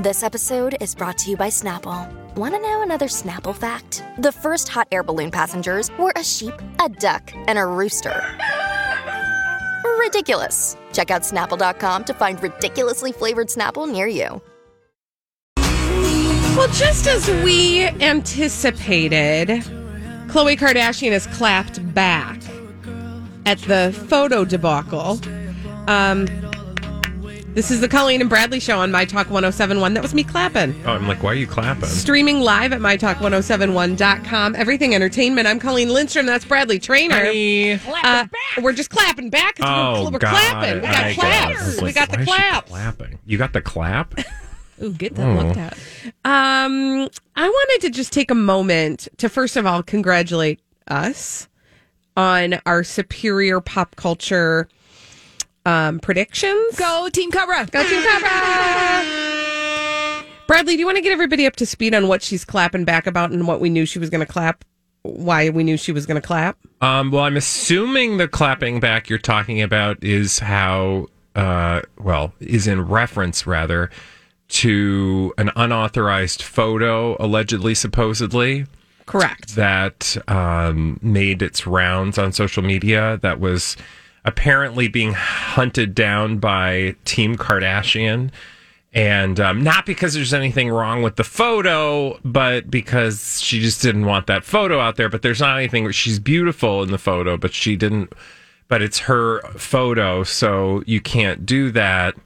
This 0.00 0.22
episode 0.22 0.78
is 0.80 0.94
brought 0.94 1.18
to 1.18 1.30
you 1.30 1.36
by 1.36 1.48
Snapple. 1.48 2.10
Want 2.34 2.54
to 2.54 2.60
know 2.62 2.80
another 2.80 3.04
Snapple 3.04 3.54
fact? 3.54 4.02
The 4.16 4.32
first 4.32 4.66
hot 4.66 4.88
air 4.90 5.02
balloon 5.02 5.30
passengers 5.30 5.90
were 5.98 6.14
a 6.16 6.24
sheep, 6.24 6.54
a 6.82 6.88
duck, 6.88 7.30
and 7.34 7.58
a 7.58 7.66
rooster. 7.66 8.24
Ridiculous. 9.98 10.78
Check 10.94 11.10
out 11.10 11.20
snapple.com 11.20 12.04
to 12.04 12.14
find 12.14 12.42
ridiculously 12.42 13.12
flavored 13.12 13.48
Snapple 13.48 13.92
near 13.92 14.06
you. 14.06 14.40
Well, 15.58 16.68
just 16.68 17.06
as 17.06 17.28
we 17.44 17.82
anticipated, 17.82 19.48
Khloe 20.28 20.56
Kardashian 20.56 21.12
has 21.12 21.26
clapped 21.26 21.92
back 21.92 22.40
at 23.44 23.58
the 23.58 23.94
photo 24.08 24.46
debacle. 24.46 25.20
Um, 25.88 26.26
this 27.60 27.70
is 27.70 27.82
the 27.82 27.88
Colleen 27.88 28.22
and 28.22 28.30
Bradley 28.30 28.58
show 28.58 28.78
on 28.78 28.90
My 28.90 29.04
Talk 29.04 29.28
1071. 29.28 29.92
That 29.92 30.02
was 30.02 30.14
me 30.14 30.24
clapping. 30.24 30.74
Oh, 30.86 30.92
I'm 30.92 31.06
like, 31.06 31.22
why 31.22 31.32
are 31.32 31.34
you 31.34 31.46
clapping? 31.46 31.84
Streaming 31.84 32.40
live 32.40 32.72
at 32.72 32.80
MyTalk1071.com. 32.80 34.56
Everything 34.56 34.94
Entertainment. 34.94 35.46
I'm 35.46 35.58
Colleen 35.60 35.90
Lindstrom. 35.90 36.24
That's 36.24 36.46
Bradley 36.46 36.78
Trainer. 36.78 37.16
Uh, 38.02 38.26
we're 38.62 38.72
just 38.72 38.88
clapping 38.88 39.28
back. 39.28 39.58
Oh, 39.60 40.04
we're, 40.06 40.12
we're 40.12 40.18
God. 40.20 40.30
clapping. 40.30 40.74
We 40.76 40.80
got 40.80 41.04
I 41.04 41.12
claps. 41.12 41.66
was 41.66 41.76
we 41.76 41.82
like, 41.88 41.94
got 41.96 42.08
the 42.10 42.16
why 42.16 42.22
is 42.22 42.28
she 42.28 42.32
claps. 42.50 42.70
Clapping. 42.70 43.18
You 43.26 43.36
got 43.36 43.52
the 43.52 43.60
clap? 43.60 44.14
Ooh, 44.82 44.94
get 44.94 45.14
that 45.16 45.28
Oh. 45.28 45.42
looked 45.42 45.58
at. 45.58 45.74
Um, 46.24 47.10
I 47.36 47.46
wanted 47.46 47.80
to 47.82 47.90
just 47.90 48.14
take 48.14 48.30
a 48.30 48.34
moment 48.34 49.06
to 49.18 49.28
first 49.28 49.58
of 49.58 49.66
all 49.66 49.82
congratulate 49.82 50.60
us 50.88 51.46
on 52.16 52.58
our 52.64 52.84
superior 52.84 53.60
pop 53.60 53.96
culture 53.96 54.66
um, 55.66 56.00
predictions. 56.00 56.76
Go 56.76 57.08
Team 57.12 57.30
Cobra. 57.30 57.66
Go 57.70 57.82
Team 57.82 58.02
Cobra! 58.02 58.30
Bradley, 60.46 60.74
do 60.74 60.80
you 60.80 60.86
want 60.86 60.96
to 60.96 61.02
get 61.02 61.12
everybody 61.12 61.46
up 61.46 61.56
to 61.56 61.66
speed 61.66 61.94
on 61.94 62.08
what 62.08 62.22
she's 62.22 62.44
clapping 62.44 62.84
back 62.84 63.06
about 63.06 63.30
and 63.30 63.46
what 63.46 63.60
we 63.60 63.70
knew 63.70 63.86
she 63.86 63.98
was 64.00 64.10
going 64.10 64.26
to 64.26 64.32
clap? 64.32 64.64
Why 65.02 65.48
we 65.48 65.62
knew 65.62 65.76
she 65.76 65.92
was 65.92 66.06
going 66.06 66.20
to 66.20 66.26
clap? 66.26 66.58
Um, 66.80 67.10
well, 67.10 67.22
I'm 67.22 67.36
assuming 67.36 68.18
the 68.18 68.26
clapping 68.28 68.80
back 68.80 69.08
you're 69.08 69.18
talking 69.18 69.62
about 69.62 70.02
is 70.02 70.40
how, 70.40 71.06
uh, 71.36 71.82
well, 71.98 72.34
is 72.40 72.66
in 72.66 72.82
reference 72.82 73.46
rather 73.46 73.90
to 74.48 75.32
an 75.38 75.50
unauthorized 75.54 76.42
photo, 76.42 77.16
allegedly, 77.20 77.74
supposedly, 77.74 78.66
Correct. 79.06 79.54
that 79.54 80.16
um, 80.28 80.98
made 81.00 81.42
its 81.42 81.66
rounds 81.66 82.18
on 82.18 82.32
social 82.32 82.62
media 82.62 83.20
that 83.22 83.38
was 83.38 83.76
apparently 84.24 84.88
being 84.88 85.12
hunted 85.12 85.94
down 85.94 86.38
by 86.38 86.94
Team 87.04 87.36
Kardashian. 87.36 88.30
And 88.92 89.38
um, 89.38 89.62
not 89.62 89.86
because 89.86 90.14
there's 90.14 90.34
anything 90.34 90.68
wrong 90.68 91.02
with 91.02 91.16
the 91.16 91.24
photo, 91.24 92.18
but 92.24 92.70
because 92.70 93.40
she 93.40 93.60
just 93.60 93.80
didn't 93.80 94.04
want 94.04 94.26
that 94.26 94.44
photo 94.44 94.80
out 94.80 94.96
there. 94.96 95.08
But 95.08 95.22
there's 95.22 95.40
not 95.40 95.56
anything, 95.56 95.88
she's 95.92 96.18
beautiful 96.18 96.82
in 96.82 96.90
the 96.90 96.98
photo, 96.98 97.36
but 97.36 97.54
she 97.54 97.76
didn't, 97.76 98.12
but 98.66 98.82
it's 98.82 98.98
her 99.00 99.42
photo, 99.52 100.24
so 100.24 100.82
you 100.86 101.00
can't 101.00 101.46
do 101.46 101.70
that. 101.70 102.16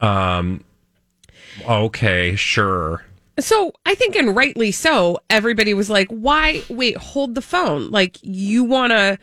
Um, 0.00 0.64
okay, 1.68 2.34
sure. 2.34 3.04
So 3.38 3.72
I 3.86 3.94
think, 3.94 4.16
and 4.16 4.34
rightly 4.34 4.72
so, 4.72 5.20
everybody 5.30 5.74
was 5.74 5.90
like, 5.90 6.08
why? 6.08 6.62
Wait, 6.68 6.96
hold 6.96 7.34
the 7.34 7.42
phone. 7.42 7.90
Like, 7.90 8.18
you 8.22 8.64
want 8.64 8.90
to 8.92 9.18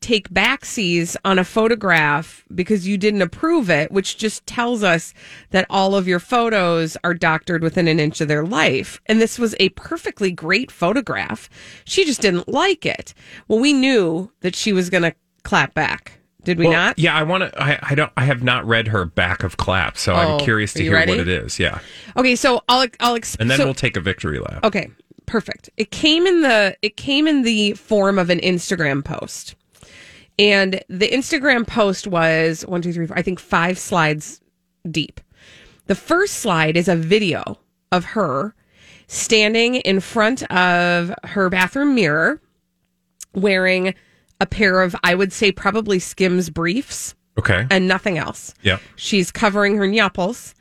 take 0.00 0.30
backsies 0.30 1.14
on 1.24 1.38
a 1.38 1.44
photograph 1.44 2.44
because 2.54 2.86
you 2.88 2.96
didn't 2.96 3.22
approve 3.22 3.68
it, 3.70 3.92
which 3.92 4.16
just 4.16 4.46
tells 4.46 4.82
us 4.82 5.12
that 5.50 5.66
all 5.68 5.94
of 5.94 6.08
your 6.08 6.18
photos 6.20 6.96
are 7.04 7.14
doctored 7.14 7.62
within 7.62 7.86
an 7.86 8.00
inch 8.00 8.20
of 8.20 8.28
their 8.28 8.44
life. 8.44 9.00
And 9.06 9.20
this 9.20 9.38
was 9.38 9.54
a 9.60 9.68
perfectly 9.70 10.30
great 10.32 10.70
photograph. 10.70 11.48
She 11.84 12.04
just 12.04 12.20
didn't 12.22 12.48
like 12.48 12.86
it. 12.86 13.12
Well, 13.48 13.58
we 13.60 13.72
knew 13.72 14.30
that 14.40 14.54
she 14.54 14.72
was 14.72 14.88
going 14.90 15.02
to 15.02 15.14
clap 15.44 15.74
back. 15.74 16.12
Did 16.44 16.58
we 16.58 16.64
Well, 16.64 16.72
not? 16.72 16.98
Yeah, 16.98 17.14
I 17.14 17.22
want 17.22 17.44
to. 17.52 17.62
I, 17.62 17.78
I 17.82 17.94
don't. 17.94 18.10
I 18.16 18.24
have 18.24 18.42
not 18.42 18.66
read 18.66 18.88
her 18.88 19.04
back 19.04 19.42
of 19.42 19.58
clap, 19.58 19.98
so 19.98 20.14
I'm 20.14 20.26
Oh, 20.26 20.38
curious 20.38 20.72
to 20.72 20.82
hear 20.82 20.94
ready? 20.94 21.12
what 21.12 21.20
it 21.20 21.28
is. 21.28 21.58
Yeah, 21.58 21.80
Okay, 22.16 22.34
so 22.34 22.62
I'll 22.66 22.86
I'll 23.00 23.14
explain. 23.14 23.42
and 23.42 23.50
then 23.50 23.66
we'll 23.66 23.74
take 23.74 23.94
a 23.98 24.00
victory 24.00 24.38
lap. 24.38 24.64
Okay, 24.64 24.88
perfect. 25.26 25.68
It 25.76 25.90
came 25.90 26.26
in 26.26 26.40
the 26.40 26.74
it 26.80 26.96
came 26.96 27.26
in 27.28 27.42
the 27.42 27.74
form 27.74 28.18
of 28.18 28.30
an 28.30 28.38
Instagram 28.40 29.04
post. 29.04 29.54
And 30.40 30.82
the 30.88 31.08
Instagram 31.08 31.66
post 31.66 32.06
was 32.06 32.64
one, 32.66 32.80
two, 32.82 32.92
three, 32.92 33.06
four, 33.06 33.16
I 33.18 33.22
think 33.22 33.38
five 33.38 33.78
slides 33.78 34.40
deep. 34.90 35.20
The 35.86 35.94
first 35.94 36.36
slide 36.36 36.76
is 36.76 36.88
a 36.88 36.96
video 36.96 37.58
of 37.92 38.04
her 38.06 38.54
standing 39.06 39.74
in 39.76 40.00
front 40.00 40.42
of 40.50 41.12
her 41.24 41.50
bathroom 41.50 41.94
mirror 41.94 42.40
wearing 43.34 43.94
a 44.40 44.46
pair 44.46 44.80
of, 44.80 44.96
I 45.04 45.14
would 45.14 45.32
say, 45.32 45.52
probably 45.52 45.98
Skims 45.98 46.48
briefs 46.48 47.14
Okay. 47.38 47.66
and 47.70 47.86
nothing 47.86 48.16
else. 48.16 48.54
Yeah. 48.62 48.78
She's 48.96 49.30
covering 49.30 49.76
her 49.76 49.86
nipples 49.86 50.54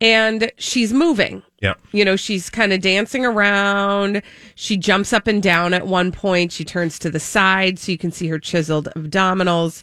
and 0.00 0.50
she's 0.58 0.92
moving. 0.92 1.42
Yeah. 1.60 1.74
You 1.92 2.04
know, 2.04 2.16
she's 2.16 2.50
kind 2.50 2.72
of 2.72 2.80
dancing 2.80 3.24
around. 3.24 4.22
She 4.54 4.76
jumps 4.76 5.12
up 5.12 5.26
and 5.26 5.42
down 5.42 5.72
at 5.72 5.86
one 5.86 6.12
point. 6.12 6.52
She 6.52 6.64
turns 6.64 6.98
to 7.00 7.10
the 7.10 7.20
side 7.20 7.78
so 7.78 7.92
you 7.92 7.98
can 7.98 8.12
see 8.12 8.28
her 8.28 8.38
chiseled 8.38 8.88
abdominals, 8.96 9.82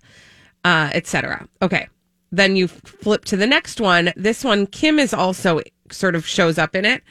uh, 0.64 0.92
etc. 0.94 1.48
Okay. 1.62 1.88
Then 2.32 2.56
you 2.56 2.68
flip 2.68 3.26
to 3.26 3.36
the 3.36 3.48
next 3.48 3.82
one. 3.82 4.14
This 4.16 4.44
one, 4.44 4.68
Kim 4.68 5.00
is 5.00 5.14
also 5.14 5.62
sort 5.92 6.16
of 6.16 6.26
shows 6.26 6.58
up 6.58 6.76
in 6.76 6.86
it. 6.86 7.04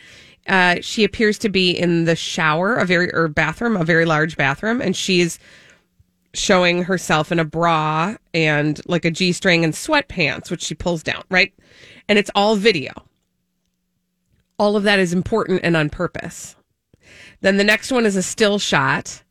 Uh, 0.46 0.76
she 0.80 1.04
appears 1.04 1.38
to 1.38 1.48
be 1.48 1.70
in 1.70 2.04
the 2.04 2.16
shower, 2.16 2.76
a 2.76 2.84
very 2.84 3.12
or 3.12 3.28
bathroom, 3.28 3.76
a 3.76 3.84
very 3.84 4.04
large 4.04 4.36
bathroom, 4.36 4.80
and 4.80 4.96
she's 4.96 5.38
showing 6.32 6.84
herself 6.84 7.32
in 7.32 7.38
a 7.38 7.44
bra 7.44 8.16
and 8.32 8.80
like 8.86 9.04
a 9.04 9.10
G 9.10 9.32
string 9.32 9.64
and 9.64 9.74
sweatpants, 9.74 10.50
which 10.50 10.62
she 10.62 10.74
pulls 10.74 11.02
down, 11.02 11.24
right? 11.30 11.52
And 12.10 12.18
it's 12.18 12.30
all 12.34 12.56
video. 12.56 12.90
All 14.58 14.76
of 14.76 14.82
that 14.82 14.98
is 14.98 15.12
important 15.12 15.60
and 15.62 15.76
on 15.76 15.90
purpose. 15.90 16.56
Then 17.40 17.56
the 17.56 17.62
next 17.62 17.92
one 17.92 18.04
is 18.04 18.16
a 18.16 18.22
still 18.22 18.58
shot. 18.58 19.22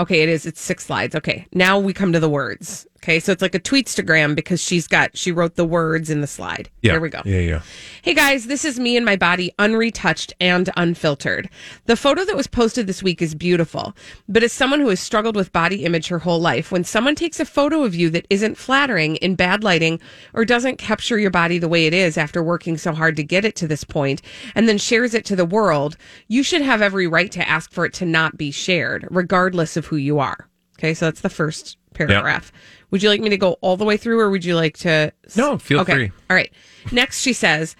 Okay, 0.00 0.22
it 0.22 0.30
is. 0.30 0.46
It's 0.46 0.62
six 0.62 0.86
slides. 0.86 1.14
Okay, 1.14 1.46
now 1.52 1.78
we 1.78 1.92
come 1.92 2.14
to 2.14 2.20
the 2.20 2.30
words. 2.30 2.86
Okay, 3.04 3.20
so 3.20 3.32
it's 3.32 3.42
like 3.42 3.54
a 3.54 3.60
tweetstagram 3.60 4.34
because 4.34 4.62
she's 4.62 4.88
got 4.88 5.14
she 5.14 5.30
wrote 5.30 5.56
the 5.56 5.64
words 5.66 6.08
in 6.08 6.22
the 6.22 6.26
slide. 6.26 6.70
Yeah. 6.80 6.92
Here 6.92 7.00
we 7.02 7.10
go. 7.10 7.20
Yeah. 7.26 7.40
Yeah. 7.40 7.62
Hey 8.00 8.14
guys, 8.14 8.46
this 8.46 8.64
is 8.64 8.80
me 8.80 8.96
and 8.96 9.04
my 9.04 9.14
body 9.14 9.52
unretouched 9.58 10.32
and 10.40 10.70
unfiltered. 10.78 11.50
The 11.84 11.96
photo 11.96 12.24
that 12.24 12.34
was 12.34 12.46
posted 12.46 12.86
this 12.86 13.02
week 13.02 13.20
is 13.20 13.34
beautiful, 13.34 13.94
but 14.26 14.42
as 14.42 14.54
someone 14.54 14.80
who 14.80 14.88
has 14.88 15.00
struggled 15.00 15.36
with 15.36 15.52
body 15.52 15.84
image 15.84 16.08
her 16.08 16.18
whole 16.18 16.40
life, 16.40 16.72
when 16.72 16.82
someone 16.82 17.14
takes 17.14 17.38
a 17.38 17.44
photo 17.44 17.82
of 17.82 17.94
you 17.94 18.08
that 18.08 18.26
isn't 18.30 18.56
flattering 18.56 19.16
in 19.16 19.34
bad 19.34 19.62
lighting 19.62 20.00
or 20.32 20.46
doesn't 20.46 20.78
capture 20.78 21.18
your 21.18 21.30
body 21.30 21.58
the 21.58 21.68
way 21.68 21.86
it 21.86 21.92
is 21.92 22.16
after 22.16 22.42
working 22.42 22.78
so 22.78 22.94
hard 22.94 23.16
to 23.16 23.22
get 23.22 23.44
it 23.44 23.54
to 23.56 23.68
this 23.68 23.84
point 23.84 24.22
and 24.54 24.66
then 24.66 24.78
shares 24.78 25.12
it 25.12 25.26
to 25.26 25.36
the 25.36 25.44
world, 25.44 25.98
you 26.28 26.42
should 26.42 26.62
have 26.62 26.80
every 26.80 27.06
right 27.06 27.30
to 27.32 27.46
ask 27.46 27.70
for 27.70 27.84
it 27.84 27.92
to 27.92 28.06
not 28.06 28.38
be 28.38 28.50
shared, 28.50 29.06
regardless 29.10 29.76
of 29.76 29.84
who 29.84 29.96
you 29.96 30.20
are. 30.20 30.48
Okay, 30.78 30.94
so 30.94 31.04
that's 31.04 31.20
the 31.20 31.28
first 31.28 31.76
paragraph. 31.92 32.50
Would 32.94 33.02
you 33.02 33.08
like 33.08 33.20
me 33.20 33.30
to 33.30 33.36
go 33.36 33.54
all 33.60 33.76
the 33.76 33.84
way 33.84 33.96
through 33.96 34.20
or 34.20 34.30
would 34.30 34.44
you 34.44 34.54
like 34.54 34.76
to 34.78 35.12
No, 35.34 35.58
feel 35.58 35.80
okay. 35.80 35.92
free. 35.94 36.12
All 36.30 36.36
right. 36.36 36.52
Next, 36.92 37.22
she 37.22 37.32
says, 37.32 37.74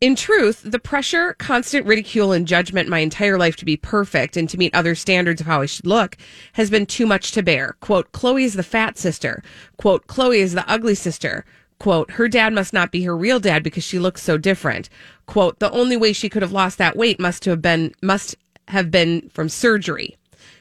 in 0.00 0.14
truth, 0.14 0.62
the 0.64 0.78
pressure, 0.78 1.34
constant 1.40 1.84
ridicule, 1.84 2.30
and 2.30 2.46
judgment 2.46 2.88
my 2.88 3.00
entire 3.00 3.38
life 3.38 3.56
to 3.56 3.64
be 3.64 3.76
perfect 3.76 4.36
and 4.36 4.48
to 4.48 4.56
meet 4.56 4.72
other 4.72 4.94
standards 4.94 5.40
of 5.40 5.48
how 5.48 5.62
I 5.62 5.66
should 5.66 5.84
look 5.84 6.16
has 6.52 6.70
been 6.70 6.86
too 6.86 7.06
much 7.06 7.32
to 7.32 7.42
bear. 7.42 7.74
Quote, 7.80 8.12
Khloe 8.12 8.44
is 8.44 8.54
the 8.54 8.62
fat 8.62 8.96
sister. 8.96 9.42
Quote, 9.78 10.06
Khloe 10.06 10.38
is 10.38 10.52
the 10.52 10.64
ugly 10.70 10.94
sister. 10.94 11.44
Quote, 11.80 12.12
her 12.12 12.28
dad 12.28 12.52
must 12.52 12.72
not 12.72 12.92
be 12.92 13.02
her 13.02 13.16
real 13.16 13.40
dad 13.40 13.64
because 13.64 13.82
she 13.82 13.98
looks 13.98 14.22
so 14.22 14.38
different. 14.38 14.88
Quote, 15.26 15.58
the 15.58 15.72
only 15.72 15.96
way 15.96 16.12
she 16.12 16.28
could 16.28 16.42
have 16.42 16.52
lost 16.52 16.78
that 16.78 16.96
weight 16.96 17.18
must 17.18 17.46
have 17.46 17.60
been, 17.60 17.92
must 18.00 18.36
have 18.68 18.92
been 18.92 19.28
from 19.30 19.48
surgery. 19.48 20.16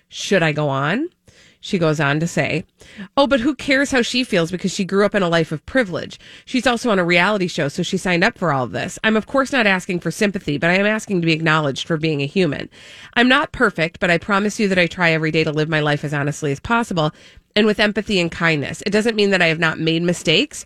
Should 0.10 0.42
I 0.42 0.54
go 0.54 0.70
on? 0.70 1.10
She 1.64 1.78
goes 1.78 2.00
on 2.00 2.20
to 2.20 2.28
say, 2.28 2.66
Oh, 3.16 3.28
but 3.28 3.40
who 3.40 3.54
cares 3.54 3.92
how 3.92 4.02
she 4.02 4.24
feels 4.24 4.50
because 4.50 4.74
she 4.74 4.84
grew 4.84 5.06
up 5.06 5.14
in 5.14 5.22
a 5.22 5.30
life 5.30 5.52
of 5.52 5.66
privilege? 5.68 6.20
She's 6.44 6.66
also 6.66 6.90
on 6.90 6.98
a 6.98 7.04
reality 7.06 7.48
show, 7.48 7.68
so 7.68 7.84
she 7.84 7.98
signed 7.98 8.24
up 8.24 8.38
for 8.38 8.52
all 8.52 8.64
of 8.64 8.72
this. 8.72 8.98
I'm, 9.04 9.16
of 9.16 9.28
course, 9.28 9.52
not 9.52 9.68
asking 9.68 10.00
for 10.00 10.10
sympathy, 10.10 10.58
but 10.58 10.72
I 10.72 10.76
am 10.76 10.88
asking 10.88 11.22
to 11.22 11.26
be 11.28 11.34
acknowledged 11.34 11.88
for 11.88 11.98
being 11.98 12.22
a 12.22 12.26
human. 12.26 12.68
I'm 13.14 13.30
not 13.30 13.52
perfect, 13.52 14.00
but 14.00 14.10
I 14.10 14.18
promise 14.18 14.60
you 14.60 14.68
that 14.70 14.80
I 14.80 14.88
try 14.88 15.12
every 15.12 15.30
day 15.30 15.44
to 15.44 15.52
live 15.52 15.70
my 15.70 15.82
life 15.82 16.04
as 16.04 16.16
honestly 16.16 16.52
as 16.52 16.60
possible 16.60 17.12
and 17.56 17.68
with 17.68 17.80
empathy 17.80 18.20
and 18.20 18.32
kindness. 18.32 18.82
It 18.86 18.92
doesn't 18.92 19.16
mean 19.16 19.30
that 19.30 19.42
I 19.42 19.48
have 19.48 19.60
not 19.60 19.80
made 19.80 20.02
mistakes. 20.02 20.66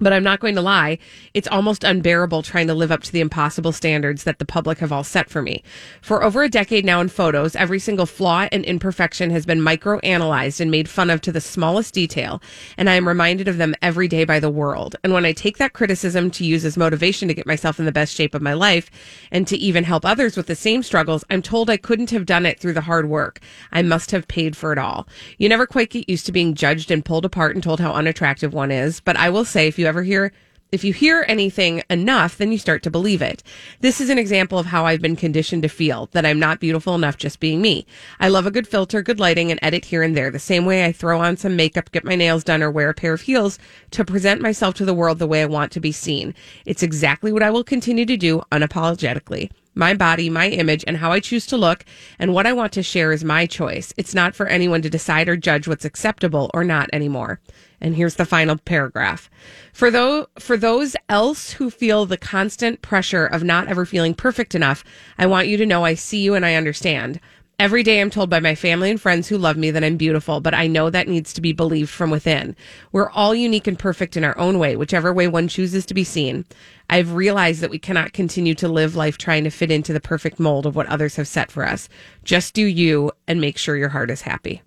But 0.00 0.12
I'm 0.12 0.22
not 0.22 0.40
going 0.40 0.54
to 0.54 0.62
lie, 0.62 0.98
it's 1.34 1.48
almost 1.48 1.84
unbearable 1.84 2.42
trying 2.42 2.66
to 2.68 2.74
live 2.74 2.90
up 2.90 3.02
to 3.02 3.12
the 3.12 3.20
impossible 3.20 3.72
standards 3.72 4.24
that 4.24 4.38
the 4.38 4.46
public 4.46 4.78
have 4.78 4.92
all 4.92 5.04
set 5.04 5.28
for 5.28 5.42
me. 5.42 5.62
For 6.00 6.24
over 6.24 6.42
a 6.42 6.48
decade 6.48 6.86
now 6.86 7.00
in 7.00 7.08
photos, 7.08 7.54
every 7.54 7.78
single 7.78 8.06
flaw 8.06 8.48
and 8.50 8.64
imperfection 8.64 9.30
has 9.30 9.44
been 9.44 9.60
microanalyzed 9.60 10.60
and 10.60 10.70
made 10.70 10.88
fun 10.88 11.10
of 11.10 11.20
to 11.20 11.32
the 11.32 11.40
smallest 11.40 11.92
detail, 11.92 12.40
and 12.78 12.88
I 12.88 12.94
am 12.94 13.06
reminded 13.06 13.46
of 13.46 13.58
them 13.58 13.74
every 13.82 14.08
day 14.08 14.24
by 14.24 14.40
the 14.40 14.50
world. 14.50 14.96
And 15.04 15.12
when 15.12 15.26
I 15.26 15.32
take 15.32 15.58
that 15.58 15.74
criticism 15.74 16.30
to 16.32 16.44
use 16.44 16.64
as 16.64 16.78
motivation 16.78 17.28
to 17.28 17.34
get 17.34 17.46
myself 17.46 17.78
in 17.78 17.84
the 17.84 17.92
best 17.92 18.14
shape 18.14 18.34
of 18.34 18.40
my 18.42 18.54
life 18.54 18.90
and 19.30 19.46
to 19.48 19.56
even 19.58 19.84
help 19.84 20.06
others 20.06 20.36
with 20.36 20.46
the 20.46 20.54
same 20.54 20.82
struggles, 20.82 21.24
I'm 21.28 21.42
told 21.42 21.68
I 21.68 21.76
couldn't 21.76 22.10
have 22.10 22.24
done 22.24 22.46
it 22.46 22.58
through 22.58 22.72
the 22.72 22.80
hard 22.80 23.08
work. 23.08 23.40
I 23.70 23.82
must 23.82 24.12
have 24.12 24.28
paid 24.28 24.56
for 24.56 24.72
it 24.72 24.78
all. 24.78 25.06
You 25.36 25.48
never 25.48 25.66
quite 25.66 25.90
get 25.90 26.08
used 26.08 26.24
to 26.26 26.32
being 26.32 26.54
judged 26.54 26.90
and 26.90 27.04
pulled 27.04 27.24
apart 27.26 27.54
and 27.54 27.62
told 27.62 27.80
how 27.80 27.92
unattractive 27.92 28.54
one 28.54 28.70
is, 28.70 29.00
but 29.00 29.16
I 29.16 29.28
will 29.28 29.44
say 29.44 29.66
if 29.66 29.78
you 29.78 29.89
ever 29.90 30.02
hear 30.02 30.32
if 30.72 30.84
you 30.84 30.92
hear 30.92 31.24
anything 31.26 31.82
enough, 31.90 32.38
then 32.38 32.52
you 32.52 32.58
start 32.58 32.84
to 32.84 32.92
believe 32.92 33.22
it. 33.22 33.42
This 33.80 34.00
is 34.00 34.08
an 34.08 34.18
example 34.18 34.56
of 34.56 34.66
how 34.66 34.86
I've 34.86 35.02
been 35.02 35.16
conditioned 35.16 35.62
to 35.62 35.68
feel 35.68 36.08
that 36.12 36.24
I'm 36.24 36.38
not 36.38 36.60
beautiful 36.60 36.94
enough 36.94 37.16
just 37.16 37.40
being 37.40 37.60
me. 37.60 37.86
I 38.20 38.28
love 38.28 38.46
a 38.46 38.52
good 38.52 38.68
filter, 38.68 39.02
good 39.02 39.18
lighting, 39.18 39.50
and 39.50 39.58
edit 39.62 39.86
here 39.86 40.04
and 40.04 40.16
there. 40.16 40.30
The 40.30 40.38
same 40.38 40.64
way 40.64 40.84
I 40.84 40.92
throw 40.92 41.20
on 41.20 41.36
some 41.36 41.56
makeup, 41.56 41.90
get 41.90 42.04
my 42.04 42.14
nails 42.14 42.44
done, 42.44 42.62
or 42.62 42.70
wear 42.70 42.88
a 42.88 42.94
pair 42.94 43.12
of 43.12 43.22
heels 43.22 43.58
to 43.90 44.04
present 44.04 44.40
myself 44.40 44.76
to 44.76 44.84
the 44.84 44.94
world 44.94 45.18
the 45.18 45.26
way 45.26 45.42
I 45.42 45.46
want 45.46 45.72
to 45.72 45.80
be 45.80 45.90
seen. 45.90 46.34
It's 46.64 46.84
exactly 46.84 47.32
what 47.32 47.42
I 47.42 47.50
will 47.50 47.64
continue 47.64 48.06
to 48.06 48.16
do 48.16 48.42
unapologetically. 48.52 49.50
My 49.74 49.94
body, 49.94 50.30
my 50.30 50.48
image, 50.48 50.84
and 50.86 50.98
how 50.98 51.10
I 51.10 51.18
choose 51.18 51.46
to 51.46 51.56
look, 51.56 51.84
and 52.18 52.32
what 52.32 52.46
I 52.46 52.52
want 52.52 52.72
to 52.74 52.82
share 52.82 53.12
is 53.12 53.24
my 53.24 53.46
choice. 53.46 53.92
It's 53.96 54.14
not 54.14 54.36
for 54.36 54.46
anyone 54.46 54.82
to 54.82 54.90
decide 54.90 55.28
or 55.28 55.36
judge 55.36 55.66
what's 55.66 55.84
acceptable 55.84 56.50
or 56.54 56.62
not 56.62 56.90
anymore. 56.92 57.40
And 57.80 57.94
here's 57.94 58.16
the 58.16 58.26
final 58.26 58.56
paragraph. 58.58 59.30
For 59.72 59.90
those, 59.90 60.26
for 60.38 60.56
those 60.56 60.96
else 61.08 61.52
who 61.52 61.70
feel 61.70 62.04
the 62.04 62.18
constant 62.18 62.82
pressure 62.82 63.26
of 63.26 63.42
not 63.42 63.68
ever 63.68 63.86
feeling 63.86 64.14
perfect 64.14 64.54
enough, 64.54 64.84
I 65.18 65.26
want 65.26 65.48
you 65.48 65.56
to 65.56 65.66
know 65.66 65.84
I 65.84 65.94
see 65.94 66.20
you 66.20 66.34
and 66.34 66.44
I 66.44 66.54
understand. 66.54 67.20
Every 67.58 67.82
day 67.82 68.00
I'm 68.00 68.08
told 68.08 68.30
by 68.30 68.40
my 68.40 68.54
family 68.54 68.90
and 68.90 68.98
friends 68.98 69.28
who 69.28 69.36
love 69.36 69.58
me 69.58 69.70
that 69.70 69.84
I'm 69.84 69.98
beautiful, 69.98 70.40
but 70.40 70.54
I 70.54 70.66
know 70.66 70.88
that 70.88 71.08
needs 71.08 71.34
to 71.34 71.42
be 71.42 71.52
believed 71.52 71.90
from 71.90 72.10
within. 72.10 72.56
We're 72.90 73.10
all 73.10 73.34
unique 73.34 73.66
and 73.66 73.78
perfect 73.78 74.16
in 74.16 74.24
our 74.24 74.36
own 74.38 74.58
way, 74.58 74.76
whichever 74.76 75.12
way 75.12 75.28
one 75.28 75.46
chooses 75.46 75.84
to 75.86 75.92
be 75.92 76.02
seen. 76.02 76.46
I've 76.88 77.12
realized 77.12 77.60
that 77.60 77.70
we 77.70 77.78
cannot 77.78 78.14
continue 78.14 78.54
to 78.54 78.68
live 78.68 78.96
life 78.96 79.18
trying 79.18 79.44
to 79.44 79.50
fit 79.50 79.70
into 79.70 79.92
the 79.92 80.00
perfect 80.00 80.40
mold 80.40 80.64
of 80.64 80.74
what 80.74 80.86
others 80.86 81.16
have 81.16 81.28
set 81.28 81.50
for 81.50 81.66
us. 81.66 81.90
Just 82.24 82.54
do 82.54 82.64
you 82.64 83.12
and 83.28 83.42
make 83.42 83.58
sure 83.58 83.76
your 83.76 83.90
heart 83.90 84.10
is 84.10 84.22
happy. 84.22 84.62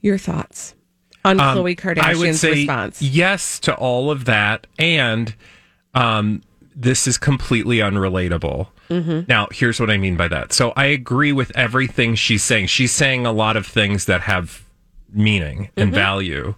Your 0.00 0.18
thoughts 0.18 0.74
on 1.24 1.40
um, 1.40 1.58
Khloe 1.58 1.76
Kardashian's 1.76 2.04
I 2.04 2.14
would 2.14 2.36
say 2.36 2.50
response? 2.50 3.02
Yes 3.02 3.58
to 3.60 3.74
all 3.74 4.10
of 4.10 4.24
that, 4.26 4.66
and 4.78 5.34
um, 5.94 6.42
this 6.74 7.06
is 7.06 7.18
completely 7.18 7.78
unrelatable. 7.78 8.68
Mm-hmm. 8.88 9.20
Now, 9.28 9.48
here's 9.50 9.80
what 9.80 9.90
I 9.90 9.96
mean 9.96 10.16
by 10.16 10.28
that. 10.28 10.52
So 10.52 10.72
I 10.76 10.86
agree 10.86 11.32
with 11.32 11.56
everything 11.56 12.14
she's 12.14 12.42
saying. 12.42 12.66
She's 12.66 12.92
saying 12.92 13.24
a 13.26 13.32
lot 13.32 13.56
of 13.56 13.66
things 13.66 14.04
that 14.06 14.22
have 14.22 14.64
meaning 15.12 15.70
and 15.76 15.88
mm-hmm. 15.88 15.94
value. 15.94 16.54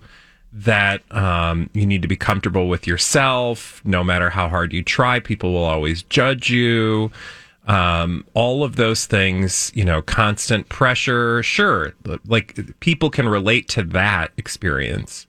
That 0.57 1.03
um, 1.13 1.69
you 1.73 1.85
need 1.85 2.03
to 2.03 2.09
be 2.09 2.17
comfortable 2.17 2.69
with 2.69 2.87
yourself. 2.87 3.83
No 3.85 4.05
matter 4.05 4.31
how 4.31 4.49
hard 4.49 4.73
you 4.73 4.85
try, 4.85 5.19
people 5.19 5.53
will 5.53 5.65
always 5.65 6.05
judge 6.05 6.49
you. 6.49 7.11
Um, 7.67 8.27
all 8.35 8.63
of 8.63 8.77
those 8.77 9.07
things, 9.07 9.73
you 9.75 9.85
know, 9.85 10.03
constant 10.03 10.69
pressure. 10.69 11.43
Sure, 11.43 11.95
like 12.27 12.79
people 12.81 13.11
can 13.11 13.29
relate 13.29 13.69
to 13.71 13.83
that 13.85 14.33
experience. 14.37 15.27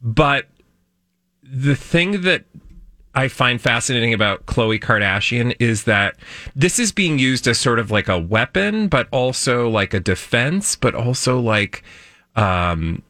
But 0.00 0.46
the 1.42 1.74
thing 1.74 2.22
that 2.22 2.44
I 3.14 3.28
find 3.28 3.60
fascinating 3.60 4.12
about 4.12 4.46
Khloe 4.46 4.80
Kardashian 4.80 5.54
is 5.60 5.84
that 5.84 6.16
this 6.56 6.78
is 6.78 6.90
being 6.90 7.18
used 7.18 7.46
as 7.46 7.58
sort 7.58 7.78
of 7.78 7.90
like 7.90 8.08
a 8.08 8.18
weapon, 8.18 8.88
but 8.88 9.08
also 9.12 9.68
like 9.68 9.94
a 9.94 10.00
defense, 10.00 10.74
but 10.74 10.94
also 10.94 11.38
like 11.38 11.84
um, 12.34 13.02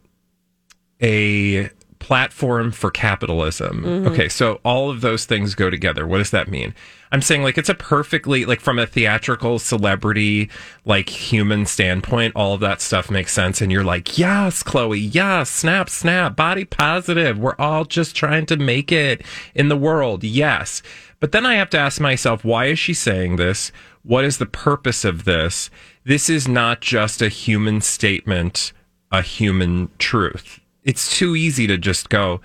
a 1.02 1.70
platform 2.00 2.70
for 2.70 2.90
capitalism. 2.90 3.82
Mm-hmm. 3.82 4.08
Okay, 4.08 4.28
so 4.28 4.60
all 4.62 4.90
of 4.90 5.00
those 5.00 5.24
things 5.24 5.54
go 5.54 5.70
together. 5.70 6.06
What 6.06 6.18
does 6.18 6.30
that 6.32 6.48
mean? 6.48 6.74
I'm 7.14 7.22
saying 7.22 7.44
like 7.44 7.56
it's 7.56 7.68
a 7.68 7.76
perfectly 7.76 8.44
like 8.44 8.58
from 8.58 8.76
a 8.76 8.88
theatrical 8.88 9.60
celebrity 9.60 10.50
like 10.84 11.08
human 11.08 11.64
standpoint, 11.64 12.34
all 12.34 12.54
of 12.54 12.60
that 12.62 12.80
stuff 12.80 13.08
makes 13.08 13.32
sense 13.32 13.60
and 13.60 13.70
you're 13.70 13.84
like, 13.84 14.18
"Yes, 14.18 14.64
Khloe, 14.64 15.14
yes, 15.14 15.48
snap, 15.48 15.88
snap, 15.88 16.34
body 16.34 16.64
positive. 16.64 17.38
We're 17.38 17.54
all 17.56 17.84
just 17.84 18.16
trying 18.16 18.46
to 18.46 18.56
make 18.56 18.90
it 18.90 19.22
in 19.54 19.68
the 19.68 19.76
world." 19.76 20.24
Yes. 20.24 20.82
But 21.20 21.30
then 21.30 21.46
I 21.46 21.54
have 21.54 21.70
to 21.70 21.78
ask 21.78 22.00
myself, 22.00 22.44
why 22.44 22.64
is 22.64 22.80
she 22.80 22.94
saying 22.94 23.36
this? 23.36 23.70
What 24.02 24.24
is 24.24 24.38
the 24.38 24.46
purpose 24.46 25.04
of 25.04 25.24
this? 25.24 25.70
This 26.02 26.28
is 26.28 26.48
not 26.48 26.80
just 26.80 27.22
a 27.22 27.28
human 27.28 27.80
statement, 27.80 28.72
a 29.12 29.22
human 29.22 29.88
truth 29.98 30.58
it's 30.84 31.16
too 31.16 31.34
easy 31.34 31.66
to 31.66 31.78
just 31.78 32.10
go, 32.10 32.40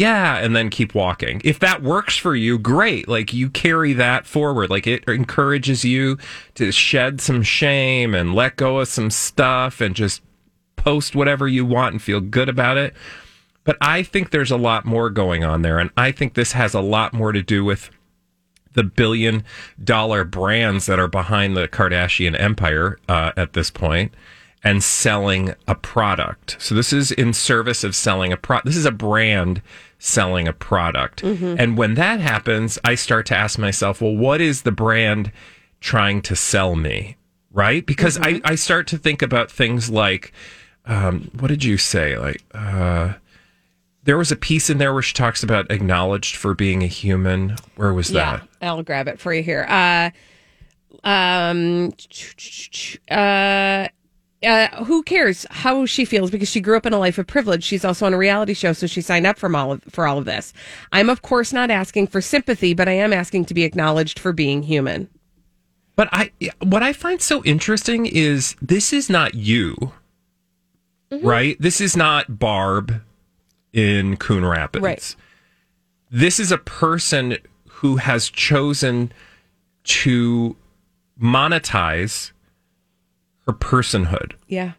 yeah, 0.00 0.38
and 0.38 0.56
then 0.56 0.70
keep 0.70 0.94
walking. 0.94 1.42
If 1.44 1.58
that 1.58 1.82
works 1.82 2.16
for 2.16 2.34
you, 2.34 2.58
great. 2.58 3.06
Like 3.06 3.34
you 3.34 3.50
carry 3.50 3.92
that 3.92 4.26
forward. 4.26 4.70
Like 4.70 4.86
it 4.86 5.04
encourages 5.06 5.84
you 5.84 6.16
to 6.54 6.72
shed 6.72 7.20
some 7.20 7.42
shame 7.42 8.14
and 8.14 8.34
let 8.34 8.56
go 8.56 8.78
of 8.78 8.88
some 8.88 9.10
stuff 9.10 9.82
and 9.82 9.94
just 9.94 10.22
post 10.76 11.14
whatever 11.14 11.46
you 11.46 11.66
want 11.66 11.92
and 11.92 12.02
feel 12.02 12.22
good 12.22 12.48
about 12.48 12.78
it. 12.78 12.94
But 13.64 13.76
I 13.82 14.02
think 14.02 14.30
there's 14.30 14.50
a 14.50 14.56
lot 14.56 14.86
more 14.86 15.10
going 15.10 15.44
on 15.44 15.60
there. 15.60 15.78
And 15.78 15.90
I 15.98 16.12
think 16.12 16.32
this 16.32 16.52
has 16.52 16.72
a 16.72 16.80
lot 16.80 17.12
more 17.12 17.32
to 17.32 17.42
do 17.42 17.62
with 17.62 17.90
the 18.72 18.84
billion 18.84 19.44
dollar 19.84 20.24
brands 20.24 20.86
that 20.86 20.98
are 20.98 21.08
behind 21.08 21.58
the 21.58 21.68
Kardashian 21.68 22.40
empire 22.40 22.98
uh, 23.06 23.32
at 23.36 23.52
this 23.52 23.70
point 23.70 24.14
and 24.64 24.82
selling 24.82 25.54
a 25.68 25.74
product. 25.74 26.56
So 26.58 26.74
this 26.74 26.90
is 26.90 27.12
in 27.12 27.34
service 27.34 27.84
of 27.84 27.94
selling 27.94 28.32
a 28.32 28.38
product. 28.38 28.64
This 28.64 28.76
is 28.76 28.86
a 28.86 28.90
brand 28.90 29.60
selling 30.00 30.48
a 30.48 30.52
product. 30.52 31.22
Mm-hmm. 31.22 31.56
And 31.58 31.78
when 31.78 31.94
that 31.94 32.18
happens, 32.18 32.78
I 32.84 32.96
start 32.96 33.26
to 33.26 33.36
ask 33.36 33.58
myself, 33.58 34.00
well, 34.00 34.16
what 34.16 34.40
is 34.40 34.62
the 34.62 34.72
brand 34.72 35.30
trying 35.80 36.22
to 36.22 36.34
sell 36.34 36.74
me? 36.74 37.16
Right? 37.52 37.86
Because 37.86 38.18
mm-hmm. 38.18 38.44
I, 38.44 38.52
I 38.52 38.54
start 38.56 38.88
to 38.88 38.98
think 38.98 39.22
about 39.22 39.50
things 39.50 39.90
like, 39.90 40.32
um, 40.86 41.30
what 41.38 41.48
did 41.48 41.62
you 41.62 41.76
say? 41.78 42.18
Like, 42.18 42.42
uh, 42.54 43.14
there 44.04 44.16
was 44.16 44.32
a 44.32 44.36
piece 44.36 44.70
in 44.70 44.78
there 44.78 44.92
where 44.92 45.02
she 45.02 45.14
talks 45.14 45.42
about 45.42 45.70
acknowledged 45.70 46.36
for 46.36 46.54
being 46.54 46.82
a 46.82 46.86
human. 46.86 47.56
Where 47.76 47.92
was 47.92 48.10
yeah, 48.10 48.38
that? 48.38 48.48
I'll 48.62 48.82
grab 48.82 49.06
it 49.08 49.20
for 49.20 49.34
you 49.34 49.42
here. 49.42 49.66
Uh, 49.68 50.10
um, 51.04 51.92
uh, 53.10 53.88
uh, 54.42 54.84
who 54.84 55.02
cares 55.02 55.46
how 55.50 55.84
she 55.84 56.04
feels 56.04 56.30
because 56.30 56.48
she 56.48 56.60
grew 56.60 56.76
up 56.76 56.86
in 56.86 56.92
a 56.92 56.98
life 56.98 57.18
of 57.18 57.26
privilege. 57.26 57.62
She's 57.62 57.84
also 57.84 58.06
on 58.06 58.14
a 58.14 58.18
reality 58.18 58.54
show, 58.54 58.72
so 58.72 58.86
she 58.86 59.00
signed 59.00 59.26
up 59.26 59.38
for 59.38 59.54
all 59.54 59.72
of, 59.72 59.82
for 59.84 60.06
all 60.06 60.18
of 60.18 60.24
this. 60.24 60.52
I'm 60.92 61.10
of 61.10 61.22
course 61.22 61.52
not 61.52 61.70
asking 61.70 62.06
for 62.06 62.20
sympathy, 62.20 62.72
but 62.72 62.88
I 62.88 62.92
am 62.92 63.12
asking 63.12 63.46
to 63.46 63.54
be 63.54 63.64
acknowledged 63.64 64.18
for 64.18 64.32
being 64.32 64.62
human. 64.62 65.08
But 65.96 66.08
I, 66.12 66.30
what 66.62 66.82
I 66.82 66.94
find 66.94 67.20
so 67.20 67.44
interesting 67.44 68.06
is 68.06 68.56
this 68.62 68.92
is 68.92 69.10
not 69.10 69.34
you, 69.34 69.92
mm-hmm. 71.10 71.26
right? 71.26 71.56
This 71.60 71.80
is 71.80 71.94
not 71.96 72.38
Barb 72.38 73.02
in 73.74 74.16
Coon 74.16 74.46
Rapids. 74.46 74.82
Right. 74.82 75.16
This 76.10 76.40
is 76.40 76.50
a 76.50 76.58
person 76.58 77.36
who 77.68 77.96
has 77.96 78.30
chosen 78.30 79.12
to 79.84 80.56
monetize 81.22 82.32
her 83.46 83.52
personhood. 83.52 84.32
Yeah. 84.48 84.72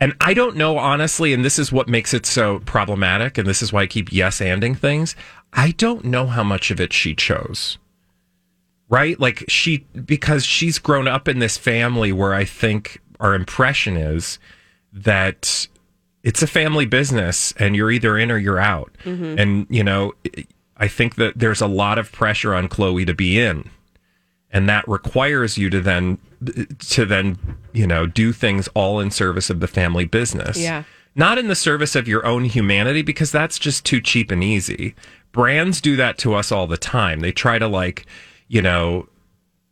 And 0.00 0.14
I 0.20 0.34
don't 0.34 0.56
know, 0.56 0.78
honestly, 0.78 1.32
and 1.32 1.44
this 1.44 1.58
is 1.58 1.72
what 1.72 1.88
makes 1.88 2.12
it 2.12 2.26
so 2.26 2.58
problematic, 2.60 3.38
and 3.38 3.48
this 3.48 3.62
is 3.62 3.72
why 3.72 3.82
I 3.82 3.86
keep 3.86 4.12
yes 4.12 4.40
anding 4.40 4.76
things. 4.76 5.16
I 5.52 5.70
don't 5.72 6.04
know 6.04 6.26
how 6.26 6.44
much 6.44 6.70
of 6.70 6.80
it 6.80 6.92
she 6.92 7.14
chose. 7.14 7.78
Right? 8.88 9.18
Like 9.18 9.44
she, 9.48 9.78
because 10.04 10.44
she's 10.44 10.78
grown 10.78 11.08
up 11.08 11.26
in 11.26 11.40
this 11.40 11.56
family 11.56 12.12
where 12.12 12.34
I 12.34 12.44
think 12.44 13.00
our 13.18 13.34
impression 13.34 13.96
is 13.96 14.38
that 14.92 15.66
it's 16.22 16.40
a 16.40 16.46
family 16.46 16.86
business 16.86 17.52
and 17.58 17.74
you're 17.74 17.90
either 17.90 18.16
in 18.16 18.30
or 18.30 18.38
you're 18.38 18.60
out. 18.60 18.96
Mm-hmm. 19.04 19.38
And, 19.40 19.66
you 19.70 19.82
know, 19.82 20.14
I 20.76 20.86
think 20.86 21.16
that 21.16 21.36
there's 21.36 21.60
a 21.60 21.66
lot 21.66 21.98
of 21.98 22.12
pressure 22.12 22.54
on 22.54 22.68
Khloe 22.68 23.06
to 23.06 23.14
be 23.14 23.40
in 23.40 23.70
and 24.50 24.68
that 24.68 24.86
requires 24.88 25.58
you 25.58 25.70
to 25.70 25.80
then 25.80 26.18
to 26.78 27.04
then 27.04 27.38
you 27.72 27.86
know 27.86 28.06
do 28.06 28.32
things 28.32 28.68
all 28.74 29.00
in 29.00 29.10
service 29.10 29.50
of 29.50 29.60
the 29.60 29.68
family 29.68 30.04
business. 30.04 30.58
Yeah. 30.58 30.84
not 31.14 31.38
in 31.38 31.48
the 31.48 31.54
service 31.54 31.96
of 31.96 32.06
your 32.06 32.24
own 32.26 32.44
humanity 32.44 33.02
because 33.02 33.32
that's 33.32 33.58
just 33.58 33.84
too 33.84 34.00
cheap 34.00 34.30
and 34.30 34.44
easy. 34.44 34.94
Brands 35.32 35.80
do 35.80 35.96
that 35.96 36.18
to 36.18 36.34
us 36.34 36.52
all 36.52 36.66
the 36.66 36.76
time. 36.76 37.20
They 37.20 37.32
try 37.32 37.58
to 37.58 37.68
like 37.68 38.06
you 38.48 38.62
know 38.62 39.08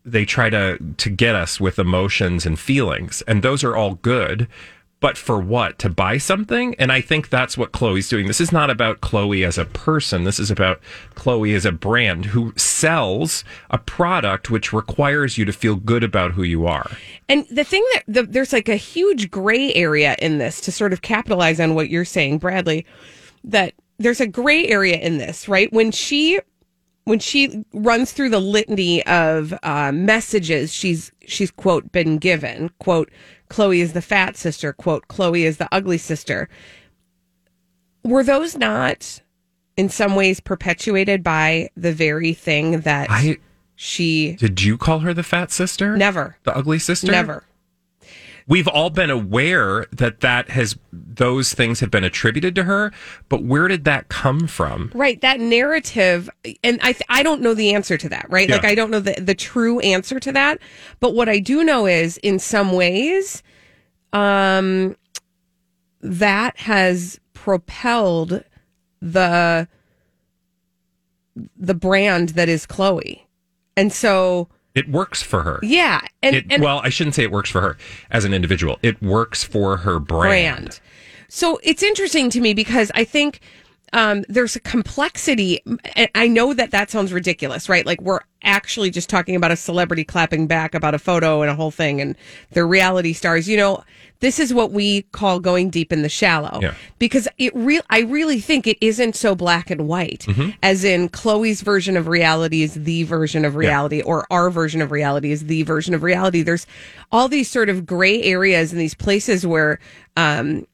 they 0.04 0.25
try 0.25 0.50
to 0.50 0.78
to 0.97 1.11
get 1.11 1.35
us 1.35 1.61
with 1.61 1.78
emotions 1.78 2.45
and 2.45 2.59
feelings. 2.59 3.23
And 3.26 3.43
those 3.43 3.64
are 3.64 3.76
all 3.76 3.95
good 3.95 4.49
but 5.05 5.19
for 5.19 5.39
what? 5.39 5.79
To 5.81 5.91
buy 5.91 6.17
something? 6.17 6.75
And 6.77 6.91
i 6.91 7.03
think 7.03 7.29
that's 7.29 7.59
what 7.59 7.73
Khloe's 7.73 8.09
doing. 8.09 8.27
This 8.27 8.41
is 8.41 8.53
not 8.53 8.71
about 8.71 9.03
Khloe 9.03 9.47
as 9.47 9.59
a 9.59 9.67
person. 9.67 10.25
This 10.25 10.41
is 10.41 10.51
about 10.51 10.81
Khloe 11.15 11.55
as 11.55 11.67
a 11.67 11.73
brand 11.73 12.25
who 12.25 12.55
sells 12.57 13.45
a 13.69 13.77
product 13.77 14.51
which 14.51 14.73
requires 14.73 15.37
you 15.37 15.45
to 15.45 15.53
feel 15.53 15.77
good 15.77 16.03
about 16.03 16.33
who 16.33 16.43
you 16.43 16.67
are. 16.67 16.91
And 17.29 17.47
the 17.51 17.65
thing 17.65 17.85
that 17.93 18.05
the, 18.09 18.23
there's 18.23 18.55
like 18.55 18.71
a 18.71 18.77
huge 18.77 19.31
gray 19.31 19.75
area 19.75 20.17
in 20.23 20.39
this 20.39 20.59
to 20.63 20.73
sort 20.73 20.95
of 20.95 21.03
capitalize 21.03 21.61
on 21.61 21.75
what 21.75 21.91
you're 21.91 22.07
saying, 22.07 22.39
Bradley, 22.39 22.87
that 23.45 23.75
there's 23.99 24.23
a 24.23 24.27
gray 24.27 24.67
area 24.69 24.97
in 24.97 25.19
this, 25.19 25.49
right? 25.49 25.71
When 25.71 25.91
she 25.91 26.41
when 27.05 27.19
she 27.19 27.65
runs 27.73 28.13
through 28.13 28.31
the 28.31 28.41
litany 28.41 29.05
of 29.07 29.55
uh, 29.63 29.93
messages 29.93 30.73
she's 30.73 31.13
she's 31.27 31.51
quote 31.51 31.93
been 31.93 32.19
given 32.19 32.71
quote 32.79 33.11
Khloe 33.51 33.79
is 33.79 33.93
the 33.93 34.03
fat 34.03 34.37
sister 34.37 34.73
quote 34.73 35.09
Khloe 35.09 35.41
is 35.41 35.59
the 35.59 35.69
ugly 35.71 35.99
sister. 35.99 36.49
Were 38.03 38.25
those 38.25 38.57
not 38.57 39.21
in 39.77 39.89
some 39.89 40.15
ways 40.15 40.41
perpetuated 40.41 41.23
by 41.23 41.71
the 41.77 41.93
very 41.93 42.33
thing 42.35 42.81
that 42.81 43.11
i 43.11 43.37
she 43.77 44.35
did 44.37 44.63
you 44.63 44.79
call 44.79 45.01
her 45.01 45.13
the 45.13 45.23
fat 45.23 45.51
sister? 45.51 45.97
Never. 45.97 46.37
The 46.45 46.57
ugly 46.57 46.79
sister? 46.79 47.11
Never 47.11 47.45
we've 48.47 48.69
all 48.69 48.91
been 48.91 49.11
aware 49.11 49.87
that 49.93 50.21
that 50.21 50.51
has 50.51 50.77
those 50.93 51.55
things 51.55 51.81
have 51.81 51.91
been 51.91 52.05
attributed 52.05 52.55
to 52.55 52.65
her 52.65 52.93
but 53.29 53.43
where 53.43 53.69
did 53.69 53.85
that 53.85 54.09
come 54.09 54.47
from 54.47 54.91
Right, 54.95 55.21
that 55.23 55.41
narrative, 55.41 56.29
and 56.63 56.79
I 56.83 56.93
th- 56.93 57.03
I 57.09 57.23
don't 57.23 57.41
know 57.41 57.55
the 57.55 57.75
answer 57.75 57.97
to 57.97 58.09
that. 58.11 58.27
Right, 58.29 58.49
Yeah. 58.49 58.57
like 58.57 58.65
I 58.65 58.75
don't 58.75 58.91
know 58.91 59.01
the 59.01 59.15
the 59.21 59.35
true 59.35 59.81
answer 59.81 60.19
to 60.21 60.33
that. 60.33 60.59
But 61.01 61.15
what 61.15 61.29
I 61.29 61.39
do 61.39 61.65
know 61.65 61.87
is, 61.87 62.17
in 62.19 62.39
some 62.39 62.73
ways, 62.73 63.43
um, 64.13 64.97
that 66.01 66.59
has 66.59 67.19
propelled 67.33 68.45
the 69.01 69.69
the 71.57 71.75
brand 71.75 72.31
that 72.31 72.49
is 72.49 72.67
Khloe, 72.67 73.21
and 73.77 73.93
so 73.93 74.49
it 74.75 74.88
works 74.88 75.23
for 75.23 75.43
her. 75.43 75.61
Yeah, 75.62 76.00
and 76.23 76.37
it, 76.37 76.47
and 76.50 76.62
well 76.62 76.81
i 76.83 76.88
shouldn't 76.88 77.14
say 77.14 77.23
it 77.23 77.31
works 77.31 77.50
for 77.50 77.61
her 77.61 77.76
as 78.11 78.25
an 78.25 78.35
individual. 78.35 78.78
It 78.83 79.00
works 79.02 79.45
for 79.45 79.78
her 79.78 79.99
brand, 79.99 80.64
brand. 80.64 80.81
So 81.28 81.59
it's 81.62 81.83
interesting 81.83 82.31
to 82.31 82.40
me 82.40 82.54
because 82.54 82.90
I 82.95 83.04
think 83.04 83.40
um, 83.95 84.25
there's 84.29 84.57
a 84.57 84.61
complexity. 84.61 85.63
and 85.95 86.11
I 86.17 86.27
know 86.27 86.53
that 86.53 86.73
that 86.73 86.91
sounds 86.91 87.13
ridiculous, 87.13 87.69
right? 87.69 87.87
Like 87.87 88.03
we're 88.03 88.21
actually 88.43 88.91
just 88.91 89.09
talking 89.09 89.37
about 89.37 89.53
a 89.53 89.57
celebrity 89.57 90.05
clapping 90.05 90.47
back 90.49 90.75
about 90.75 90.95
a 90.95 90.99
photo 90.99 91.43
and 91.43 91.51
a 91.51 91.55
whole 91.55 91.71
thing, 91.71 92.01
and 92.01 92.17
they're 92.51 92.67
reality 92.67 93.13
stars. 93.13 93.49
You 93.49 93.57
know, 93.57 93.85
this 94.19 94.41
is 94.41 94.53
what 94.53 94.73
we 94.73 95.03
call 95.13 95.39
going 95.39 95.71
deep 95.71 95.93
in 95.93 96.03
the 96.03 96.09
shallow. 96.09 96.59
Yeah. 96.61 96.75
Because 96.99 97.29
it 97.39 97.55
real, 97.55 97.83
I 97.89 98.01
really 98.01 98.41
think 98.41 98.67
it 98.67 98.79
isn't 98.81 99.15
so 99.15 99.37
black 99.37 99.71
and 99.71 99.87
white, 99.87 100.27
as 100.63 100.83
in 100.83 101.09
Khloe's 101.09 101.61
version 101.61 101.97
of 101.97 102.09
reality 102.09 102.63
is 102.63 102.75
the 102.75 103.05
version 103.05 103.45
of 103.45 103.55
reality, 103.55 104.03
or 104.03 104.27
our 104.29 104.51
version 104.51 104.83
of 104.83 104.91
reality 104.91 105.31
is 105.31 105.47
the 105.47 105.63
version 105.63 105.95
of 105.95 106.03
reality. 106.03 106.43
There's 106.43 106.67
all 107.13 107.29
these 107.29 107.49
sort 107.49 107.69
of 107.69 107.87
gray 107.87 108.23
areas 108.25 108.73
and 108.73 108.81
these 108.81 108.95
places 108.95 109.47
where. 109.47 109.79
Um, 110.17 110.67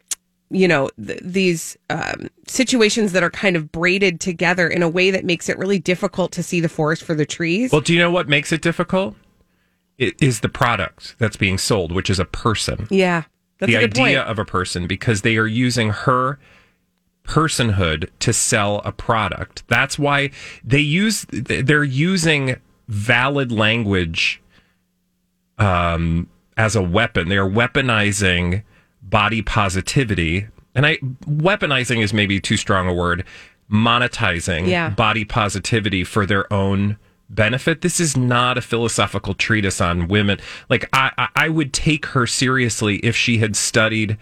you 0.50 0.68
know 0.68 0.88
th- 1.04 1.20
these 1.22 1.76
um, 1.88 2.28
situations 2.46 3.12
that 3.12 3.22
are 3.22 3.30
kind 3.30 3.56
of 3.56 3.70
braided 3.72 4.20
together 4.20 4.68
in 4.68 4.82
a 4.82 4.88
way 4.88 5.10
that 5.10 5.24
makes 5.24 5.48
it 5.48 5.58
really 5.58 5.78
difficult 5.78 6.32
to 6.32 6.42
see 6.42 6.60
the 6.60 6.68
forest 6.68 7.02
for 7.02 7.14
the 7.14 7.26
trees. 7.26 7.72
well 7.72 7.80
do 7.80 7.92
you 7.92 7.98
know 7.98 8.10
what 8.10 8.28
makes 8.28 8.52
it 8.52 8.60
difficult 8.60 9.14
it 9.98 10.14
is 10.20 10.40
the 10.40 10.48
product 10.48 11.14
that's 11.18 11.36
being 11.36 11.58
sold 11.58 11.92
which 11.92 12.10
is 12.10 12.18
a 12.18 12.24
person 12.24 12.86
yeah, 12.90 13.24
that's 13.58 13.70
the 13.70 13.76
a 13.76 13.80
good 13.80 13.98
idea 13.98 14.18
point. 14.18 14.30
of 14.30 14.38
a 14.38 14.44
person 14.44 14.86
because 14.86 15.22
they 15.22 15.36
are 15.36 15.46
using 15.46 15.90
her 15.90 16.38
personhood 17.24 18.08
to 18.18 18.32
sell 18.32 18.80
a 18.84 18.92
product. 18.92 19.62
That's 19.68 19.98
why 19.98 20.30
they 20.64 20.80
use 20.80 21.26
they're 21.30 21.84
using 21.84 22.56
valid 22.88 23.52
language 23.52 24.42
um, 25.58 26.28
as 26.56 26.74
a 26.74 26.82
weapon. 26.82 27.28
They 27.28 27.36
are 27.36 27.48
weaponizing 27.48 28.64
body 29.02 29.42
positivity, 29.42 30.46
and 30.74 30.86
I 30.86 30.96
weaponizing 31.26 32.02
is 32.02 32.12
maybe 32.12 32.40
too 32.40 32.56
strong 32.56 32.88
a 32.88 32.94
word. 32.94 33.24
Monetizing 33.70 34.66
Yeah. 34.68 34.90
body 34.90 35.24
positivity 35.24 36.04
for 36.04 36.26
their 36.26 36.52
own 36.52 36.96
benefit. 37.28 37.80
This 37.82 38.00
is 38.00 38.16
not 38.16 38.58
a 38.58 38.60
philosophical 38.60 39.34
treatise 39.34 39.80
on 39.80 40.08
women. 40.08 40.38
Like 40.68 40.88
I, 40.92 41.12
I, 41.16 41.28
I 41.36 41.48
would 41.48 41.72
take 41.72 42.06
her 42.06 42.26
seriously 42.26 42.96
if 42.98 43.14
she 43.16 43.38
had 43.38 43.54
studied. 43.54 44.18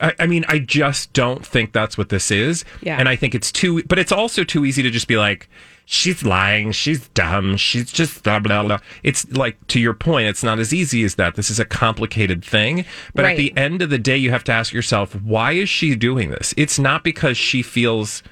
I, 0.00 0.14
I 0.18 0.26
mean, 0.26 0.44
I 0.48 0.58
just 0.58 1.12
don't 1.12 1.44
think 1.44 1.72
that's 1.72 1.96
what 1.96 2.10
this 2.10 2.30
is. 2.30 2.64
Yeah. 2.82 2.98
And 2.98 3.08
I 3.08 3.16
think 3.16 3.34
it's 3.34 3.50
too, 3.50 3.82
but 3.84 3.98
it's 3.98 4.12
also 4.12 4.44
too 4.44 4.64
easy 4.64 4.82
to 4.82 4.90
just 4.90 5.08
be 5.08 5.16
like, 5.16 5.48
she's 5.86 6.22
lying, 6.22 6.70
she's 6.72 7.08
dumb, 7.08 7.56
she's 7.56 7.90
just 7.90 8.22
blah, 8.22 8.38
blah, 8.38 8.62
blah. 8.62 8.78
It's 9.02 9.30
like, 9.32 9.66
to 9.68 9.80
your 9.80 9.94
point, 9.94 10.28
it's 10.28 10.42
not 10.42 10.58
as 10.58 10.74
easy 10.74 11.02
as 11.04 11.14
that. 11.14 11.34
This 11.34 11.48
is 11.48 11.58
a 11.58 11.64
complicated 11.64 12.44
thing. 12.44 12.84
But 13.14 13.24
at 13.24 13.38
the 13.38 13.56
end 13.56 13.80
of 13.80 13.88
the 13.88 13.98
day, 13.98 14.16
you 14.18 14.30
have 14.30 14.44
to 14.44 14.52
ask 14.52 14.72
yourself, 14.74 15.14
why 15.22 15.52
is 15.52 15.70
she 15.70 15.96
doing 15.96 16.30
this? 16.30 16.52
It's 16.58 16.78
not 16.78 17.02
because 17.02 17.38
she 17.38 17.62
feels. 17.62 18.22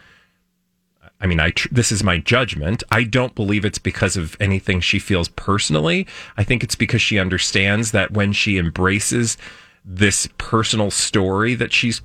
I 1.18 1.26
mean, 1.26 1.40
I 1.40 1.48
tr- 1.48 1.68
this 1.72 1.90
is 1.90 2.04
my 2.04 2.18
judgment. 2.18 2.82
I 2.90 3.02
don't 3.02 3.34
believe 3.34 3.64
it's 3.64 3.78
because 3.78 4.18
of 4.18 4.36
anything 4.38 4.80
she 4.80 4.98
feels 4.98 5.30
personally. 5.30 6.06
I 6.36 6.44
think 6.44 6.62
it's 6.62 6.74
because 6.74 7.00
she 7.00 7.18
understands 7.18 7.92
that 7.92 8.10
when 8.10 8.34
she 8.34 8.58
embraces 8.58 9.38
this 9.86 10.28
personal 10.36 10.90
story 10.90 11.54
that 11.54 11.72
she's 11.72 12.02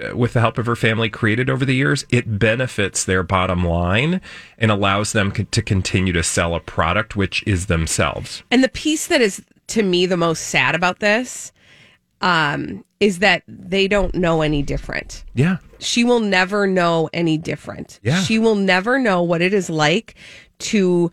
uh, 0.00 0.16
with 0.16 0.32
the 0.32 0.40
help 0.40 0.58
of 0.58 0.66
her 0.66 0.76
family 0.76 1.08
created 1.08 1.50
over 1.50 1.64
the 1.64 1.74
years, 1.74 2.04
it 2.10 2.38
benefits 2.38 3.04
their 3.04 3.22
bottom 3.22 3.64
line 3.64 4.20
and 4.58 4.70
allows 4.70 5.12
them 5.12 5.30
co- 5.30 5.44
to 5.50 5.62
continue 5.62 6.12
to 6.12 6.22
sell 6.22 6.54
a 6.54 6.60
product 6.60 7.16
which 7.16 7.44
is 7.46 7.66
themselves. 7.66 8.42
And 8.50 8.62
the 8.64 8.68
piece 8.68 9.08
that 9.08 9.20
is 9.20 9.42
to 9.68 9.82
me 9.82 10.06
the 10.06 10.16
most 10.16 10.48
sad 10.48 10.74
about 10.74 11.00
this 11.00 11.52
um, 12.20 12.84
is 13.00 13.18
that 13.20 13.42
they 13.46 13.86
don't 13.86 14.14
know 14.14 14.42
any 14.42 14.62
different. 14.62 15.24
Yeah. 15.34 15.58
She 15.78 16.04
will 16.04 16.20
never 16.20 16.66
know 16.66 17.08
any 17.12 17.38
different. 17.38 18.00
Yeah. 18.02 18.22
She 18.22 18.38
will 18.38 18.54
never 18.54 18.98
know 18.98 19.22
what 19.22 19.42
it 19.42 19.52
is 19.52 19.68
like 19.68 20.14
to 20.60 21.10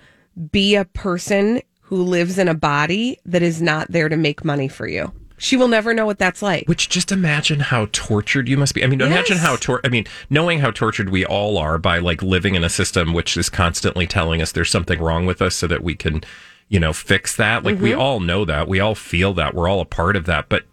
be 0.51 0.75
a 0.75 0.85
person 0.85 1.61
who 1.81 2.03
lives 2.03 2.37
in 2.37 2.47
a 2.47 2.53
body 2.53 3.19
that 3.25 3.41
is 3.41 3.61
not 3.61 3.91
there 3.91 4.09
to 4.09 4.15
make 4.15 4.45
money 4.45 4.69
for 4.69 4.87
you. 4.87 5.11
She 5.41 5.57
will 5.57 5.67
never 5.67 5.91
know 5.91 6.05
what 6.05 6.19
that's 6.19 6.43
like. 6.43 6.67
Which 6.67 6.87
just 6.87 7.11
imagine 7.11 7.61
how 7.61 7.87
tortured 7.91 8.47
you 8.47 8.57
must 8.57 8.75
be. 8.75 8.83
I 8.83 8.87
mean, 8.87 9.01
imagine 9.01 9.37
how 9.37 9.55
tor- 9.55 9.81
I 9.83 9.89
mean, 9.89 10.05
knowing 10.29 10.59
how 10.59 10.69
tortured 10.69 11.09
we 11.09 11.25
all 11.25 11.57
are 11.57 11.79
by 11.79 11.97
like 11.97 12.21
living 12.21 12.53
in 12.53 12.63
a 12.63 12.69
system 12.69 13.11
which 13.11 13.35
is 13.35 13.49
constantly 13.49 14.05
telling 14.05 14.39
us 14.39 14.51
there's 14.51 14.69
something 14.69 14.99
wrong 14.99 15.25
with 15.25 15.41
us 15.41 15.55
so 15.55 15.65
that 15.65 15.83
we 15.83 15.95
can, 15.95 16.23
you 16.69 16.79
know, 16.79 16.93
fix 16.93 17.35
that. 17.37 17.63
Like 17.63 17.79
we 17.79 17.89
mm-hmm. 17.89 17.99
all 17.99 18.19
know 18.19 18.45
that. 18.45 18.67
We 18.67 18.79
all 18.79 18.93
feel 18.93 19.33
that. 19.33 19.55
We're 19.55 19.67
all 19.67 19.81
a 19.81 19.85
part 19.85 20.15
of 20.15 20.27
that. 20.27 20.47
But 20.47 20.65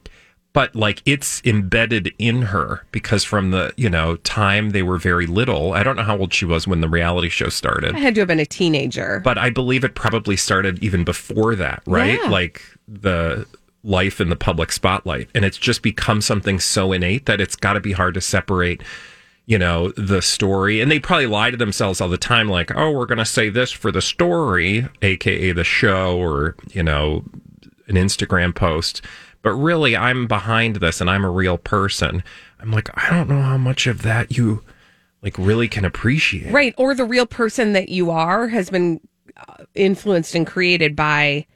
but 0.52 0.74
like 0.76 1.00
it's 1.06 1.40
embedded 1.46 2.12
in 2.18 2.42
her 2.42 2.84
because 2.92 3.24
from 3.24 3.52
the, 3.52 3.72
you 3.78 3.88
know, 3.88 4.16
time 4.16 4.70
they 4.70 4.82
were 4.82 4.98
very 4.98 5.26
little. 5.26 5.72
I 5.72 5.82
don't 5.82 5.96
know 5.96 6.02
how 6.02 6.18
old 6.18 6.34
she 6.34 6.44
was 6.44 6.66
when 6.66 6.82
the 6.82 6.90
reality 6.90 7.30
show 7.30 7.48
started 7.48 7.94
I 7.94 8.00
had 8.00 8.14
to 8.16 8.20
have 8.20 8.28
been 8.28 8.38
a 8.38 8.44
teenager. 8.44 9.22
but 9.24 9.38
I 9.38 9.48
believe 9.48 9.82
it 9.82 9.94
probably 9.94 10.36
started 10.36 10.82
even 10.84 11.04
before 11.04 11.54
that, 11.54 11.82
right? 11.86 12.20
Yeah. 12.22 12.28
Like 12.28 12.60
the 12.86 13.46
life 13.84 14.20
in 14.20 14.28
the 14.28 14.36
public 14.36 14.72
spotlight. 14.72 15.28
And 15.34 15.44
it's 15.44 15.58
just 15.58 15.82
become 15.82 16.20
something 16.20 16.60
so 16.60 16.92
innate 16.92 17.26
that 17.26 17.40
it's 17.40 17.56
got 17.56 17.74
to 17.74 17.80
be 17.80 17.92
hard 17.92 18.14
to 18.14 18.20
separate, 18.20 18.82
you 19.46 19.58
know, 19.58 19.92
the 19.92 20.20
story. 20.20 20.80
And 20.80 20.90
they 20.90 20.98
probably 20.98 21.26
lie 21.26 21.50
to 21.50 21.56
themselves 21.56 22.00
all 22.00 22.08
the 22.08 22.18
time, 22.18 22.48
like, 22.48 22.74
oh, 22.74 22.90
we're 22.90 23.06
going 23.06 23.18
to 23.18 23.24
say 23.24 23.48
this 23.48 23.70
for 23.70 23.92
the 23.92 24.02
story, 24.02 24.86
AKA 25.02 25.52
the 25.52 25.64
show 25.64 26.18
or, 26.18 26.56
you 26.70 26.82
know, 26.82 27.24
an 27.86 27.94
Instagram 27.94 28.54
post. 28.54 29.02
But 29.42 29.52
really, 29.52 29.96
I'm 29.96 30.26
behind 30.26 30.76
this 30.76 31.00
and 31.00 31.08
I'm 31.08 31.24
a 31.24 31.30
real 31.30 31.58
person. 31.58 32.22
I'm 32.60 32.72
like, 32.72 32.90
I 32.94 33.10
don't 33.10 33.28
know 33.28 33.40
how 33.40 33.56
much 33.56 33.86
of 33.86 34.02
that 34.02 34.36
you 34.36 34.62
like 35.22 35.38
really 35.38 35.68
can 35.68 35.84
appreciate. 35.84 36.52
Right. 36.52 36.74
Or 36.76 36.94
the 36.94 37.04
real 37.04 37.26
person 37.26 37.72
that 37.72 37.88
you 37.88 38.10
are 38.10 38.48
has 38.48 38.70
been 38.70 39.00
uh, 39.36 39.64
influenced 39.74 40.34
and 40.34 40.46
created 40.46 40.96
by 40.96 41.46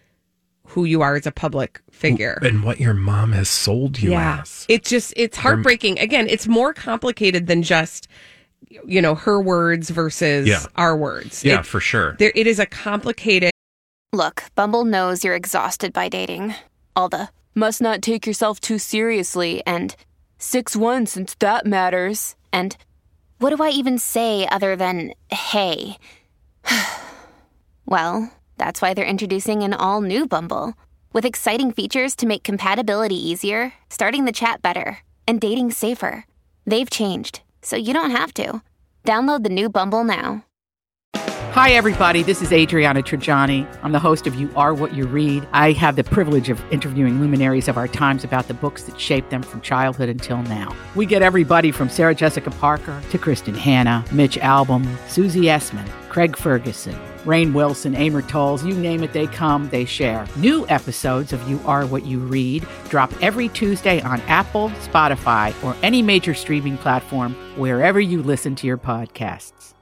who 0.73 0.85
you 0.85 1.02
are 1.02 1.17
as 1.17 1.26
a 1.26 1.31
public 1.33 1.81
figure. 1.91 2.38
And 2.43 2.64
what 2.64 2.81
your 2.81 2.95
mom 2.95 3.33
has 3.33 3.49
sold 3.49 4.00
you 4.00 4.14
as. 4.14 4.64
It's 4.69 4.88
just, 4.88 5.12
it's 5.17 5.37
heartbreaking. 5.37 5.99
Again, 5.99 6.26
it's 6.29 6.49
more 6.49 6.73
complicated 6.73 7.47
than 7.47 7.62
just, 7.62 8.09
you 8.87 9.02
know, 9.02 9.14
her 9.14 9.38
words 9.41 9.91
versus 9.91 10.49
Yeah. 10.49 10.64
our 10.76 10.97
words. 10.97 11.45
Yeah, 11.45 11.61
It- 11.61 11.67
for 11.67 11.79
sure. 11.81 12.17
there, 12.19 12.33
it 12.35 12.47
is 12.47 12.59
a 12.59 12.67
complicated 12.67 13.50
Look, 14.14 14.45
Bumble 14.55 14.85
knows 14.85 15.25
you're 15.25 15.35
exhausted 15.35 15.93
by 15.93 16.09
dating. 16.11 16.55
All 16.97 17.09
the 17.09 17.29
must 17.55 17.81
not 17.81 18.02
take 18.02 18.26
yourself 18.26 18.61
too 18.61 18.79
seriously 18.79 19.62
and 19.67 19.95
6 20.38 20.75
1 20.76 21.07
since 21.07 21.35
that 21.38 21.64
matters. 21.67 22.35
And 22.52 22.76
what 23.38 23.57
do 23.57 23.62
I 23.62 23.71
even 23.71 23.99
say 23.99 24.47
other 24.50 24.75
than 24.76 25.12
hey? 25.31 25.97
well, 27.87 28.31
that's 28.62 28.81
why 28.81 28.95
they're 28.95 29.04
introducing 29.04 29.64
an 29.64 29.75
all 29.75 30.00
new 30.00 30.25
Bumble 30.25 30.75
with 31.12 31.25
exciting 31.25 31.73
features 31.73 32.14
to 32.14 32.28
make 32.28 32.45
compatibility 32.45 33.16
easier, 33.16 33.73
starting 33.90 34.25
the 34.25 34.31
chat 34.31 34.62
better, 34.62 34.99
and 35.26 35.40
dating 35.40 35.73
safer. 35.73 36.26
They've 36.64 36.88
changed, 36.88 37.40
so 37.61 37.75
you 37.75 37.92
don't 37.92 38.12
have 38.12 38.33
to. 38.35 38.62
Download 39.04 39.42
the 39.42 39.49
new 39.49 39.69
Bumble 39.69 40.04
now. 40.04 40.45
Hi, 41.54 41.73
everybody. 41.73 42.23
This 42.23 42.40
is 42.40 42.52
Adriana 42.52 43.02
Trigiani. 43.02 43.66
I'm 43.83 43.90
the 43.90 43.99
host 43.99 44.28
of 44.28 44.37
You 44.37 44.49
Are 44.54 44.75
What 44.75 44.95
You 44.95 45.07
Read. 45.07 45.47
I 45.52 45.73
have 45.73 45.97
the 45.97 46.04
privilege 46.04 46.49
of 46.49 46.62
interviewing 46.73 47.21
luminaries 47.21 47.66
of 47.66 47.76
our 47.76 47.88
times 47.88 48.23
about 48.23 48.47
the 48.47 48.54
books 48.54 48.85
that 48.85 48.99
shaped 48.99 49.31
them 49.31 49.42
from 49.42 49.61
childhood 49.61 50.09
until 50.09 50.40
now. 50.45 50.75
We 50.95 51.04
get 51.04 51.21
everybody 51.21 51.73
from 51.73 51.88
Sarah 51.88 52.14
Jessica 52.14 52.52
Parker 52.52 53.02
to 53.11 53.19
Kristin 53.19 53.57
Hannah, 53.57 54.04
Mitch 54.12 54.37
Albom, 54.38 54.87
Susie 55.09 55.42
Essman, 55.42 55.87
Craig 56.12 56.37
Ferguson, 56.37 56.95
Rainn 57.25 57.54
Wilson, 57.54 57.95
Amor 57.95 58.21
Towles, 58.21 58.62
you 58.66 58.75
name 58.75 59.02
it, 59.02 59.14
they 59.14 59.26
come, 59.26 59.71
they 59.71 59.87
share. 59.87 60.26
New 60.37 60.66
episodes 60.69 61.33
of 61.33 61.49
You 61.49 61.59
Are 61.64 61.87
What 61.87 62.04
You 62.04 62.19
Read 62.19 62.66
drop 62.90 63.11
every 63.23 63.49
Tuesday 63.49 64.02
on 64.02 64.21
Apple, 64.23 64.69
Spotify, 64.87 65.54
or 65.64 65.75
any 65.83 66.02
major 66.02 66.35
streaming 66.35 66.76
platform 66.76 67.33
wherever 67.57 67.99
you 67.99 68.23
listen 68.23 68.54
to 68.57 68.66
your 68.66 68.76
podcasts. 68.76 69.73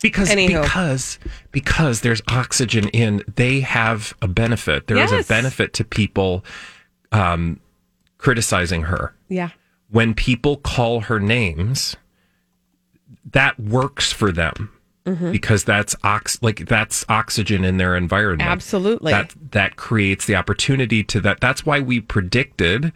Because 0.00 0.30
Anywho. 0.30 0.62
because 0.62 1.18
because 1.50 2.00
there's 2.00 2.22
oxygen 2.28 2.88
in 2.88 3.22
they 3.36 3.60
have 3.60 4.14
a 4.22 4.28
benefit. 4.28 4.86
There 4.86 4.96
is 4.96 5.12
Yes. 5.12 5.26
a 5.26 5.28
benefit 5.28 5.74
to 5.74 5.84
people 5.84 6.42
um, 7.12 7.60
criticizing 8.16 8.84
her. 8.84 9.14
Yeah. 9.28 9.50
When 9.90 10.14
people 10.14 10.56
call 10.56 11.00
her 11.02 11.20
names, 11.20 11.96
that 13.32 13.58
works 13.58 14.12
for 14.12 14.32
them 14.32 14.70
Mm-hmm. 15.04 15.32
because 15.32 15.64
that's 15.64 15.96
ox 16.04 16.40
like 16.42 16.68
that's 16.68 17.04
oxygen 17.08 17.64
in 17.64 17.76
their 17.76 17.96
environment. 17.96 18.48
Absolutely. 18.48 19.10
That 19.10 19.34
that 19.50 19.74
creates 19.74 20.26
the 20.26 20.36
opportunity 20.36 21.02
to 21.02 21.20
that. 21.22 21.40
That's 21.40 21.66
why 21.66 21.80
we 21.80 22.00
predicted 22.00 22.92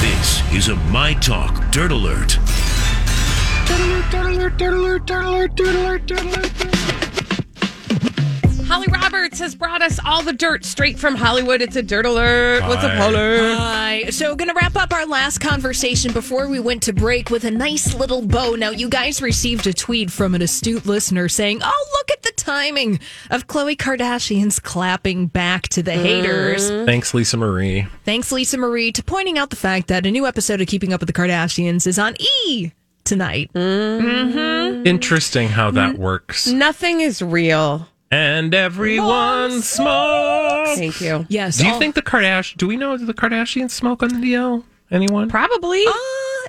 This 0.00 0.40
is 0.50 0.68
a 0.68 0.76
My 0.90 1.12
Talk 1.12 1.70
Dirt 1.70 1.92
Alert. 1.92 2.38
Holly 8.72 8.88
Roberts 8.90 9.38
has 9.38 9.54
brought 9.54 9.82
us 9.82 10.00
all 10.02 10.22
the 10.22 10.32
dirt 10.32 10.64
straight 10.64 10.98
from 10.98 11.14
Hollywood. 11.14 11.60
It's 11.60 11.76
a 11.76 11.82
dirt 11.82 12.06
alert. 12.06 12.62
What's 12.62 12.82
up, 12.82 12.92
Holly? 12.92 13.54
Hi. 13.54 14.04
So, 14.08 14.34
going 14.34 14.48
to 14.48 14.54
wrap 14.54 14.76
up 14.76 14.94
our 14.94 15.04
last 15.04 15.40
conversation 15.40 16.10
before 16.10 16.48
we 16.48 16.58
went 16.58 16.82
to 16.84 16.94
break 16.94 17.28
with 17.28 17.44
a 17.44 17.50
nice 17.50 17.92
little 17.94 18.22
bow. 18.22 18.54
Now, 18.54 18.70
you 18.70 18.88
guys 18.88 19.20
received 19.20 19.66
a 19.66 19.74
tweet 19.74 20.10
from 20.10 20.34
an 20.34 20.40
astute 20.40 20.86
listener 20.86 21.28
saying, 21.28 21.60
Oh, 21.62 21.88
look 21.92 22.12
at 22.12 22.22
the 22.22 22.32
timing 22.34 22.98
of 23.30 23.46
Khloe 23.46 23.76
Kardashian's 23.76 24.58
clapping 24.58 25.26
back 25.26 25.64
to 25.64 25.82
the 25.82 25.92
haters. 25.92 26.70
Mm-hmm. 26.70 26.86
thanks 26.86 27.12
Lisa 27.12 27.36
Marie. 27.36 27.86
Thanks, 28.06 28.32
Lisa 28.32 28.56
Marie, 28.56 28.90
to 28.92 29.02
pointing 29.02 29.36
out 29.36 29.50
the 29.50 29.56
fact 29.56 29.88
that 29.88 30.06
a 30.06 30.10
new 30.10 30.24
episode 30.24 30.62
of 30.62 30.66
Keeping 30.66 30.94
Up 30.94 31.00
with 31.02 31.08
the 31.08 31.12
Kardashians 31.12 31.86
is 31.86 31.98
on 31.98 32.16
E 32.46 32.72
tonight. 33.04 33.50
Mm-hmm. 33.52 34.86
Interesting 34.86 35.48
how 35.48 35.70
that 35.72 35.98
works. 35.98 36.46
Nothing 36.46 37.02
is 37.02 37.20
real. 37.20 37.86
And 38.12 38.54
everyone 38.54 39.62
smokes. 39.62 40.74
Thank 40.78 41.00
you. 41.00 41.26
Yes. 41.30 41.56
Do 41.58 41.66
you 41.66 41.72
all- 41.72 41.78
think 41.78 41.94
the 41.94 42.02
Kardashian? 42.02 42.56
Do 42.58 42.66
we 42.66 42.76
know 42.76 42.96
the 42.98 43.14
Kardashians 43.14 43.70
smoke 43.70 44.02
on 44.02 44.10
the 44.10 44.16
DL? 44.34 44.64
Anyone? 44.90 45.30
Probably. 45.30 45.82
Uh, 45.86 45.92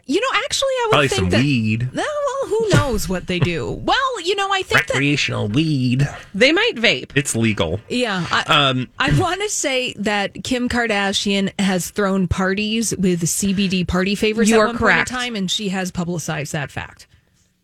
you 0.06 0.20
know, 0.20 0.28
actually, 0.44 0.68
I 0.68 0.84
would 0.88 0.92
Probably 0.92 1.08
think 1.08 1.20
some 1.22 1.30
that. 1.30 1.40
weed. 1.42 1.90
No, 1.94 2.04
well, 2.04 2.50
who 2.50 2.70
knows 2.74 3.08
what 3.08 3.28
they 3.28 3.40
do? 3.40 3.72
Well, 3.72 4.22
you 4.22 4.36
know, 4.36 4.50
I 4.52 4.62
think 4.64 4.82
that 4.88 4.90
Recreational 4.96 5.48
weed. 5.48 6.06
they 6.36 6.52
might 6.52 6.76
vape. 6.76 7.12
It's 7.16 7.34
legal. 7.38 7.80
Yeah, 7.88 8.26
I, 8.30 8.44
Um, 8.70 8.90
I 9.00 9.18
want 9.18 9.42
to 9.42 9.48
say 9.50 9.94
that 10.00 10.44
Kim 10.44 10.68
Kardashian 10.68 11.58
has 11.58 11.90
thrown 11.92 12.28
parties 12.28 12.94
with 12.98 13.22
CBD 13.24 13.88
party 13.88 14.16
favors 14.16 14.50
You 14.50 14.58
at 14.58 14.62
are 14.64 14.66
one 14.68 14.78
correct. 14.78 15.10
point 15.10 15.22
in 15.22 15.26
time, 15.28 15.36
and 15.38 15.50
she 15.50 15.70
has 15.70 15.92
publicized 15.92 16.52
that 16.52 16.70
fact. 16.70 17.08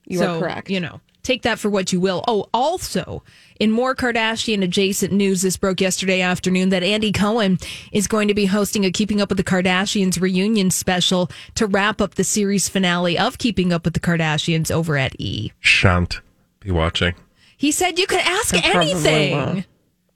You 0.05 0.19
so, 0.19 0.37
are 0.37 0.39
correct. 0.39 0.69
You 0.69 0.79
know, 0.79 1.01
take 1.29 1.43
that 1.43 1.59
for 1.59 1.69
what 1.69 1.93
you 1.93 1.99
will. 1.99 2.23
Oh, 2.27 2.49
also, 2.53 3.23
in 3.59 3.71
more 3.71 3.93
Kardashian 3.93 4.63
adjacent 4.63 5.13
news, 5.13 5.43
this 5.43 5.57
broke 5.57 5.79
yesterday 5.79 6.21
afternoon 6.21 6.69
that 6.69 6.81
Andy 6.81 7.11
Cohen 7.11 7.59
is 7.91 8.07
going 8.07 8.27
to 8.29 8.33
be 8.33 8.47
hosting 8.47 8.83
a 8.83 8.91
Keeping 8.91 9.21
Up 9.21 9.29
with 9.29 9.37
the 9.37 9.43
Kardashians 9.43 10.19
reunion 10.19 10.71
special 10.71 11.29
to 11.55 11.67
wrap 11.67 12.01
up 12.01 12.15
the 12.15 12.23
series 12.23 12.67
finale 12.67 13.17
of 13.17 13.37
Keeping 13.37 13.71
Up 13.71 13.85
with 13.85 13.93
the 13.93 13.99
Kardashians 13.99 14.71
over 14.71 14.97
at 14.97 15.13
E. 15.19 15.53
Shan't 15.59 16.19
be 16.61 16.71
watching. 16.71 17.13
He 17.55 17.71
said 17.71 17.99
you 17.99 18.07
could 18.07 18.19
ask 18.19 18.55
I 18.55 18.61
anything. 18.63 19.65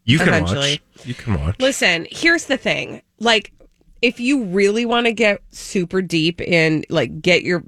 You 0.06 0.18
can 0.18 0.30
Eventually. 0.30 0.82
watch. 0.96 1.06
You 1.06 1.14
can 1.14 1.40
watch. 1.40 1.56
Listen, 1.60 2.08
here's 2.10 2.46
the 2.46 2.58
thing. 2.58 3.04
Like, 3.20 3.54
if 4.02 4.20
you 4.20 4.46
really 4.46 4.86
want 4.86 5.06
to 5.06 5.14
get 5.14 5.42
super 5.52 6.02
deep 6.02 6.42
in, 6.42 6.84
like, 6.90 7.22
get 7.22 7.44
your 7.44 7.64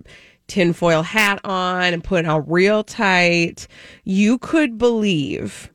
tinfoil 0.47 1.01
hat 1.01 1.39
on 1.43 1.93
and 1.93 2.03
put 2.03 2.25
it 2.25 2.27
on 2.27 2.45
real 2.47 2.84
tight, 2.84 3.67
you 4.03 4.38
could 4.38 4.77
believe 4.77 5.71